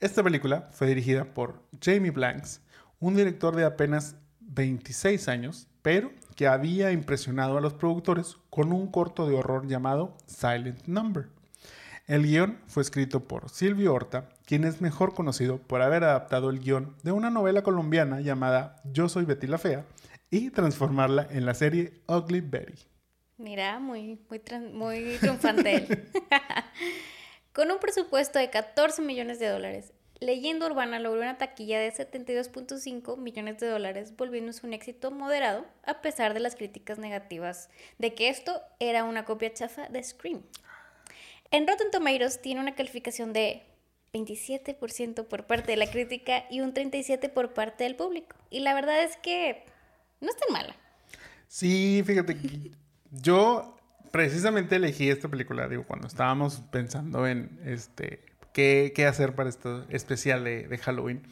[0.00, 2.60] Esta película fue dirigida por Jamie Blanks,
[3.00, 8.90] un director de apenas 26 años, pero que había impresionado a los productores con un
[8.90, 11.28] corto de horror llamado Silent Number.
[12.06, 16.60] El guion fue escrito por Silvio Horta, quien es mejor conocido por haber adaptado el
[16.60, 19.84] guion de una novela colombiana llamada Yo soy Betty la Fea
[20.30, 22.74] y transformarla en la serie Ugly Betty.
[23.38, 24.40] Mira, muy, muy,
[24.72, 26.08] muy triunfante él.
[27.52, 33.18] Con un presupuesto de 14 millones de dólares, Leyenda Urbana logró una taquilla de 72.5
[33.18, 37.68] millones de dólares, volviéndose un éxito moderado, a pesar de las críticas negativas
[37.98, 40.42] de que esto era una copia chafa de Scream.
[41.50, 43.62] En Rotten Tomatoes tiene una calificación de
[44.14, 48.36] 27% por parte de la crítica y un 37% por parte del público.
[48.50, 49.64] Y la verdad es que
[50.20, 50.74] no es tan mala.
[51.46, 52.36] Sí, fíjate,
[53.20, 53.76] yo
[54.10, 59.68] precisamente elegí esta película, digo, cuando estábamos pensando en este qué, qué hacer para este
[59.90, 61.22] especial de, de Halloween.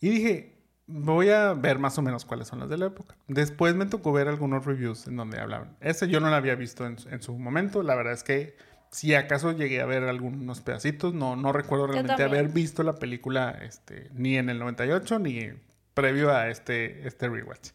[0.00, 0.54] Y dije,
[0.86, 3.16] voy a ver más o menos cuáles son las de la época.
[3.28, 5.76] Después me tocó ver algunos reviews en donde hablaban.
[5.80, 7.82] Ese yo no lo había visto en, en su momento.
[7.82, 8.56] La verdad es que
[8.92, 13.50] si acaso llegué a ver algunos pedacitos, no, no recuerdo realmente haber visto la película
[13.62, 15.48] este, ni en el 98 ni
[15.94, 17.70] previo a este, este rewatch.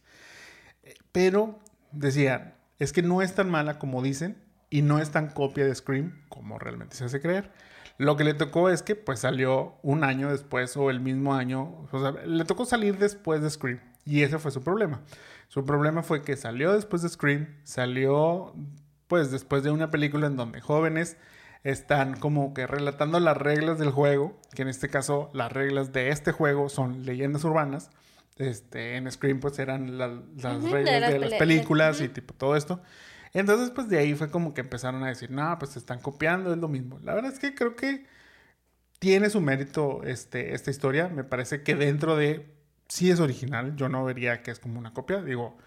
[1.11, 1.59] Pero
[1.91, 4.37] decía, es que no es tan mala como dicen
[4.69, 7.51] y no es tan copia de Scream como realmente se hace creer.
[7.97, 11.87] Lo que le tocó es que pues salió un año después o el mismo año,
[11.91, 15.01] o sea, le tocó salir después de Scream y ese fue su problema.
[15.47, 18.53] Su problema fue que salió después de Scream, salió
[19.07, 21.17] pues después de una película en donde jóvenes
[21.63, 26.09] están como que relatando las reglas del juego, que en este caso las reglas de
[26.09, 27.89] este juego son leyendas urbanas.
[28.37, 30.11] Este, en Scream pues eran las
[30.63, 32.81] reglas de las, películas y tipo todo esto.
[33.33, 36.51] Entonces pues de ahí fue como que empezaron a decir, no, pues se están copiando,
[36.53, 36.99] es lo mismo.
[37.03, 38.05] La verdad es que creo que
[38.99, 41.07] tiene su mérito este, esta historia.
[41.09, 42.45] Me parece que dentro de,
[42.87, 45.21] sí es original, yo no vería que es como una copia.
[45.21, 45.57] Digo,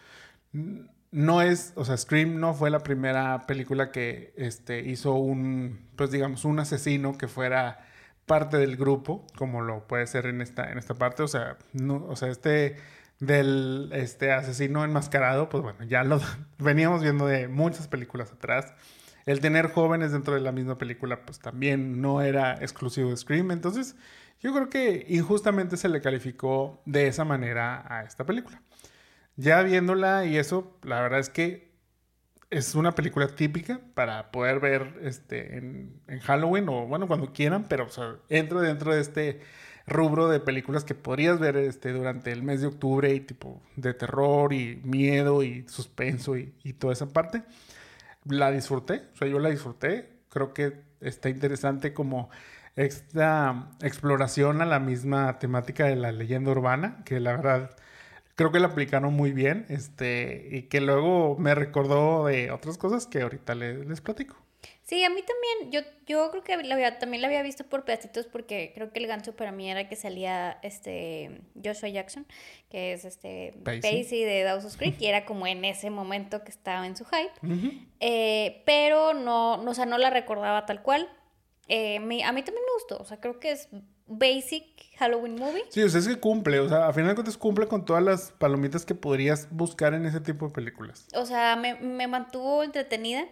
[1.12, 6.10] no es, o sea, Scream no fue la primera película que este, hizo un, pues
[6.10, 7.86] digamos, un asesino que fuera
[8.30, 11.24] parte del grupo, como lo puede ser en esta, en esta parte.
[11.24, 12.76] O sea, no, o sea, este
[13.18, 16.20] del este asesino enmascarado, pues bueno, ya lo
[16.58, 18.72] veníamos viendo de muchas películas atrás.
[19.26, 23.50] El tener jóvenes dentro de la misma película, pues también no era exclusivo de Scream.
[23.50, 23.96] Entonces,
[24.38, 28.62] yo creo que injustamente se le calificó de esa manera a esta película.
[29.34, 31.69] Ya viéndola y eso, la verdad es que
[32.50, 37.88] es una película típica para poder ver este, en, Halloween o bueno, cuando quieran, pero
[38.28, 39.40] entra dentro de este
[39.86, 43.94] rubro de películas que podrías ver este, durante el mes de octubre y tipo de
[43.94, 47.42] terror y miedo y suspenso y, y toda esa parte.
[48.24, 50.10] La disfruté, o sea, yo la disfruté.
[50.28, 52.30] Creo que está interesante como
[52.76, 57.70] esta exploración a la misma temática de la leyenda urbana, que la verdad
[58.40, 63.06] creo que la aplicaron muy bien, este, y que luego me recordó de otras cosas
[63.06, 64.34] que ahorita les, les platico.
[64.82, 67.84] Sí, a mí también, yo, yo creo que la había, también la había visto por
[67.84, 72.26] pedacitos porque creo que el gancho para mí era que salía este Joshua Jackson,
[72.70, 76.86] que es este Pacey, de Dawson's Creek, y era como en ese momento que estaba
[76.86, 81.10] en su hype, eh, pero no, no, o sea, no la recordaba tal cual.
[81.68, 83.68] Eh, a mí también me gustó, o sea, creo que es
[84.10, 84.64] basic
[84.98, 85.62] Halloween movie.
[85.70, 88.02] Sí, o sea, es que cumple, o sea, a final de cuentas cumple con todas
[88.02, 91.06] las palomitas que podrías buscar en ese tipo de películas.
[91.14, 93.26] O sea, me, mantuvo entretenida.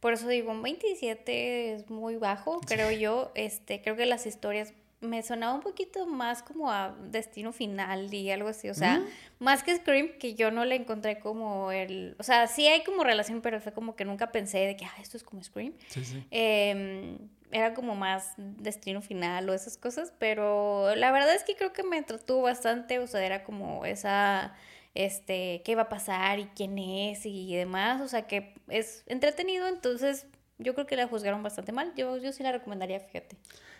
[0.00, 3.32] Por eso digo, un 27 es muy bajo, creo yo.
[3.34, 8.30] Este, creo que las historias me sonaba un poquito más como a Destino Final y
[8.30, 8.68] algo así.
[8.68, 9.02] O sea,
[9.38, 12.16] más que Scream, que yo no le encontré como el.
[12.18, 14.94] O sea, sí hay como relación, pero fue como que nunca pensé de que, ah,
[15.00, 15.72] esto es como Scream.
[15.88, 16.22] Sí, sí.
[16.30, 17.16] Eh,
[17.54, 21.84] era como más destino final o esas cosas, pero la verdad es que creo que
[21.84, 24.54] me entretuvo bastante, o sea, era como esa,
[24.94, 29.68] este, qué va a pasar y quién es y demás, o sea, que es entretenido,
[29.68, 30.26] entonces
[30.58, 33.36] yo creo que la juzgaron bastante mal, yo, yo sí la recomendaría, fíjate.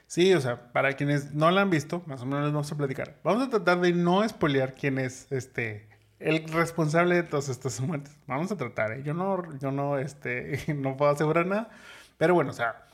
[0.07, 2.77] Sí, o sea, para quienes no la han visto, más o menos les vamos a
[2.77, 3.17] platicar.
[3.25, 5.89] Vamos a tratar de no espolear quién es este
[6.21, 8.17] el responsable de todas estas muertes.
[8.29, 9.03] Vamos a tratar, ¿eh?
[9.03, 11.71] Yo no, yo no, este, no puedo asegurar nada,
[12.19, 12.85] pero bueno, o sea,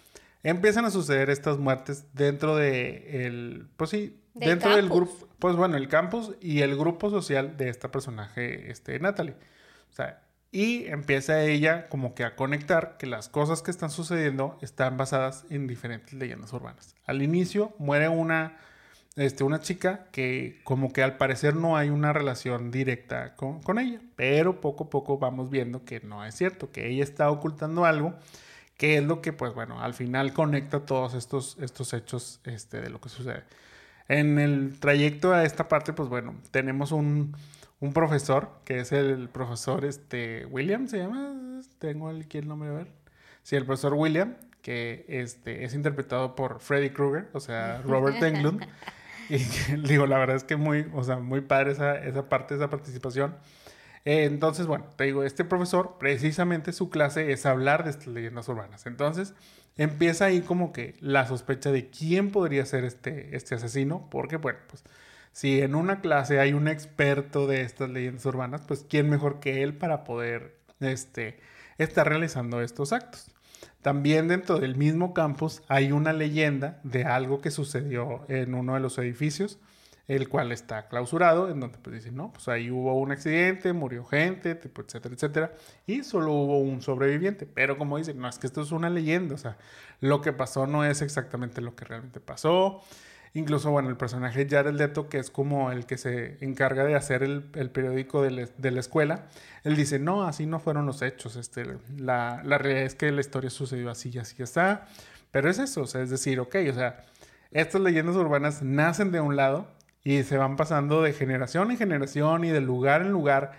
[0.43, 5.77] empiezan a suceder estas muertes dentro de el, pues sí, dentro del grupo, pues bueno,
[5.77, 9.35] el campus y el grupo social de esta personaje, este, Natalie.
[9.91, 10.23] O sea,
[10.53, 15.45] y empieza ella como que a conectar que las cosas que están sucediendo están basadas
[15.51, 16.97] en diferentes leyendas urbanas.
[17.07, 18.57] Al inicio muere una
[19.17, 23.79] este, una chica que como que al parecer no hay una relación directa con, con,
[23.79, 27.85] ella, pero poco a poco vamos viendo que no es cierto, que ella está ocultando
[27.85, 28.15] algo,
[28.81, 32.89] que es lo que pues bueno, al final conecta todos estos, estos hechos este, de
[32.89, 33.45] lo que sucede.
[34.09, 37.37] En el trayecto a esta parte pues bueno, tenemos un,
[37.81, 41.61] un profesor, que es el profesor este, William, ¿se llama?
[41.79, 42.87] Tengo el nombre, a ver.
[43.43, 48.65] Sí, el profesor William, que este, es interpretado por Freddy Krueger, o sea, Robert Englund.
[49.29, 49.37] Y
[49.87, 53.37] digo, la verdad es que muy, o sea, muy padre esa, esa parte, esa participación.
[54.05, 58.49] Eh, entonces, bueno, te digo, este profesor, precisamente su clase es hablar de estas leyendas
[58.49, 58.87] urbanas.
[58.87, 59.35] Entonces,
[59.77, 64.59] empieza ahí como que la sospecha de quién podría ser este, este asesino, porque, bueno,
[64.69, 64.85] pues
[65.33, 69.63] si en una clase hay un experto de estas leyendas urbanas, pues quién mejor que
[69.63, 71.39] él para poder este,
[71.79, 73.31] estar realizando estos actos.
[73.83, 78.81] También dentro del mismo campus hay una leyenda de algo que sucedió en uno de
[78.81, 79.59] los edificios,
[80.11, 84.05] el cual está clausurado, en donde pues dicen, no, pues ahí hubo un accidente, murió
[84.05, 85.53] gente, etcétera, etcétera,
[85.87, 87.47] y solo hubo un sobreviviente.
[87.47, 89.57] Pero como dicen, no, es que esto es una leyenda, o sea,
[90.01, 92.83] lo que pasó no es exactamente lo que realmente pasó.
[93.35, 97.23] Incluso, bueno, el personaje Jared Leto, que es como el que se encarga de hacer
[97.23, 99.29] el, periódico de, la escuela,
[99.63, 101.37] él dice, no, así no fueron los hechos.
[101.37, 104.89] Este, la, la realidad es que la historia sucedió así y así está.
[105.31, 107.05] Pero es eso, o sea, es decir, ok, o sea,
[107.53, 109.69] estas leyendas urbanas nacen de un lado
[110.05, 113.53] y se van pasando de generación en generación y de lugar en lugar.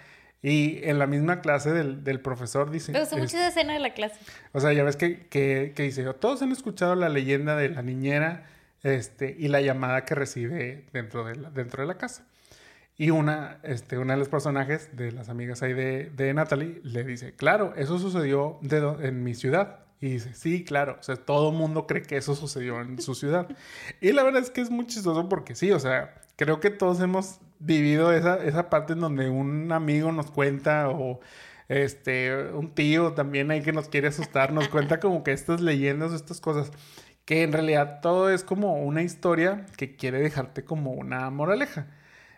[0.43, 2.91] Y en la misma clase del, del profesor dice...
[2.91, 4.19] Me gustó mucho esa escena de la clase.
[4.53, 7.83] O sea, ya ves que, que, que dice, todos han escuchado la leyenda de la
[7.83, 8.45] niñera
[8.81, 12.25] este, y la llamada que recibe dentro de la, dentro de la casa.
[12.97, 17.03] Y una, este, una de los personajes de las amigas ahí de, de Natalie le
[17.03, 18.59] dice, claro, eso sucedió
[18.99, 19.79] en mi ciudad.
[19.99, 23.47] Y dice, sí, claro, o sea, todo mundo cree que eso sucedió en su ciudad.
[24.01, 26.99] Y la verdad es que es muy chistoso porque sí, o sea, creo que todos
[27.01, 31.19] hemos vivido esa, esa parte en donde un amigo nos cuenta o
[31.69, 36.11] este, un tío también hay que nos quiere asustar, nos cuenta como que estas leyendas
[36.11, 36.71] o estas cosas
[37.25, 41.85] que en realidad todo es como una historia que quiere dejarte como una moraleja.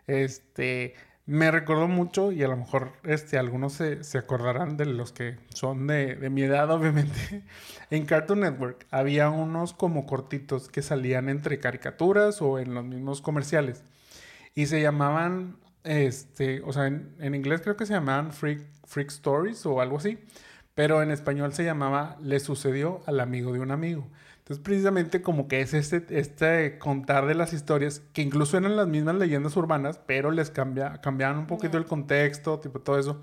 [0.08, 0.96] Este,
[1.26, 5.38] me recordó mucho y a lo mejor este, algunos se, se acordarán de los que
[5.54, 7.44] son de, de, mi edad, obviamente.
[7.90, 13.22] En Cartoon Network había unos como cortitos que salían entre caricaturas o en los mismos
[13.22, 13.86] comerciales
[14.56, 19.10] y se llamaban, este, o sea, en, en inglés creo que se llamaban Freak, Freak
[19.10, 20.20] Stories o algo así,
[20.76, 24.08] pero en español se llamaba Le sucedió al amigo de un amigo.
[24.44, 28.88] Entonces, precisamente como que es este, este contar de las historias, que incluso eran las
[28.88, 33.22] mismas leyendas urbanas, pero les cambia, cambiaban un poquito el contexto, tipo todo eso.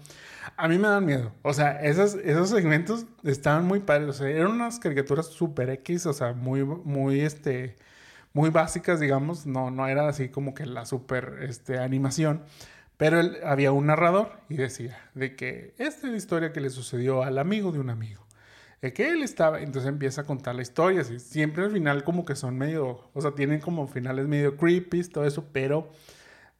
[0.56, 1.32] A mí me dan miedo.
[1.42, 4.08] O sea, esos, esos segmentos estaban muy padres.
[4.08, 7.76] O sea, eran unas caricaturas super X, o sea, muy, muy, este,
[8.32, 9.46] muy básicas, digamos.
[9.46, 12.42] No, no era así como que la super, este, animación.
[12.96, 17.22] Pero había un narrador y decía de que esta es la historia que le sucedió
[17.22, 18.20] al amigo de un amigo
[18.80, 22.34] que él estaba, entonces empieza a contar la historia, así, siempre al final como que
[22.34, 25.90] son medio, o sea, tienen como finales medio creepy, todo eso, pero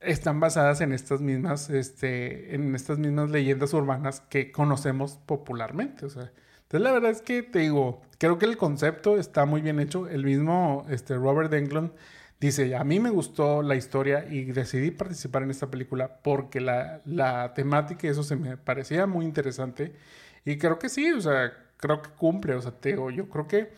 [0.01, 6.11] están basadas en estas mismas, este, en estas mismas leyendas urbanas que conocemos popularmente, o
[6.11, 6.31] sea,
[6.71, 10.07] entonces la verdad es que te digo, creo que el concepto está muy bien hecho,
[10.07, 11.91] el mismo, este, Robert Englund
[12.39, 17.53] dice, a mí me gustó la historia y decidí participar en esta película porque la,
[17.57, 19.97] temática y eso se me parecía muy interesante
[20.45, 23.49] y creo que sí, o sea, creo que cumple, o sea, te digo, yo creo
[23.49, 23.73] que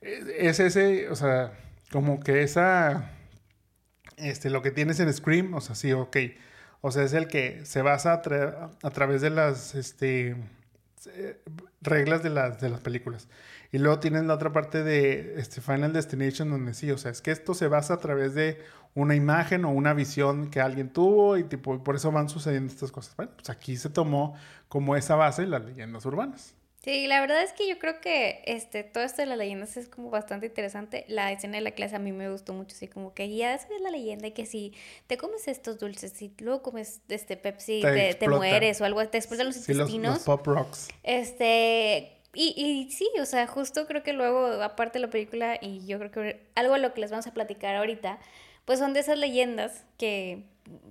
[0.00, 1.52] es ese, o sea,
[1.90, 3.10] como que esa,
[4.16, 6.16] este, lo que tienes en Scream, o sea, sí, ok,
[6.80, 10.34] o sea, es el que se basa a, a través de las, este,
[11.80, 13.28] reglas de las, de las películas.
[13.70, 17.22] Y luego tienes la otra parte de este Final Destination donde sí, o sea, es
[17.22, 18.58] que esto se basa a través de
[18.94, 22.92] una imagen o una visión que alguien tuvo y tipo, por eso van sucediendo estas
[22.92, 23.16] cosas.
[23.16, 24.34] Bueno, pues aquí se tomó
[24.68, 26.54] como esa base las leyendas urbanas.
[26.84, 29.88] Sí, la verdad es que yo creo que este, todo esto de las leyendas es
[29.88, 31.04] como bastante interesante.
[31.06, 33.80] La escena de la clase a mí me gustó mucho, así como que ya sabes
[33.80, 34.74] la leyenda y que si
[35.06, 39.18] te comes estos dulces y luego comes este Pepsi, te, te, mueres o algo, te
[39.18, 39.92] explotan los intestinos.
[39.92, 40.88] Los, los pop rocks.
[41.04, 45.86] Este, y, y sí, o sea, justo creo que luego, aparte de la película, y
[45.86, 48.18] yo creo que algo a lo que les vamos a platicar ahorita,
[48.64, 50.42] pues son de esas leyendas que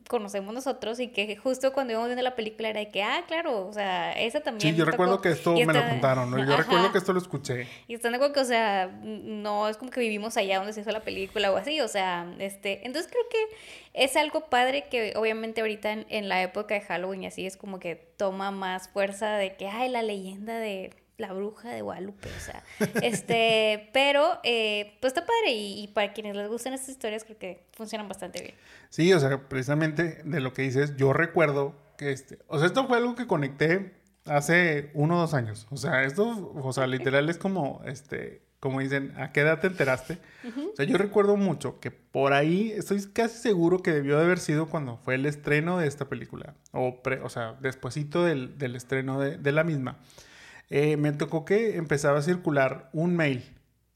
[0.08, 3.68] conocemos nosotros y que justo cuando íbamos viendo la película era de que, ah, claro,
[3.68, 4.74] o sea, esa también.
[4.74, 6.38] Sí, yo recuerdo que esto me lo contaron, ¿no?
[6.44, 7.68] Yo recuerdo que esto lo escuché.
[7.88, 10.82] Y están de acuerdo que, o sea, no es como que vivimos allá donde se
[10.82, 13.56] hizo la película o así, o sea, este, entonces creo que
[13.94, 17.58] es algo padre que obviamente ahorita en, en la época de Halloween y así es
[17.58, 22.30] como que toma más fuerza de que, ay, la leyenda de la bruja de Guadalupe,
[22.36, 22.64] o sea,
[23.01, 27.68] este, pero eh, pues está padre y, para quienes les gustan estas historias creo que
[27.74, 28.55] funcionan bastante bien.
[28.89, 32.88] Sí, o sea, precisamente de lo que dices, yo recuerdo que este, o sea, esto
[32.88, 33.93] fue algo que conecté
[34.26, 38.80] hace uno o dos años, o sea, esto, o sea, literal es como, este, como
[38.80, 40.20] dicen, ¿a qué edad te enteraste?
[40.45, 44.38] O sea, yo recuerdo mucho que por ahí, estoy casi seguro que debió de haber
[44.38, 49.20] sido cuando fue el estreno de esta película, o, o sea, despuesito del, del estreno
[49.20, 49.97] de, de, la misma.
[50.74, 53.44] Eh, me tocó que empezaba a circular un mail.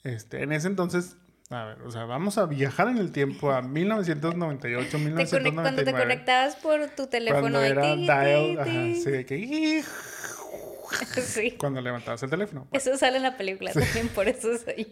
[0.03, 1.15] Este, en ese entonces,
[1.49, 5.55] a ver, o sea, vamos a viajar en el tiempo a 1998, 1999.
[5.55, 7.41] Cuando te conectabas por tu teléfono.
[7.41, 8.71] Cuando era dial, ajá,
[9.01, 9.83] sí, de que...
[11.57, 12.67] Cuando levantabas el teléfono.
[12.73, 14.91] Eso sale en la película también, por eso soy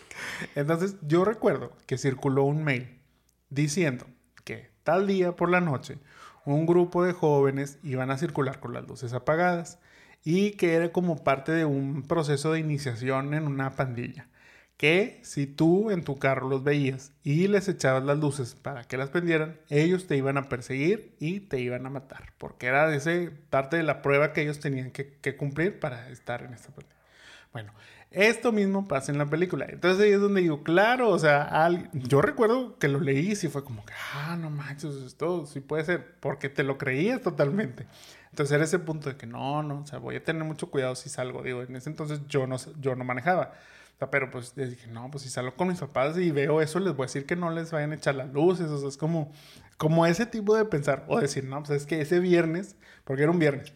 [0.54, 3.00] Entonces, yo recuerdo que circuló un mail
[3.50, 4.06] diciendo
[4.44, 5.98] que tal día por la noche
[6.44, 9.80] un grupo de jóvenes iban a circular con las luces apagadas
[10.24, 14.28] y que era como parte de un proceso de iniciación en una pandilla
[14.76, 18.96] que si tú en tu carro los veías y les echabas las luces para que
[18.96, 23.30] las prendieran, ellos te iban a perseguir y te iban a matar, porque era ese
[23.50, 26.94] parte de la prueba que ellos tenían que, cumplir para estar en esta película.
[27.52, 27.72] Bueno,
[28.10, 29.66] esto mismo pasa en la película.
[29.68, 33.62] Entonces ahí es donde digo, claro, o sea, yo recuerdo que lo leí y fue
[33.62, 37.86] como que, ah, no manches, esto sí puede ser, porque te lo creías totalmente.
[38.34, 40.96] Entonces era ese punto de que no, no, o sea, voy a tener mucho cuidado
[40.96, 41.42] si salgo.
[41.44, 43.52] Digo, en ese entonces yo no, yo no manejaba
[44.10, 47.04] pero pues dije, no, pues si salgo con mis papás y veo eso, les voy
[47.04, 48.66] a decir que no les vayan a echar las luces.
[48.68, 49.32] O sea, es como,
[49.76, 51.04] como ese tipo de pensar.
[51.08, 53.72] O decir, no, pues es que ese viernes, porque era un viernes,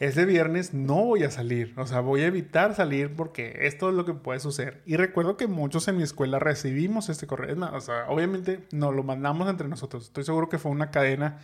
[0.00, 3.94] ese viernes no voy a salir, o sea, voy a evitar salir porque esto es
[3.94, 4.80] lo que puede suceder.
[4.86, 9.02] Y recuerdo que muchos en mi escuela recibimos este correo, o sea, obviamente nos lo
[9.02, 10.04] mandamos entre nosotros.
[10.04, 11.38] Estoy seguro que fue una cadena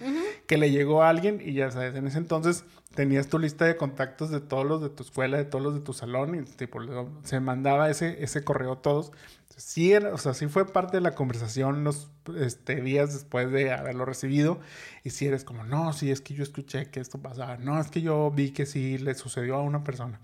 [0.47, 3.77] que le llegó a alguien y ya sabes, en ese entonces tenías tu lista de
[3.77, 6.81] contactos de todos los de tu escuela, de todos los de tu salón y tipo,
[7.25, 9.13] se mandaba ese, ese correo a todos
[9.57, 14.05] sí, o sea, sí fue parte de la conversación los este, días después de haberlo
[14.05, 14.61] recibido.
[15.03, 17.57] Y si eres como, no, sí, es que yo escuché que esto pasaba.
[17.57, 20.21] No, es que yo vi que sí le sucedió a una persona.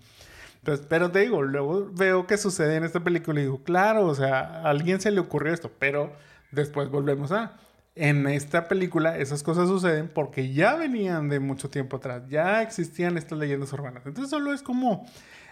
[0.59, 4.15] Entonces, pero te digo, luego veo que sucede en esta película y digo, claro, o
[4.15, 6.13] sea, a alguien se le ocurrió esto, pero
[6.51, 7.57] después volvemos a...
[7.95, 13.17] En esta película esas cosas suceden porque ya venían de mucho tiempo atrás, ya existían
[13.17, 14.03] estas leyendas urbanas.
[14.07, 15.05] Entonces solo es como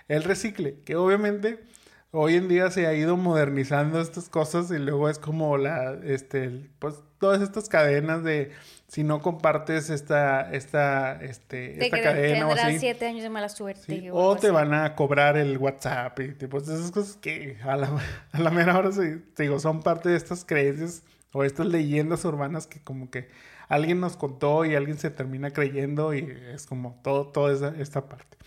[0.07, 1.63] el recicle, que obviamente
[2.11, 6.69] hoy en día se ha ido modernizando estas cosas y luego es como la, este,
[6.79, 8.51] pues todas estas cadenas de
[8.87, 12.79] si no compartes esta, esta, este, esta cadena o así.
[12.79, 14.09] siete años de mala suerte.
[14.11, 17.89] O, te van a cobrar el WhatsApp y tipo, esas cosas que a la,
[18.31, 22.67] a la mera hora se, digo, son parte de estas creencias o estas leyendas urbanas
[22.67, 23.29] que como que
[23.69, 28.09] alguien nos contó y alguien se termina creyendo y es como todo, toda esa, esta
[28.09, 28.37] parte.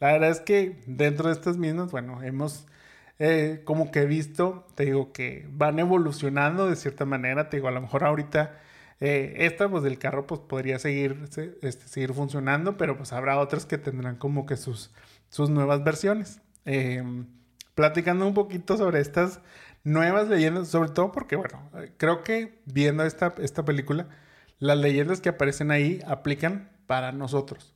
[0.00, 2.66] La verdad es que dentro de estas mismas, bueno, hemos
[3.18, 7.68] eh, como que he visto, te digo, que van evolucionando de cierta manera, te digo,
[7.68, 8.58] a lo mejor ahorita
[9.00, 11.22] eh, esta, pues del carro, pues podría seguir,
[11.62, 14.92] este, seguir funcionando, pero pues habrá otras que tendrán como que sus,
[15.28, 16.40] sus nuevas versiones.
[16.64, 17.26] Em,
[17.74, 19.40] platicando un poquito sobre estas
[19.82, 24.08] nuevas leyendas, sobre todo porque, bueno, creo que viendo esta, esta película,
[24.58, 27.73] las leyendas que aparecen ahí aplican para nosotros.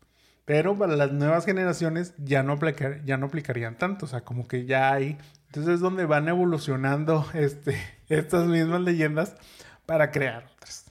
[0.49, 4.07] Pero para las nuevas generaciones ya no, aplicar, ya no aplicarían tanto.
[4.07, 5.19] O sea, como que ya hay.
[5.49, 7.77] Entonces es donde van evolucionando este,
[8.09, 9.37] estas mismas leyendas
[9.85, 10.91] para crear otras.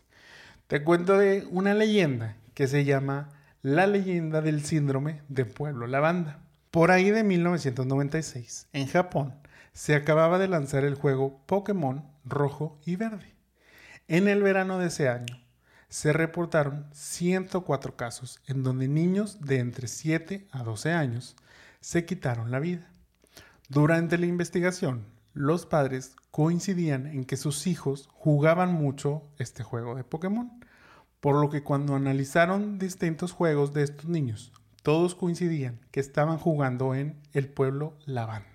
[0.67, 3.29] Te cuento de una leyenda que se llama
[3.63, 6.39] La leyenda del síndrome de Pueblo Lavanda.
[6.69, 9.33] Por ahí de 1996, en Japón,
[9.73, 13.33] se acababa de lanzar el juego Pokémon rojo y verde.
[14.07, 15.41] En el verano de ese año,
[15.89, 21.35] se reportaron 104 casos en donde niños de entre 7 a 12 años
[21.79, 22.89] se quitaron la vida.
[23.69, 30.03] Durante la investigación, los padres coincidían en que sus hijos jugaban mucho este juego de
[30.03, 30.51] Pokémon,
[31.19, 34.51] por lo que cuando analizaron distintos juegos de estos niños,
[34.83, 38.47] todos coincidían que estaban jugando en el pueblo Lavanda.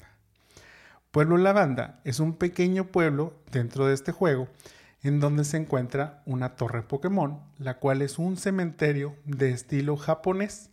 [1.10, 4.48] Pueblo Lavanda es un pequeño pueblo dentro de este juego
[5.02, 10.70] en donde se encuentra una torre Pokémon, la cual es un cementerio de estilo japonés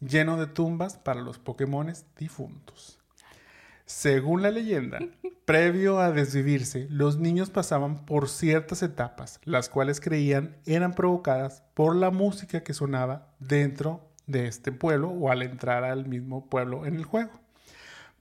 [0.00, 2.98] lleno de tumbas para los Pokémon difuntos.
[3.86, 4.98] Según la leyenda,
[5.44, 11.96] previo a desvivirse, los niños pasaban por ciertas etapas, las cuales creían eran provocadas por
[11.96, 16.96] la música que sonaba dentro de este pueblo o al entrar al mismo pueblo en
[16.96, 17.32] el juego.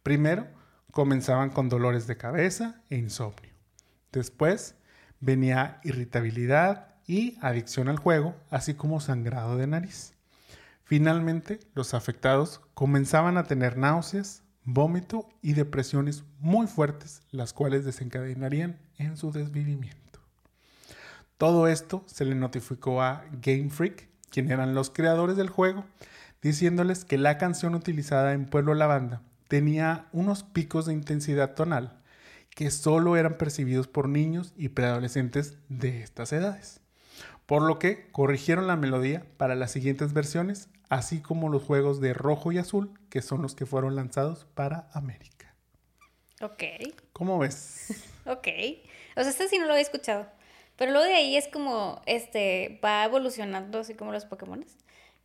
[0.04, 0.48] Primero,
[0.92, 3.52] comenzaban con dolores de cabeza e insomnio.
[4.14, 4.76] Después,
[5.20, 10.14] venía irritabilidad y adicción al juego, así como sangrado de nariz.
[10.84, 18.78] Finalmente, los afectados comenzaban a tener náuseas, vómito y depresiones muy fuertes, las cuales desencadenarían
[18.98, 20.20] en su desvivimiento.
[21.38, 25.86] Todo esto se le notificó a Game Freak, quien eran los creadores del juego,
[26.42, 31.98] diciéndoles que la canción utilizada en Pueblo Lavanda tenía unos picos de intensidad tonal
[32.58, 36.82] que solo eran percibidos por niños y preadolescentes de estas edades.
[37.46, 42.16] Por lo que corrigieron la melodía para las siguientes versiones, así como los juegos de
[42.16, 45.54] rojo y azul, que son los que fueron lanzados para América.
[46.42, 46.64] Ok.
[47.14, 47.94] ¿Cómo ves?
[48.26, 48.48] ok.
[49.16, 50.26] O sea, este sí no lo había escuchado.
[50.78, 54.66] Pero luego de ahí es como, este, va evolucionando así como los Pokémon.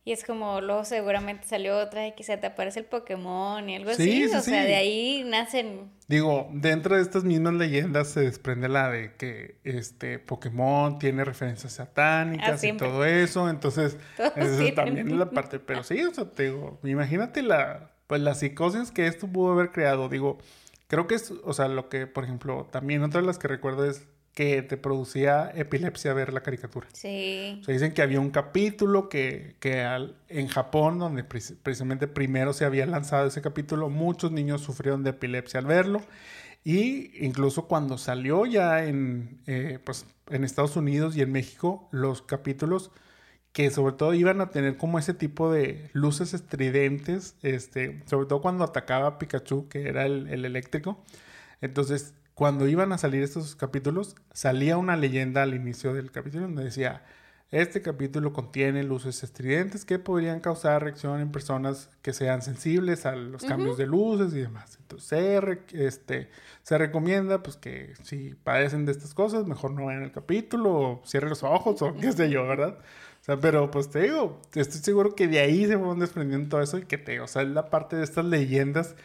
[0.05, 3.91] Y es como, luego seguramente salió otra y quizá te aparece el Pokémon y algo
[3.91, 4.25] así.
[4.25, 5.91] o sea, de ahí nacen.
[6.09, 11.73] Digo, dentro de estas mismas leyendas se desprende la de que este Pokémon tiene referencias
[11.73, 13.49] satánicas ah, y todo eso.
[13.49, 13.97] Entonces,
[14.35, 15.59] eso también es la parte.
[15.59, 19.71] Pero sí, o sea, te digo, imagínate la, pues, la psicosis que esto pudo haber
[19.71, 20.09] creado.
[20.09, 20.37] Digo,
[20.87, 23.89] creo que es, o sea, lo que, por ejemplo, también otra de las que recuerdo
[23.89, 26.87] es que te producía epilepsia ver la caricatura.
[26.93, 27.59] Sí.
[27.61, 29.85] O sea, dicen que había un capítulo que, que
[30.27, 35.59] en Japón, donde precisamente primero se había lanzado ese capítulo, muchos niños sufrieron de epilepsia
[35.59, 36.01] al verlo.
[36.63, 42.21] Y incluso cuando salió ya en, eh, pues, en Estados Unidos y en México, los
[42.21, 42.89] capítulos
[43.51, 48.41] que sobre todo iban a tener como ese tipo de luces estridentes, este, sobre todo
[48.41, 51.03] cuando atacaba a Pikachu, que era el, el eléctrico.
[51.61, 56.63] Entonces cuando iban a salir estos capítulos, salía una leyenda al inicio del capítulo donde
[56.63, 57.03] decía,
[57.53, 63.15] este capítulo contiene luces estridentes que podrían causar reacción en personas que sean sensibles a
[63.15, 64.79] los cambios de luces y demás.
[64.81, 66.31] Entonces, se, este,
[66.63, 71.03] se recomienda pues que si padecen de estas cosas, mejor no vean el capítulo o
[71.05, 72.79] cierren los ojos o qué sé yo, ¿verdad?
[73.21, 76.61] O sea, pero pues te digo, estoy seguro que de ahí se van desprendiendo todo
[76.63, 78.95] eso y que te, o sea, es la parte de estas leyendas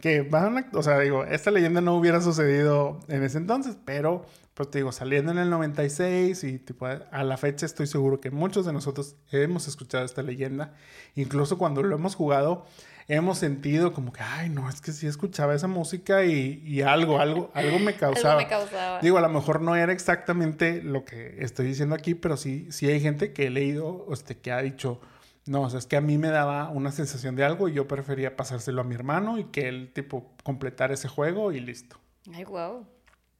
[0.00, 4.26] que van a, o sea, digo, esta leyenda no hubiera sucedido en ese entonces, pero
[4.54, 8.30] pues te digo, saliendo en el 96 y tipo a la fecha estoy seguro que
[8.30, 10.74] muchos de nosotros hemos escuchado esta leyenda,
[11.14, 12.64] incluso cuando lo hemos jugado
[13.08, 17.20] hemos sentido como que, ay, no, es que sí escuchaba esa música y, y algo,
[17.20, 18.34] algo, algo me causaba.
[18.38, 19.00] algo me causaba.
[19.00, 22.88] Digo, a lo mejor no era exactamente lo que estoy diciendo aquí, pero sí, sí
[22.88, 25.00] hay gente que he leído, este, que ha dicho,
[25.46, 27.86] no, o sea, es que a mí me daba una sensación de algo y yo
[27.86, 31.98] prefería pasárselo a mi hermano y que él, tipo, completara ese juego y listo.
[32.34, 32.86] Ay, wow.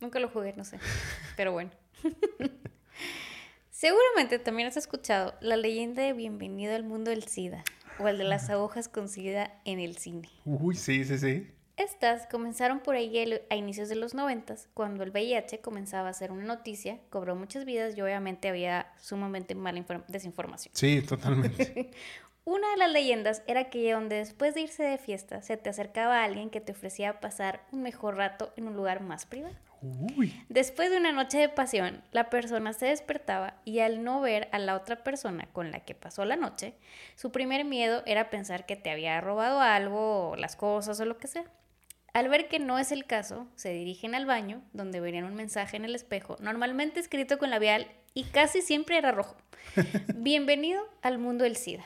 [0.01, 0.79] Nunca lo jugué, no sé.
[1.37, 1.71] Pero bueno.
[3.71, 7.65] Seguramente también has escuchado la leyenda de Bienvenido al mundo del SIDA
[7.99, 10.31] o el de las agujas con SIDA en el cine.
[10.45, 11.51] Uy, sí, sí, sí.
[11.77, 16.33] Estas comenzaron por ahí a inicios de los noventas, cuando el VIH comenzaba a ser
[16.33, 20.75] una noticia, cobró muchas vidas y obviamente había sumamente mala desinformación.
[20.75, 21.91] Sí, totalmente.
[22.45, 26.25] una de las leyendas era que donde después de irse de fiesta se te acercaba
[26.25, 29.55] alguien que te ofrecía pasar un mejor rato en un lugar más privado.
[29.83, 30.33] Uy.
[30.49, 34.59] Después de una noche de pasión, la persona se despertaba y al no ver a
[34.59, 36.73] la otra persona con la que pasó la noche,
[37.17, 41.19] su primer miedo era pensar que te había robado algo, o las cosas o lo
[41.19, 41.45] que sea.
[42.17, 45.77] Al ver que no es el caso, se dirigen al baño, donde verían un mensaje
[45.77, 49.37] en el espejo, normalmente escrito con labial y casi siempre era rojo.
[50.17, 51.85] Bienvenido al mundo del SIDA.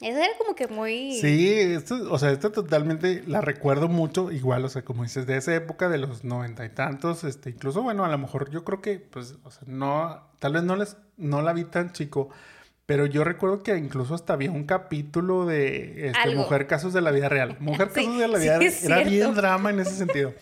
[0.00, 1.18] Eso era como que muy...
[1.20, 5.36] Sí, esto, o sea, esto totalmente la recuerdo mucho, igual, o sea, como dices, de
[5.36, 8.80] esa época de los noventa y tantos, este, incluso, bueno, a lo mejor yo creo
[8.80, 12.28] que, pues, o sea, no, tal vez no les, no la vi tan chico,
[12.86, 17.10] pero yo recuerdo que incluso hasta había un capítulo de este, Mujer Casos de la
[17.10, 17.56] Vida Real.
[17.60, 20.34] Mujer Casos de la Vida Real era bien drama en ese sentido.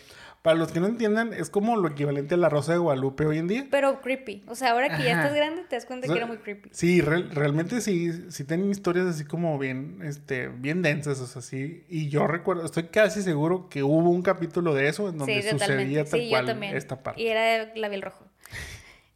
[0.43, 3.39] Para los que no entiendan, es como lo equivalente a la Rosa de Guadalupe hoy
[3.39, 3.69] en día.
[3.71, 4.43] Pero creepy.
[4.49, 6.69] O sea, ahora que ya estás grande, te das cuenta que era muy creepy.
[6.73, 11.85] Sí, realmente sí, sí tienen historias así como bien, este, bien densas, o sea, sí.
[11.89, 16.05] Y yo recuerdo, estoy casi seguro que hubo un capítulo de eso en donde sucedía
[16.05, 17.23] tal cual esta parte.
[17.23, 18.25] Y era labial rojo.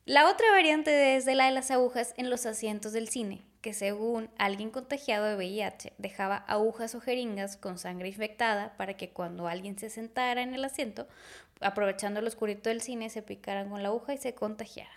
[0.09, 3.72] La otra variante es de la de las agujas en los asientos del cine, que
[3.72, 9.48] según alguien contagiado de VIH dejaba agujas o jeringas con sangre infectada para que cuando
[9.48, 11.09] alguien se sentara en el asiento,
[11.61, 14.92] aprovechando el oscurito del cine, se picaran con la aguja y se contagiara.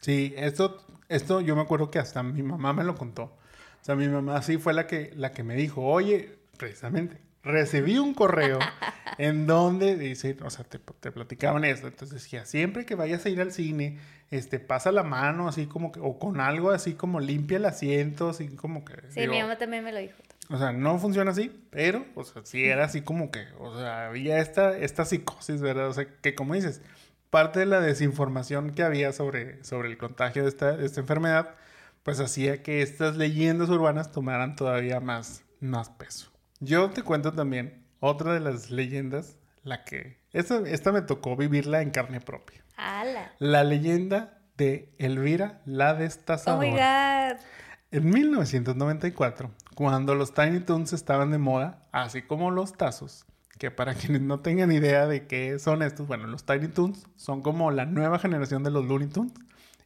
[0.00, 3.24] Sí, esto, esto yo me acuerdo que hasta mi mamá me lo contó.
[3.24, 7.98] O sea, mi mamá sí fue la que, la que me dijo, oye, precisamente, recibí
[7.98, 8.58] un correo
[9.18, 11.88] en donde dice, o sea, te, te, platicaban esto.
[11.88, 13.98] Entonces decía, siempre que vayas a ir al cine,
[14.30, 18.30] este, pasa la mano así como que, o con algo así como limpia el asiento,
[18.30, 18.94] así como que.
[19.10, 20.16] Sí, mi mamá también me lo dijo.
[20.50, 24.08] O sea, no funciona así, pero, o sea, sí era así como que, o sea,
[24.08, 25.88] había esta, esta psicosis, ¿verdad?
[25.88, 26.82] O sea, que como dices,
[27.30, 31.54] parte de la desinformación que había sobre, sobre el contagio de esta, de esta enfermedad,
[32.02, 36.31] pues hacía que estas leyendas urbanas tomaran todavía más, más peso.
[36.64, 40.16] Yo te cuento también otra de las leyendas, la que...
[40.32, 42.64] Esta, esta me tocó vivirla en carne propia.
[42.76, 43.32] ¡Hala!
[43.40, 46.64] La leyenda de Elvira la ¡Oh, destazadora.
[46.64, 47.44] my God!
[47.90, 53.26] En 1994, cuando los Tiny Toons estaban de moda, así como los tazos,
[53.58, 57.42] que para quienes no tengan idea de qué son estos, bueno, los Tiny Toons son
[57.42, 59.32] como la nueva generación de los Looney Tunes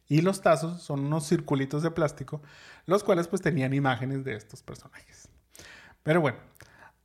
[0.07, 2.43] y los tazos son unos circulitos de plástico,
[2.85, 5.27] los cuales pues tenían imágenes de estos personajes.
[6.03, 6.37] Pero bueno,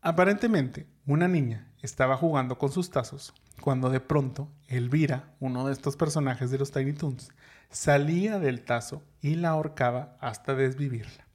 [0.02, 5.96] aparentemente una niña estaba jugando con sus tazos cuando de pronto Elvira, uno de estos
[5.96, 7.30] personajes de los Tiny Toons,
[7.70, 11.26] salía del tazo y la ahorcaba hasta desvivirla.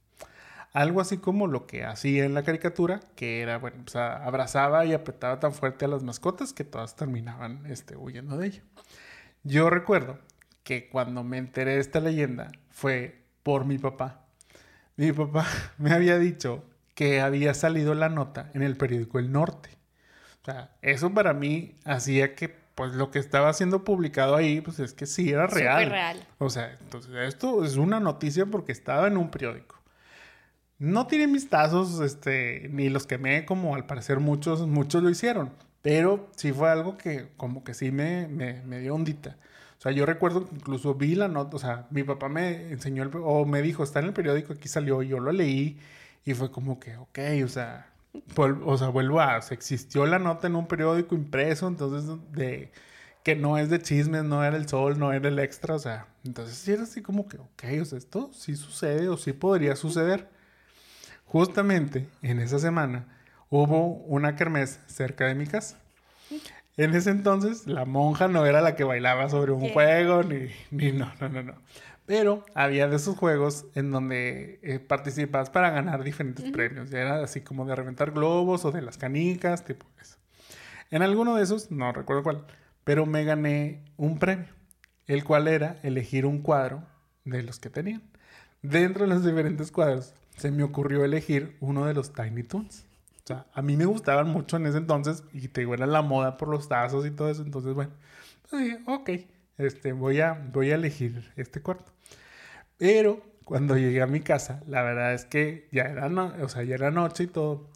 [0.74, 4.92] Algo así como lo que hacía en la caricatura, que era, bueno, pues abrazaba y
[4.92, 8.62] apretaba tan fuerte a las mascotas que todas terminaban este, huyendo de ella.
[9.42, 10.18] Yo recuerdo
[10.62, 14.26] que cuando me enteré de esta leyenda fue por mi papá.
[14.96, 15.46] Mi papá
[15.78, 16.64] me había dicho
[16.98, 19.70] que había salido la nota en el periódico El Norte.
[20.42, 24.80] O sea, eso para mí hacía que pues lo que estaba siendo publicado ahí, pues
[24.80, 25.90] es que sí era real.
[25.90, 26.26] real.
[26.38, 29.76] O sea, entonces esto es una noticia porque estaba en un periódico.
[30.78, 35.52] No tiene mis tazos, este, ni los quemé como al parecer muchos, muchos lo hicieron.
[35.82, 39.36] Pero sí fue algo que como que sí me, me, me dio ondita.
[39.78, 43.04] O sea, yo recuerdo que incluso vi la nota, o sea, mi papá me enseñó,
[43.04, 45.78] el- o me dijo, está en el periódico, aquí salió, yo lo leí,
[46.24, 47.90] y fue como que, ok, o sea,
[48.36, 52.72] o sea, vuelvo a, o sea, existió la nota en un periódico impreso, entonces, de,
[53.22, 56.06] que no es de chismes, no era el sol, no era el extra, o sea,
[56.24, 59.76] entonces sí era así como que, ok, o sea, esto sí sucede o sí podría
[59.76, 60.28] suceder.
[61.26, 63.06] Justamente en esa semana
[63.50, 65.78] hubo una kermés cerca de mi casa.
[66.78, 69.72] En ese entonces la monja no era la que bailaba sobre un ¿Qué?
[69.72, 71.54] juego, ni, ni no, no, no, no.
[72.08, 76.88] Pero había de esos juegos en donde eh, participabas para ganar diferentes premios.
[76.88, 80.16] Ya era así como de reventar globos o de las canicas, tipo eso.
[80.90, 82.46] En alguno de esos, no recuerdo cuál,
[82.82, 84.48] pero me gané un premio,
[85.06, 86.82] el cual era elegir un cuadro
[87.26, 88.02] de los que tenían.
[88.62, 92.86] Dentro de los diferentes cuadros, se me ocurrió elegir uno de los Tiny Toons.
[93.22, 96.00] O sea, a mí me gustaban mucho en ese entonces y te digo, era la
[96.00, 97.42] moda por los tazos y todo eso.
[97.42, 97.92] Entonces, bueno,
[98.48, 99.10] pues dije, ok,
[99.58, 101.92] este, voy, a, voy a elegir este cuarto.
[102.78, 106.62] Pero cuando llegué a mi casa, la verdad es que ya era, no- o sea,
[106.64, 107.68] ya era noche y todo.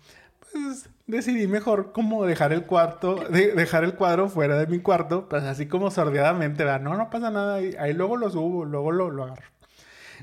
[0.53, 5.29] Pues decidí mejor como dejar el cuarto, de- dejar el cuadro fuera de mi cuarto,
[5.29, 6.81] pues así como sordeadamente, ¿verdad?
[6.83, 9.43] No, no pasa nada, ahí, ahí luego lo subo, luego lo, lo agarro.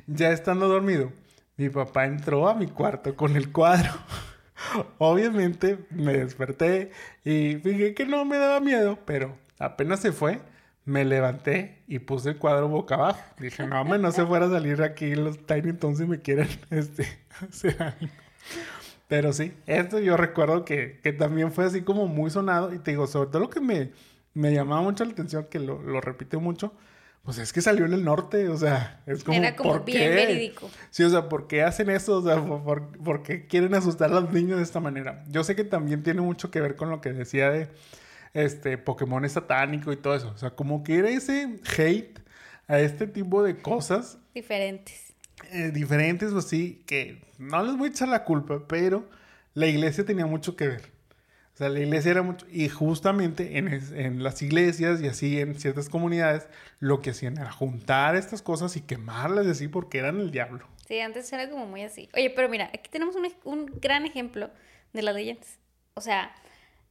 [0.08, 1.12] Ya estando dormido,
[1.58, 3.92] mi papá entró a mi cuarto con el cuadro.
[4.98, 6.92] Obviamente me desperté
[7.24, 10.40] y fijé que no me daba miedo, pero apenas se fue,
[10.90, 13.22] me levanté y puse el cuadro boca abajo.
[13.40, 16.48] Dije, no, hombre, no se fuera a salir aquí los Tiny Toons si me quieren
[16.72, 17.08] este,
[17.48, 18.14] hacer algo.
[19.08, 22.74] Pero sí, esto yo recuerdo que, que también fue así como muy sonado.
[22.74, 23.92] Y te digo, sobre todo lo que me,
[24.34, 26.74] me llamaba mucho la atención, que lo, lo repite mucho,
[27.24, 28.50] pues es que salió en el norte.
[28.50, 29.38] O sea, es como.
[29.38, 30.10] Era como ¿por bien qué?
[30.10, 30.70] verídico.
[30.90, 32.18] Sí, o sea, ¿por qué hacen eso?
[32.18, 35.24] O sea, ¿por, por, por qué quieren asustar a los niños de esta manera?
[35.28, 37.68] Yo sé que también tiene mucho que ver con lo que decía de
[38.34, 40.30] este Pokémon es satánico y todo eso.
[40.30, 42.20] O sea, como que era ese hate
[42.68, 45.14] a este tipo de cosas Diferentes.
[45.52, 49.10] eh, diferentes o así, que no les voy a echar la culpa, pero
[49.54, 50.92] la iglesia tenía mucho que ver.
[51.56, 55.40] O sea, la iglesia era mucho, y justamente en, es- en las iglesias y así
[55.42, 56.48] en ciertas comunidades,
[56.80, 60.66] lo que hacían era juntar estas cosas y quemarlas y así porque eran el diablo.
[60.88, 62.08] Sí, antes era como muy así.
[62.16, 64.50] Oye, pero mira, aquí tenemos un, un gran ejemplo
[64.94, 65.60] de las leyendas.
[65.96, 66.32] O sea,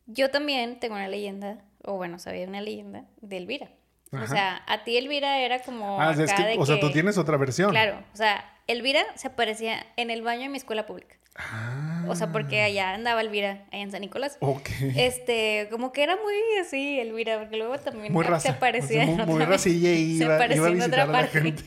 [0.09, 3.71] yo también tengo una leyenda, o bueno, sabía una leyenda de Elvira.
[4.11, 6.91] O sea, a ti Elvira era como Ah, es acá que, de o sea, tú
[6.91, 7.71] tienes otra versión.
[7.71, 11.17] Claro, o sea, Elvira se aparecía en el baño de mi escuela pública.
[11.37, 14.39] Ah, O sea, porque allá andaba Elvira, allá en San Nicolás.
[14.41, 14.67] ok.
[14.97, 19.07] Este, como que era muy así, Elvira, porque luego también Muy se raza, aparecía o
[19.15, 21.41] sea, muy- muy racilla y se aparecía en otra parte.
[21.41, 21.63] gente.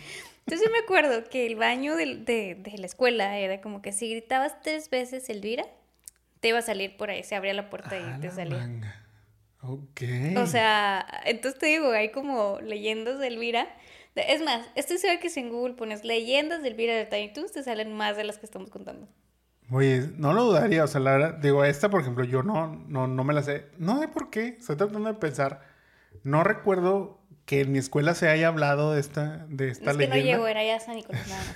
[0.45, 3.91] Entonces yo me acuerdo que el baño del- de, de la escuela era como que
[3.93, 5.65] si gritabas tres veces Elvira,
[6.41, 8.57] te iba a salir por ahí, se abría la puerta y te salía.
[8.57, 8.97] manga.
[9.61, 10.01] Ok.
[10.38, 13.68] O sea, entonces te digo, hay como leyendas de Elvira.
[14.15, 17.51] Es más, estoy segura que si en Google pones leyendas de Elvira de Tiny Toons,
[17.51, 19.07] te salen más de las que estamos contando.
[19.72, 23.07] Oye, no lo dudaría, o sea, la verdad, digo, esta, por ejemplo, yo no, no,
[23.07, 23.68] no me la sé.
[23.77, 25.61] No sé por qué, estoy tratando de pensar.
[26.23, 30.07] No recuerdo que en mi escuela se haya hablado de esta, de esta es que
[30.07, 30.38] no leyenda.
[30.38, 31.55] llegó, era ya San Nicolás nada más.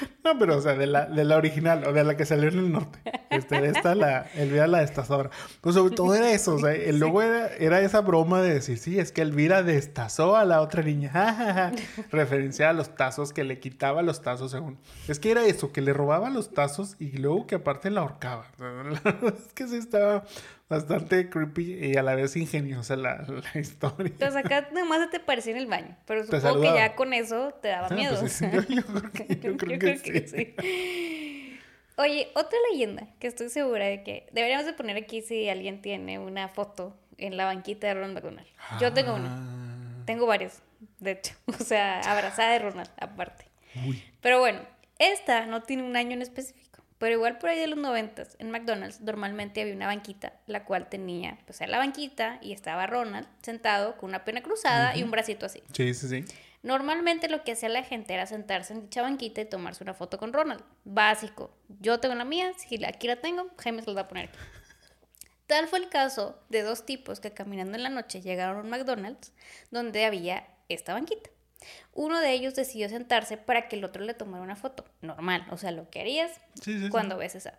[0.24, 2.58] No, pero, o sea, de la, de la original, o de la que salió en
[2.58, 2.98] el norte.
[3.30, 5.30] Este, de esta, la, Elvira la destazadora.
[5.60, 8.78] Pues sobre todo era eso, o sea, el logo era, era esa broma de decir,
[8.78, 11.10] sí, es que Elvira destazó a la otra niña.
[11.12, 11.72] ja, ja, ja.
[12.10, 14.78] Referencia a los tazos, que le quitaba los tazos según.
[15.06, 18.46] Es que era eso, que le robaba los tazos y luego que aparte la ahorcaba.
[18.54, 20.24] O sea, la verdad es que sí estaba
[20.68, 23.24] bastante creepy y a la vez ingeniosa la,
[23.54, 24.10] la historia.
[24.12, 27.52] Entonces acá nada más te parecía en el baño, pero supongo que ya con eso
[27.62, 28.18] te daba Ah, miedo.
[28.20, 29.98] pues sí, yo, yo creo que, yo creo que
[30.28, 30.54] sí.
[30.56, 31.58] sí.
[31.98, 36.18] Oye, otra leyenda que estoy segura de que deberíamos de poner aquí si alguien tiene
[36.18, 38.46] una foto en la banquita de Ronald McDonald.
[38.80, 39.28] Yo tengo una.
[39.30, 40.62] Ah, Tengo varios,
[41.00, 41.34] de hecho.
[41.46, 43.46] O sea, abrazada de Ronald, aparte.
[43.86, 44.02] Uy.
[44.20, 44.60] Pero bueno,
[44.98, 46.65] esta no tiene un año en específico.
[46.98, 50.88] Pero igual por ahí de los noventas, en McDonald's normalmente había una banquita, la cual
[50.88, 55.10] tenía, pues, era la banquita y estaba Ronald sentado con una pena cruzada y un
[55.10, 55.62] bracito así.
[55.72, 56.24] Sí, sí, sí.
[56.62, 60.18] Normalmente lo que hacía la gente era sentarse en dicha banquita y tomarse una foto
[60.18, 60.64] con Ronald.
[60.84, 61.54] Básico.
[61.80, 64.30] Yo tengo la mía, si la- aquí la tengo, Jaime se la va a poner
[64.30, 64.38] aquí.
[65.46, 68.70] Tal fue el caso de dos tipos que caminando en la noche llegaron a un
[68.70, 69.32] McDonald's
[69.70, 71.30] donde había esta banquita.
[71.92, 74.84] Uno de ellos decidió sentarse para que el otro le tomara una foto.
[75.00, 76.88] Normal, o sea, lo que harías Sí, sí, sí.
[76.90, 77.58] cuando ves esa.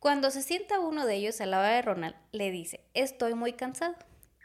[0.00, 3.96] Cuando se sienta uno de ellos al lado de Ronald, le dice, estoy muy cansado.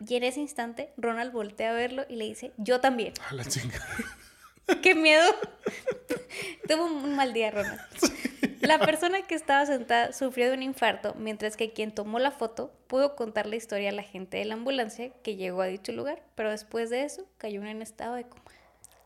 [0.05, 3.13] Y en ese instante, Ronald voltea a verlo y le dice, yo también.
[3.29, 3.79] A la chinga.
[4.81, 5.23] ¡Qué miedo!
[6.67, 7.79] Tuvo un mal día, Ronald.
[8.61, 12.71] La persona que estaba sentada sufrió de un infarto, mientras que quien tomó la foto
[12.87, 16.23] pudo contar la historia a la gente de la ambulancia que llegó a dicho lugar,
[16.35, 18.41] pero después de eso cayó en estado de coma.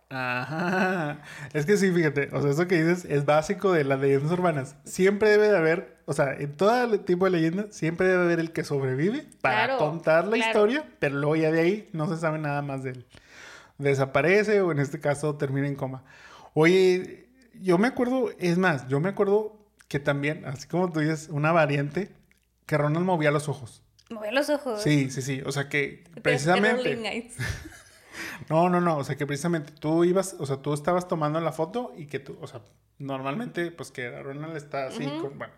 [0.09, 1.21] Ajá.
[1.53, 4.75] Es que sí, fíjate, o sea, eso que dices es básico de las leyendas urbanas.
[4.85, 8.51] Siempre debe de haber, o sea, en todo tipo de leyendas, siempre debe haber el
[8.51, 10.47] que sobrevive para Claro, contar la claro.
[10.49, 13.05] historia, pero luego ya de ahí no se sabe nada más de él.
[13.77, 16.03] Desaparece o en este caso termina en coma.
[16.53, 17.27] Oye,
[17.61, 19.57] yo me acuerdo, es más, yo me acuerdo
[19.87, 22.09] que también, así como tú dices, una variante,
[22.65, 23.83] que Ronald movía los ojos.
[24.09, 24.81] Movió los ojos.
[24.81, 25.41] Sí, sí, sí.
[25.45, 26.97] O sea que Te- te precisamente.
[28.49, 31.51] No, no, no, o sea que precisamente tú ibas, o sea, tú estabas tomando la
[31.51, 32.61] foto y que tú, o sea,
[32.99, 35.53] normalmente pues que Ronald está así, con, bueno,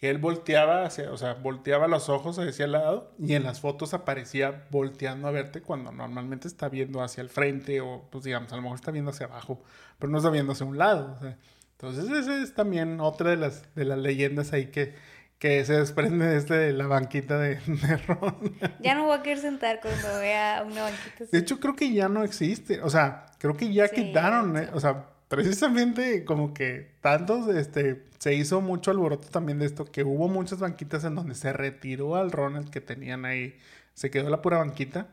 [0.00, 3.60] y él volteaba hacia, o sea, volteaba los ojos hacia el lado y en las
[3.60, 8.52] fotos aparecía volteando a verte cuando normalmente está viendo hacia el frente o pues digamos,
[8.52, 9.62] a lo mejor está viendo hacia abajo,
[9.98, 11.38] pero no está viendo hacia un lado, o sea,
[11.72, 14.94] entonces esa es también otra de las, de las leyendas ahí que,
[15.42, 18.52] que se desprende de, este, de la banquita de, de Ronald.
[18.80, 21.32] Ya no voy a querer sentar cuando vea una banquita así.
[21.32, 22.80] De hecho, creo que ya no existe.
[22.80, 24.56] O sea, creo que ya Sí, quitaron.
[24.56, 29.84] eh, O sea, precisamente como que tantos, este, se hizo mucho alboroto también de esto,
[29.84, 33.56] que hubo muchas banquitas en donde se retiró al Ronald que tenían ahí.
[33.94, 35.08] Se quedó la pura banquita.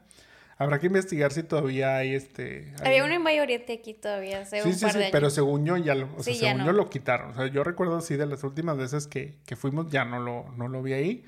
[0.61, 2.73] Habrá que investigar si todavía hay este.
[2.81, 5.03] hay- Había uno en Valle Oriente aquí todavía hace Sí, un sí, par sí, de
[5.05, 5.11] años.
[5.13, 6.65] pero según yo ya lo, o sea, Sí, según no.
[6.65, 7.31] yo lo quitaron.
[7.31, 10.45] O sea, yo recuerdo así de las últimas veces que, que fuimos, ya no lo,
[10.57, 11.23] no lo vi ahí.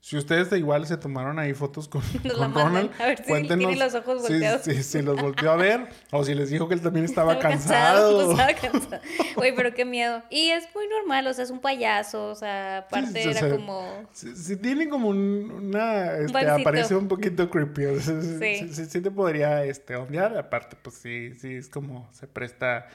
[0.00, 3.18] Si ustedes de igual se tomaron ahí fotos con, Nos la con Ronald, a ver
[3.18, 4.62] si cuéntenos tiene los ojos si- volteados.
[4.62, 7.50] Si, si los volteó a ver o si les dijo que él también estaba, Estaba
[7.54, 8.26] cansado.
[8.26, 9.02] pues, estaba cansado.
[9.34, 10.22] Güey, pero qué miedo.
[10.30, 13.40] Y es muy normal, o sea, es un payaso, o sea, aparte Sí, o era
[13.40, 14.06] sea, como...
[14.12, 16.12] Sí, sí tiene como un- una...
[16.18, 17.86] Este, aparece un poquito creepy.
[17.86, 18.38] o sea, sí.
[18.38, 18.56] Sí.
[18.68, 20.36] Sí, sí- sí te podría este, ondear.
[20.38, 22.86] Aparte, pues sí, sí, es como se presta...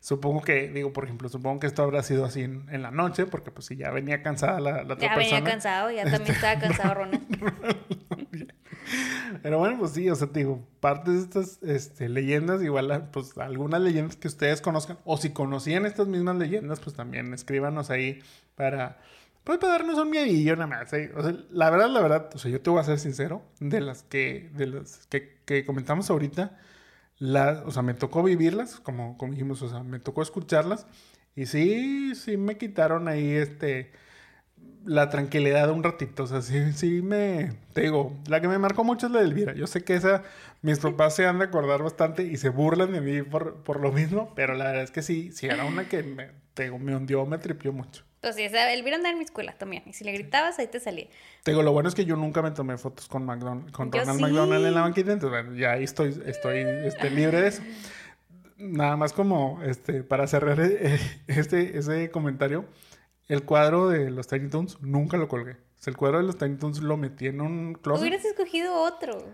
[0.00, 3.26] Supongo que, digo, por ejemplo, supongo que esto habrá sido así en, en la noche,
[3.26, 5.36] porque pues si ya venía cansada la, la otra Ya persona.
[5.40, 7.22] venía cansado, ya también estaba cansado Ronald.
[9.42, 13.36] Pero bueno, pues sí, o sea, te digo, parte de estas este, leyendas, igual, pues
[13.38, 18.20] algunas leyendas que ustedes conozcan, o si conocían estas mismas leyendas, pues también escríbanos ahí
[18.54, 18.98] para,
[19.44, 20.92] pues para darnos un miedillo nada más.
[20.92, 21.12] ¿eh?
[21.16, 23.80] O sea, la verdad, la verdad, o sea, yo te voy a ser sincero, de
[23.80, 26.56] las que, de las que, que comentamos ahorita,
[27.18, 30.86] la, o sea, me tocó vivirlas, como, como dijimos, o sea, me tocó escucharlas,
[31.34, 33.92] y sí, sí me quitaron ahí este
[34.86, 36.22] la tranquilidad de un ratito.
[36.22, 37.52] O sea, sí, sí me.
[37.72, 39.54] Te digo, la que me marcó mucho es la de Elvira.
[39.54, 40.22] Yo sé que esa.
[40.62, 43.92] Mis papás se han de acordar bastante y se burlan de mí por, por lo
[43.92, 44.32] mismo.
[44.34, 47.26] Pero la verdad es que sí, sí era una que me, te digo, me hundió,
[47.26, 48.04] me tripió mucho.
[48.30, 49.82] Esa- Elvira andaba en mi escuela también.
[49.86, 51.06] Y si le gritabas, ahí te salía.
[51.42, 54.00] Te digo, lo bueno es que yo nunca me tomé fotos con, McDonald, con Yo
[54.00, 54.24] Ronald sí.
[54.24, 55.12] McDonald en la banquita.
[55.12, 57.62] Entonces, bueno, ya ahí estoy, estoy este, libre de eso.
[58.58, 62.64] Nada más como este, para cerrar eh, este, ese comentario.
[63.28, 65.52] El cuadro de los Tiny Toons nunca lo colgué.
[65.52, 68.02] O sea, el cuadro de los Tiny Toons lo metí en un closet.
[68.02, 69.24] Hubieras escogido otro.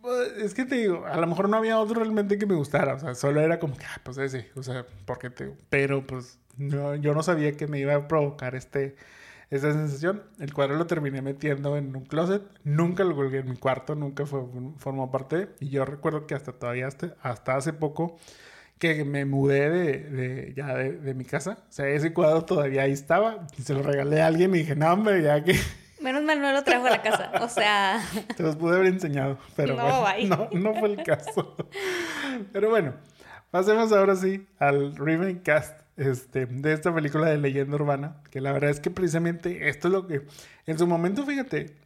[0.00, 2.94] Pues, Es que te digo, a lo mejor no había otro realmente que me gustara.
[2.94, 4.50] O sea, solo era como que, ah, pues ese.
[4.56, 5.54] O sea, porque te.
[5.70, 8.96] Pero pues no, yo no sabía que me iba a provocar este,
[9.50, 10.22] esta sensación.
[10.38, 12.42] El cuadro lo terminé metiendo en un closet.
[12.64, 14.40] Nunca lo colgué en mi cuarto, nunca fue,
[14.78, 15.48] formó parte.
[15.60, 18.18] Y yo recuerdo que hasta todavía, hasta, hasta hace poco,
[18.78, 21.58] que me mudé de, de- ya de, de mi casa.
[21.68, 23.46] O sea, ese cuadro todavía ahí estaba.
[23.62, 25.54] Se lo regalé a alguien y dije, no, hombre, ya que.
[26.00, 27.30] Menos mal no lo trajo a la casa.
[27.42, 28.00] O sea,
[28.36, 30.28] Te los pude haber enseñado, pero No, bueno, bye.
[30.28, 31.54] no, no fue el caso.
[32.52, 32.94] pero bueno,
[33.52, 38.52] pasemos ahora sí al remake cast este, de esta película de leyenda urbana, que la
[38.52, 40.22] verdad es que precisamente esto es lo que,
[40.66, 41.76] en su momento, fíjate,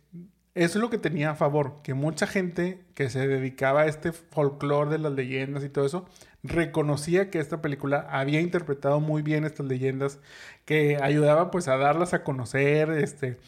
[0.54, 4.12] eso es lo que tenía a favor, que mucha gente que se dedicaba a este
[4.12, 6.08] folclore de las leyendas y todo eso,
[6.42, 10.18] reconocía que esta película había interpretado muy bien estas leyendas,
[10.64, 13.38] que ayudaba pues a darlas a conocer, este,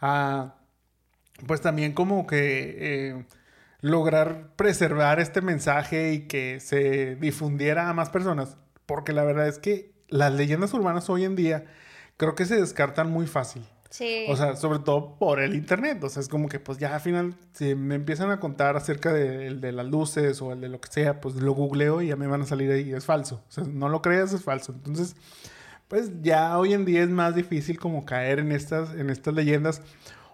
[0.00, 0.56] a
[1.46, 3.24] pues también como que eh,
[3.80, 8.56] lograr preservar este mensaje y que se difundiera a más personas,
[8.86, 11.64] porque la verdad es que las leyendas urbanas hoy en día
[12.16, 13.62] creo que se descartan muy fácil.
[14.28, 16.02] O sea, sobre todo por el internet.
[16.04, 19.12] O sea, es como que pues ya al final, si me empiezan a contar acerca
[19.12, 22.16] de, de, las luces o el de lo que sea, pues lo googleo y ya
[22.16, 22.92] me van a salir ahí.
[22.92, 23.42] Es falso.
[23.48, 24.72] O sea, no lo creas, es falso.
[24.72, 25.16] Entonces,
[25.88, 29.82] pues ya hoy en día es más difícil como caer en estas, en estas leyendas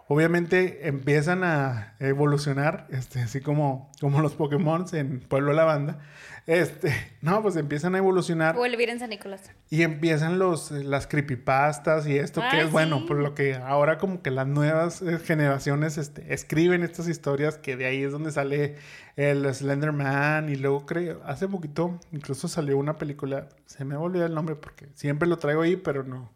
[0.09, 5.99] obviamente empiezan a evolucionar, este, así como, como los Pokémon en Pueblo de la Banda.
[6.47, 8.57] Este, no, pues empiezan a evolucionar.
[8.57, 9.51] O el en San Nicolás.
[9.71, 14.23] Y empiezan los, las creepypastas y esto que es bueno, por lo que ahora como
[14.23, 18.77] que las nuevas eh, generaciones este, escriben estas historias que de ahí es donde sale
[19.17, 24.35] el Slenderman y luego creo, hace poquito incluso salió una película, se me olvidó el
[24.35, 26.33] nombre porque siempre lo traigo ahí, pero no,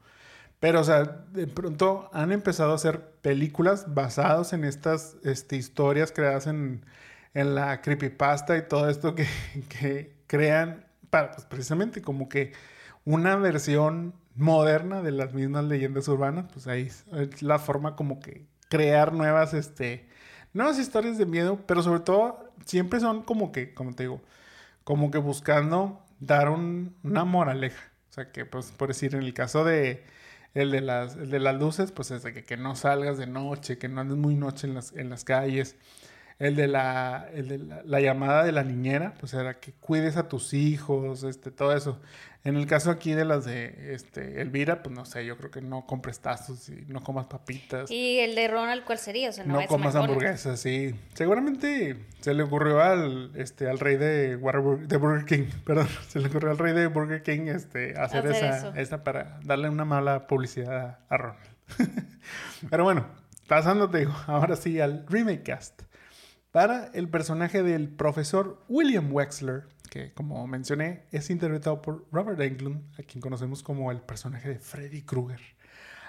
[0.66, 6.10] pero, o sea, de pronto han empezado a hacer películas basadas en estas este, historias
[6.10, 6.84] creadas en,
[7.34, 9.28] en, la creepypasta y todo esto que,
[9.68, 12.52] que crean para, pues, precisamente como que
[13.04, 16.46] una versión moderna de las mismas leyendas urbanas.
[16.52, 20.08] Pues ahí es la forma como que crear nuevas, este,
[20.52, 24.20] nuevas historias de miedo, pero sobre todo siempre son como que, como te digo,
[24.82, 27.84] como que buscando dar una moraleja.
[28.10, 30.16] O sea, que, pues, por decir, en el caso de
[30.56, 33.88] el de las, de las luces, pues es que, que, no salgas de noche, que
[33.88, 35.76] no andes muy noche en las, en las calles.
[36.38, 40.28] El de, la, el de la, llamada de la niñera, pues era que cuides a
[40.28, 41.98] tus hijos, este, todo eso.
[42.44, 45.62] En el caso aquí de las de este, Elvira, pues no sé, yo creo que
[45.62, 47.90] no compres tazos y no comas papitas.
[47.90, 49.30] ¿Y el de Ronald cuál sería?
[49.30, 50.94] O sea, no, no comas hamburguesas, sí.
[51.14, 56.28] Seguramente se le ocurrió al, este, al rey de, de Burger King, perdón, se le
[56.28, 60.98] ocurrió al rey de Burger King este, hacer, esa, esa para darle una mala publicidad
[61.08, 61.48] a Ronald.
[62.70, 63.06] Pero bueno,
[63.46, 65.82] pasándote ahora sí al remake cast
[66.56, 72.82] para el personaje del profesor William Wexler, que como mencioné es interpretado por Robert Englund,
[72.98, 75.38] a quien conocemos como el personaje de Freddy Krueger.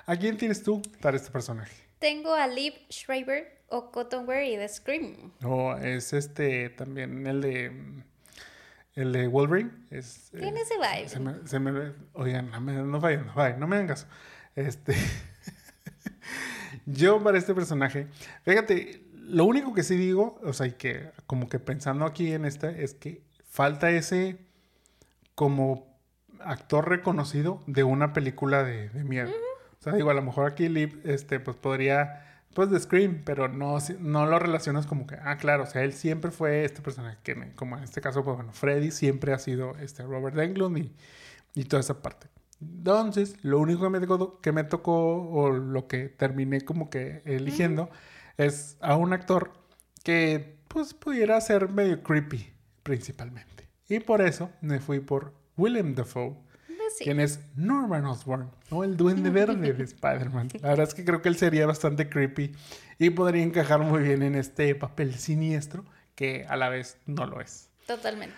[0.06, 1.76] ¿A quién tienes tú para este personaje?
[2.00, 5.34] Tengo a Liv Schreiber o Cottonware y The Scream.
[5.44, 7.72] O es este también el de
[8.96, 9.72] el de Wolverine.
[9.92, 11.10] Es, Tiene ese vibe.
[11.10, 14.08] Se me, se me, oigan, no, me, no vayan, no vayan, no me hagan caso.
[14.56, 14.96] Este,
[16.86, 18.08] yo para este personaje,
[18.44, 22.70] fíjate, lo único que sí digo, o sea, que como que pensando aquí en esta,
[22.70, 24.38] es que falta ese
[25.36, 26.00] como
[26.40, 29.32] actor reconocido de una película de, miedo.
[29.80, 33.48] O sea, digo, a lo mejor aquí Liv, este, pues podría, pues de Scream, pero
[33.48, 37.18] no, no lo relacionas como que, ah, claro, o sea, él siempre fue este personaje
[37.24, 40.78] que, me, como en este caso, pues bueno, Freddy siempre ha sido este Robert Englund
[40.78, 40.96] y,
[41.54, 42.28] y toda esa parte.
[42.62, 47.22] Entonces, lo único que me, tocó, que me tocó o lo que terminé como que
[47.26, 47.90] eligiendo
[48.38, 49.54] es a un actor
[50.04, 52.54] que pues pudiera ser medio creepy
[52.84, 53.68] principalmente.
[53.90, 56.36] Y por eso me fui por Willem Dafoe,
[56.68, 60.50] pues quien es Norman Osborn, o el duende verde de Spider-Man.
[60.62, 62.54] La verdad es que creo que él sería bastante creepy
[63.00, 65.86] y podría encajar muy bien en este papel siniestro
[66.16, 67.70] que a la vez no lo es.
[67.86, 68.36] Totalmente.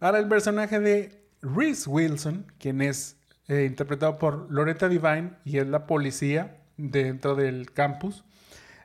[0.00, 3.16] Ahora el personaje de Reese Wilson, quien es
[3.48, 8.24] eh, interpretado por Loretta Divine y es la policía dentro del campus.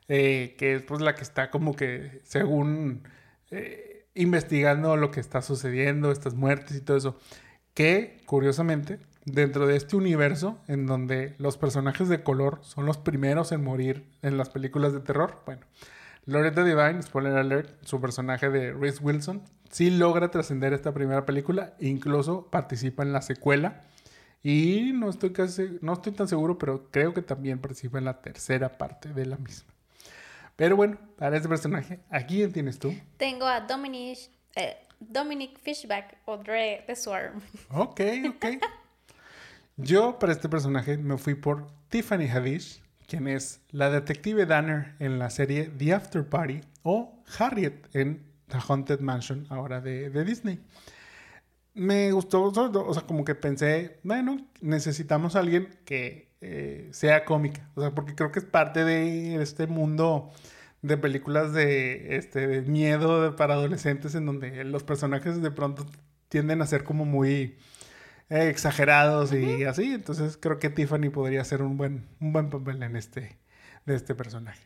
[0.07, 3.03] Eh, que es pues la que está como que según
[3.49, 7.17] eh, investigando lo que está sucediendo, estas muertes y todo eso,
[7.73, 13.51] que curiosamente dentro de este universo en donde los personajes de color son los primeros
[13.51, 15.65] en morir en las películas de terror, bueno,
[16.25, 21.75] Loretta Divine, spoiler alert, su personaje de Reese Wilson, sí logra trascender esta primera película,
[21.79, 23.83] incluso participa en la secuela.
[24.41, 28.21] Y no estoy, casi, no estoy tan seguro, pero creo que también participa en la
[28.21, 29.74] tercera parte de la misma.
[30.55, 32.93] Pero bueno, para este personaje, ¿a quién tienes tú?
[33.17, 34.17] Tengo a Dominic,
[34.55, 37.41] eh, Dominic Fishback o Dre The Swarm.
[37.71, 38.45] Ok, ok.
[39.77, 45.19] Yo para este personaje me fui por Tiffany Haddish, quien es la detective Danner en
[45.19, 50.59] la serie The After Party o Harriet en The Haunted Mansion, ahora de, de Disney.
[51.73, 57.69] Me gustó, o sea, como que pensé, bueno, necesitamos a alguien que eh, sea cómica.
[57.75, 60.31] O sea, porque creo que es parte de este mundo
[60.81, 65.85] de películas de, este, miedo para adolescentes en donde los personajes de pronto
[66.29, 67.57] tienden a ser como muy
[68.29, 69.93] eh, exagerados y así.
[69.93, 73.37] Entonces creo que Tiffany podría ser un buen, un buen papel en este,
[73.85, 74.65] de este personaje.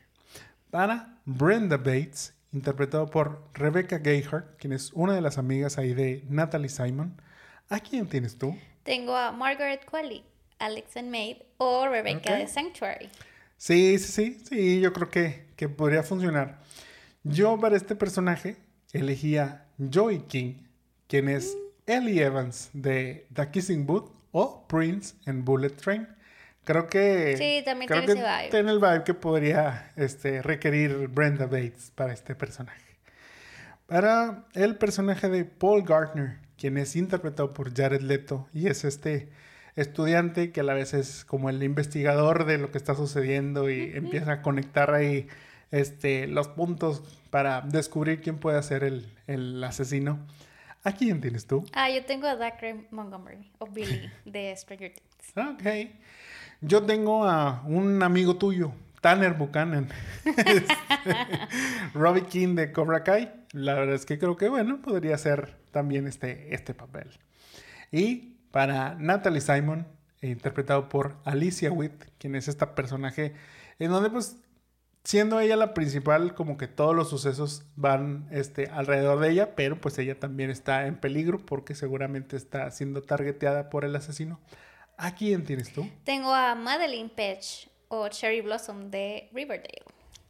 [0.72, 6.26] para Brenda Bates, interpretado por Rebecca Gayheart, quien es una de las amigas ahí de
[6.30, 7.22] Natalie Simon.
[7.70, 8.58] ¿A quién tienes tú?
[8.84, 10.26] Tengo a Margaret Qualley,
[10.60, 13.10] Alex and Maid o Rebecca de Sanctuary.
[13.58, 16.60] Sí, sí, sí, sí, yo creo que, que podría funcionar.
[17.24, 18.58] Yo para este personaje
[18.94, 20.56] elegía Joey King,
[21.08, 21.92] quien es mm.
[21.92, 26.08] Ellie Evans de The Kissing Booth o Prince en Bullet Train.
[26.64, 27.36] Creo que.
[27.38, 28.50] Sí, también tiene ese vibe.
[28.52, 33.00] Tiene el vibe que podría este, requerir Brenda Bates para este personaje.
[33.88, 39.30] Para el personaje de Paul Gardner, quien es interpretado por Jared Leto y es este
[39.82, 43.92] estudiante que a la vez es como el investigador de lo que está sucediendo y
[43.94, 45.28] empieza a conectar ahí
[45.72, 50.20] este, los puntos para descubrir quién puede ser el, el asesino.
[50.84, 51.66] ¿A quién tienes tú?
[51.74, 55.48] Ah, yo tengo a Dacre Montgomery o Billy de Stranger Things.
[55.48, 55.92] Ok.
[56.62, 59.90] Yo tengo a un amigo tuyo, Tanner Buchanan.
[61.94, 63.32] Robbie King de Cobra Kai.
[63.52, 67.10] La verdad es que creo que, bueno, podría ser también este, este papel.
[67.92, 69.88] Y para Natalie Simon,
[70.22, 73.34] interpretado por Alicia Witt, quien es esta personaje
[73.80, 74.38] en donde pues
[75.04, 79.80] siendo ella la principal, como que todos los sucesos van este, alrededor de ella, pero
[79.80, 84.40] pues ella también está en peligro porque seguramente está siendo targeteada por el asesino.
[84.98, 85.90] ¿A quién tienes tú?
[86.04, 89.84] Tengo a Madeline Petch o Cherry Blossom de Riverdale.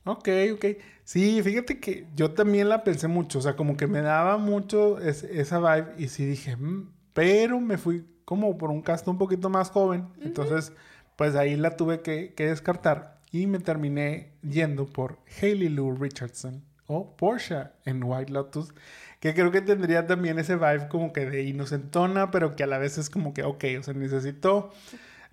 [0.05, 0.65] Ok, ok.
[1.03, 4.99] Sí, fíjate que yo también la pensé mucho, o sea, como que me daba mucho
[4.99, 9.49] esa vibe y sí dije, mm", pero me fui como por un cast un poquito
[9.49, 10.71] más joven, entonces
[11.17, 16.63] pues ahí la tuve que, que descartar y me terminé yendo por Hayley Lou Richardson
[16.87, 18.73] o Porsche en White Lotus,
[19.19, 22.77] que creo que tendría también ese vibe como que de inocentona, pero que a la
[22.77, 24.71] vez es como que, ok, o sea, necesito,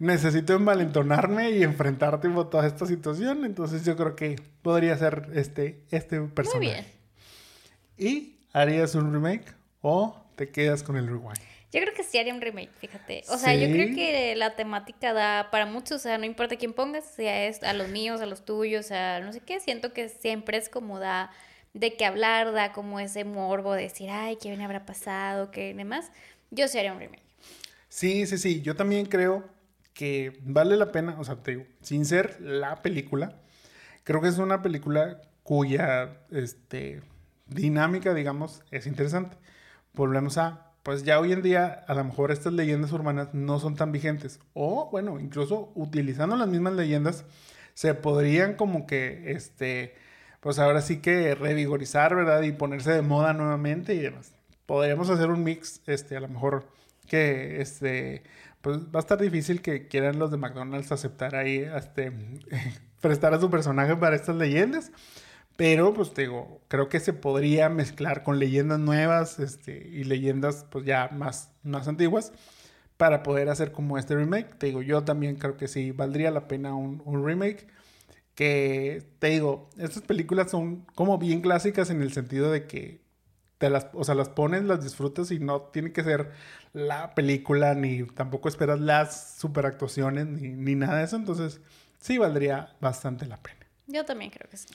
[0.01, 5.85] necesito envalentonarme y enfrentar tipo, toda esta situación, entonces yo creo que podría ser este,
[5.93, 6.59] este personaje.
[6.59, 6.87] Muy bien.
[7.97, 11.56] ¿Y harías un remake o te quedas con el rewind?
[11.77, 13.23] Yo creo que sí haría un remake, fíjate.
[13.29, 16.73] O sea, yo creo que la temática da para muchos, o sea, no importa quién
[16.73, 20.09] pongas, sea es a los míos, a los tuyos, a no sé qué, siento que
[20.09, 21.31] siempre es como da
[21.75, 25.75] de qué hablar, da como ese morbo de decir, ay, qué bien habrá pasado, qué
[25.75, 26.11] demás.
[26.51, 27.23] Yo sí haría un remake.
[27.91, 29.47] Sí, sí, sí, yo también creo
[29.93, 33.37] que vale la pena, o sea, te digo, sin ser la película,
[34.03, 37.03] creo que es una película cuya este,
[37.45, 39.37] dinámica, digamos, es interesante.
[39.93, 43.75] Volvemos a pues ya hoy en día a lo mejor estas leyendas urbanas no son
[43.75, 44.39] tan vigentes.
[44.55, 47.25] O bueno, incluso utilizando las mismas leyendas,
[47.75, 49.97] se podrían como que, este,
[50.39, 52.41] pues ahora sí que revigorizar, ¿verdad?
[52.43, 54.33] Y ponerse de moda nuevamente y demás.
[54.65, 56.69] Podríamos hacer un mix, este, a lo mejor
[57.09, 58.23] que, este,
[58.61, 62.13] pues va a estar difícil que quieran los de McDonald's aceptar ahí, este,
[63.01, 64.93] prestar a su personaje para estas leyendas.
[65.57, 70.67] Pero, pues te digo, creo que se podría mezclar con leyendas nuevas este, y leyendas,
[70.71, 72.33] pues ya más, más antiguas
[72.97, 74.59] para poder hacer como este remake.
[74.59, 77.67] Te digo, yo también creo que sí, valdría la pena un, remake.
[78.35, 83.01] Que, te digo, estas películas son como bien clásicas en el sentido de que
[83.57, 86.33] te las, o sea, las pones, las disfrutas y no tiene que ser
[86.75, 91.17] la película, ni tampoco esperas las super actuaciones, ni, ni nada de eso.
[91.17, 91.61] Entonces,
[91.99, 93.67] sí valdría bastante la pena.
[93.87, 94.69] Yo también creo que sí.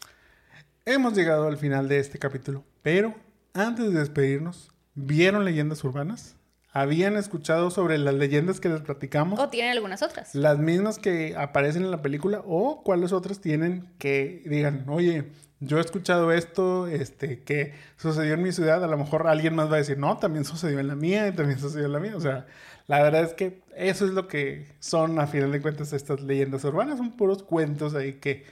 [0.84, 3.14] Hemos llegado al final de este capítulo, pero
[3.54, 6.38] antes de despedirnos, ¿vieron leyendas urbanas?
[6.74, 9.40] ¿Habían escuchado sobre las leyendas que les platicamos?
[9.40, 10.34] ¿O tienen algunas otras?
[10.34, 15.26] Las mismas que aparecen en la película o cuáles otras tienen que digan, oye,
[15.60, 19.70] yo he escuchado esto, este, que sucedió en mi ciudad, a lo mejor alguien más
[19.70, 22.18] va a decir, no, también sucedió en la mía y también sucedió en la mía.
[22.18, 22.48] O sea,
[22.88, 26.64] la verdad es que eso es lo que son, a final de cuentas, estas leyendas
[26.64, 28.46] urbanas, son puros cuentos ahí que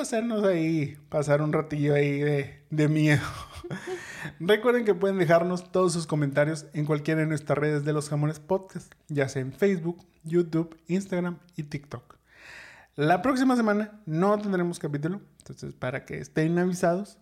[0.00, 2.20] hacernos ahí, pasar un ratillo ahí
[2.70, 3.22] de, miedo.
[4.40, 8.40] Recuerden que pueden dejarnos todos sus comentarios en cualquiera de nuestras redes de los jamones
[8.40, 12.16] podcast, ya sea en Facebook, YouTube, Instagram y TikTok.
[12.94, 17.18] La próxima semana no tendremos capítulo, entonces para que estén avisados.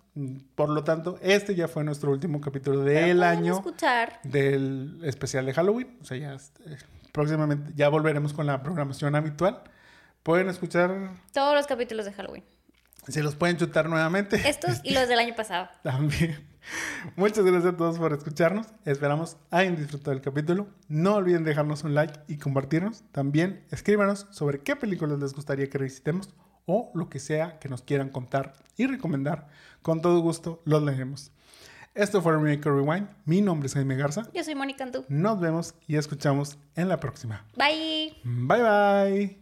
[0.56, 4.18] Por lo tanto, este ya fue nuestro último capítulo del año escuchar.
[4.24, 5.96] del especial de Halloween.
[6.02, 6.78] O sea, ya eh,
[7.12, 9.62] próximamente ya volveremos con la programación habitual.
[10.24, 12.44] Pueden escuchar todos los capítulos de Halloween.
[13.10, 14.40] Se los pueden chutar nuevamente.
[14.48, 15.68] Estos y los del año pasado.
[15.82, 16.48] También.
[17.16, 18.66] Muchas gracias a todos por escucharnos.
[18.84, 20.68] Esperamos hayan disfrutado del capítulo.
[20.88, 23.02] No olviden dejarnos un like y compartirnos.
[23.12, 26.30] También escríbanos sobre qué películas les gustaría que revisitemos
[26.66, 29.48] o lo que sea que nos quieran contar y recomendar.
[29.82, 31.32] Con todo gusto los leemos.
[31.94, 33.08] Esto fue Remake Rewind.
[33.24, 34.28] Mi nombre es Jaime Garza.
[34.32, 35.04] Yo soy Mónica Antú.
[35.08, 37.44] Nos vemos y escuchamos en la próxima.
[37.56, 38.16] Bye.
[38.22, 39.39] Bye bye.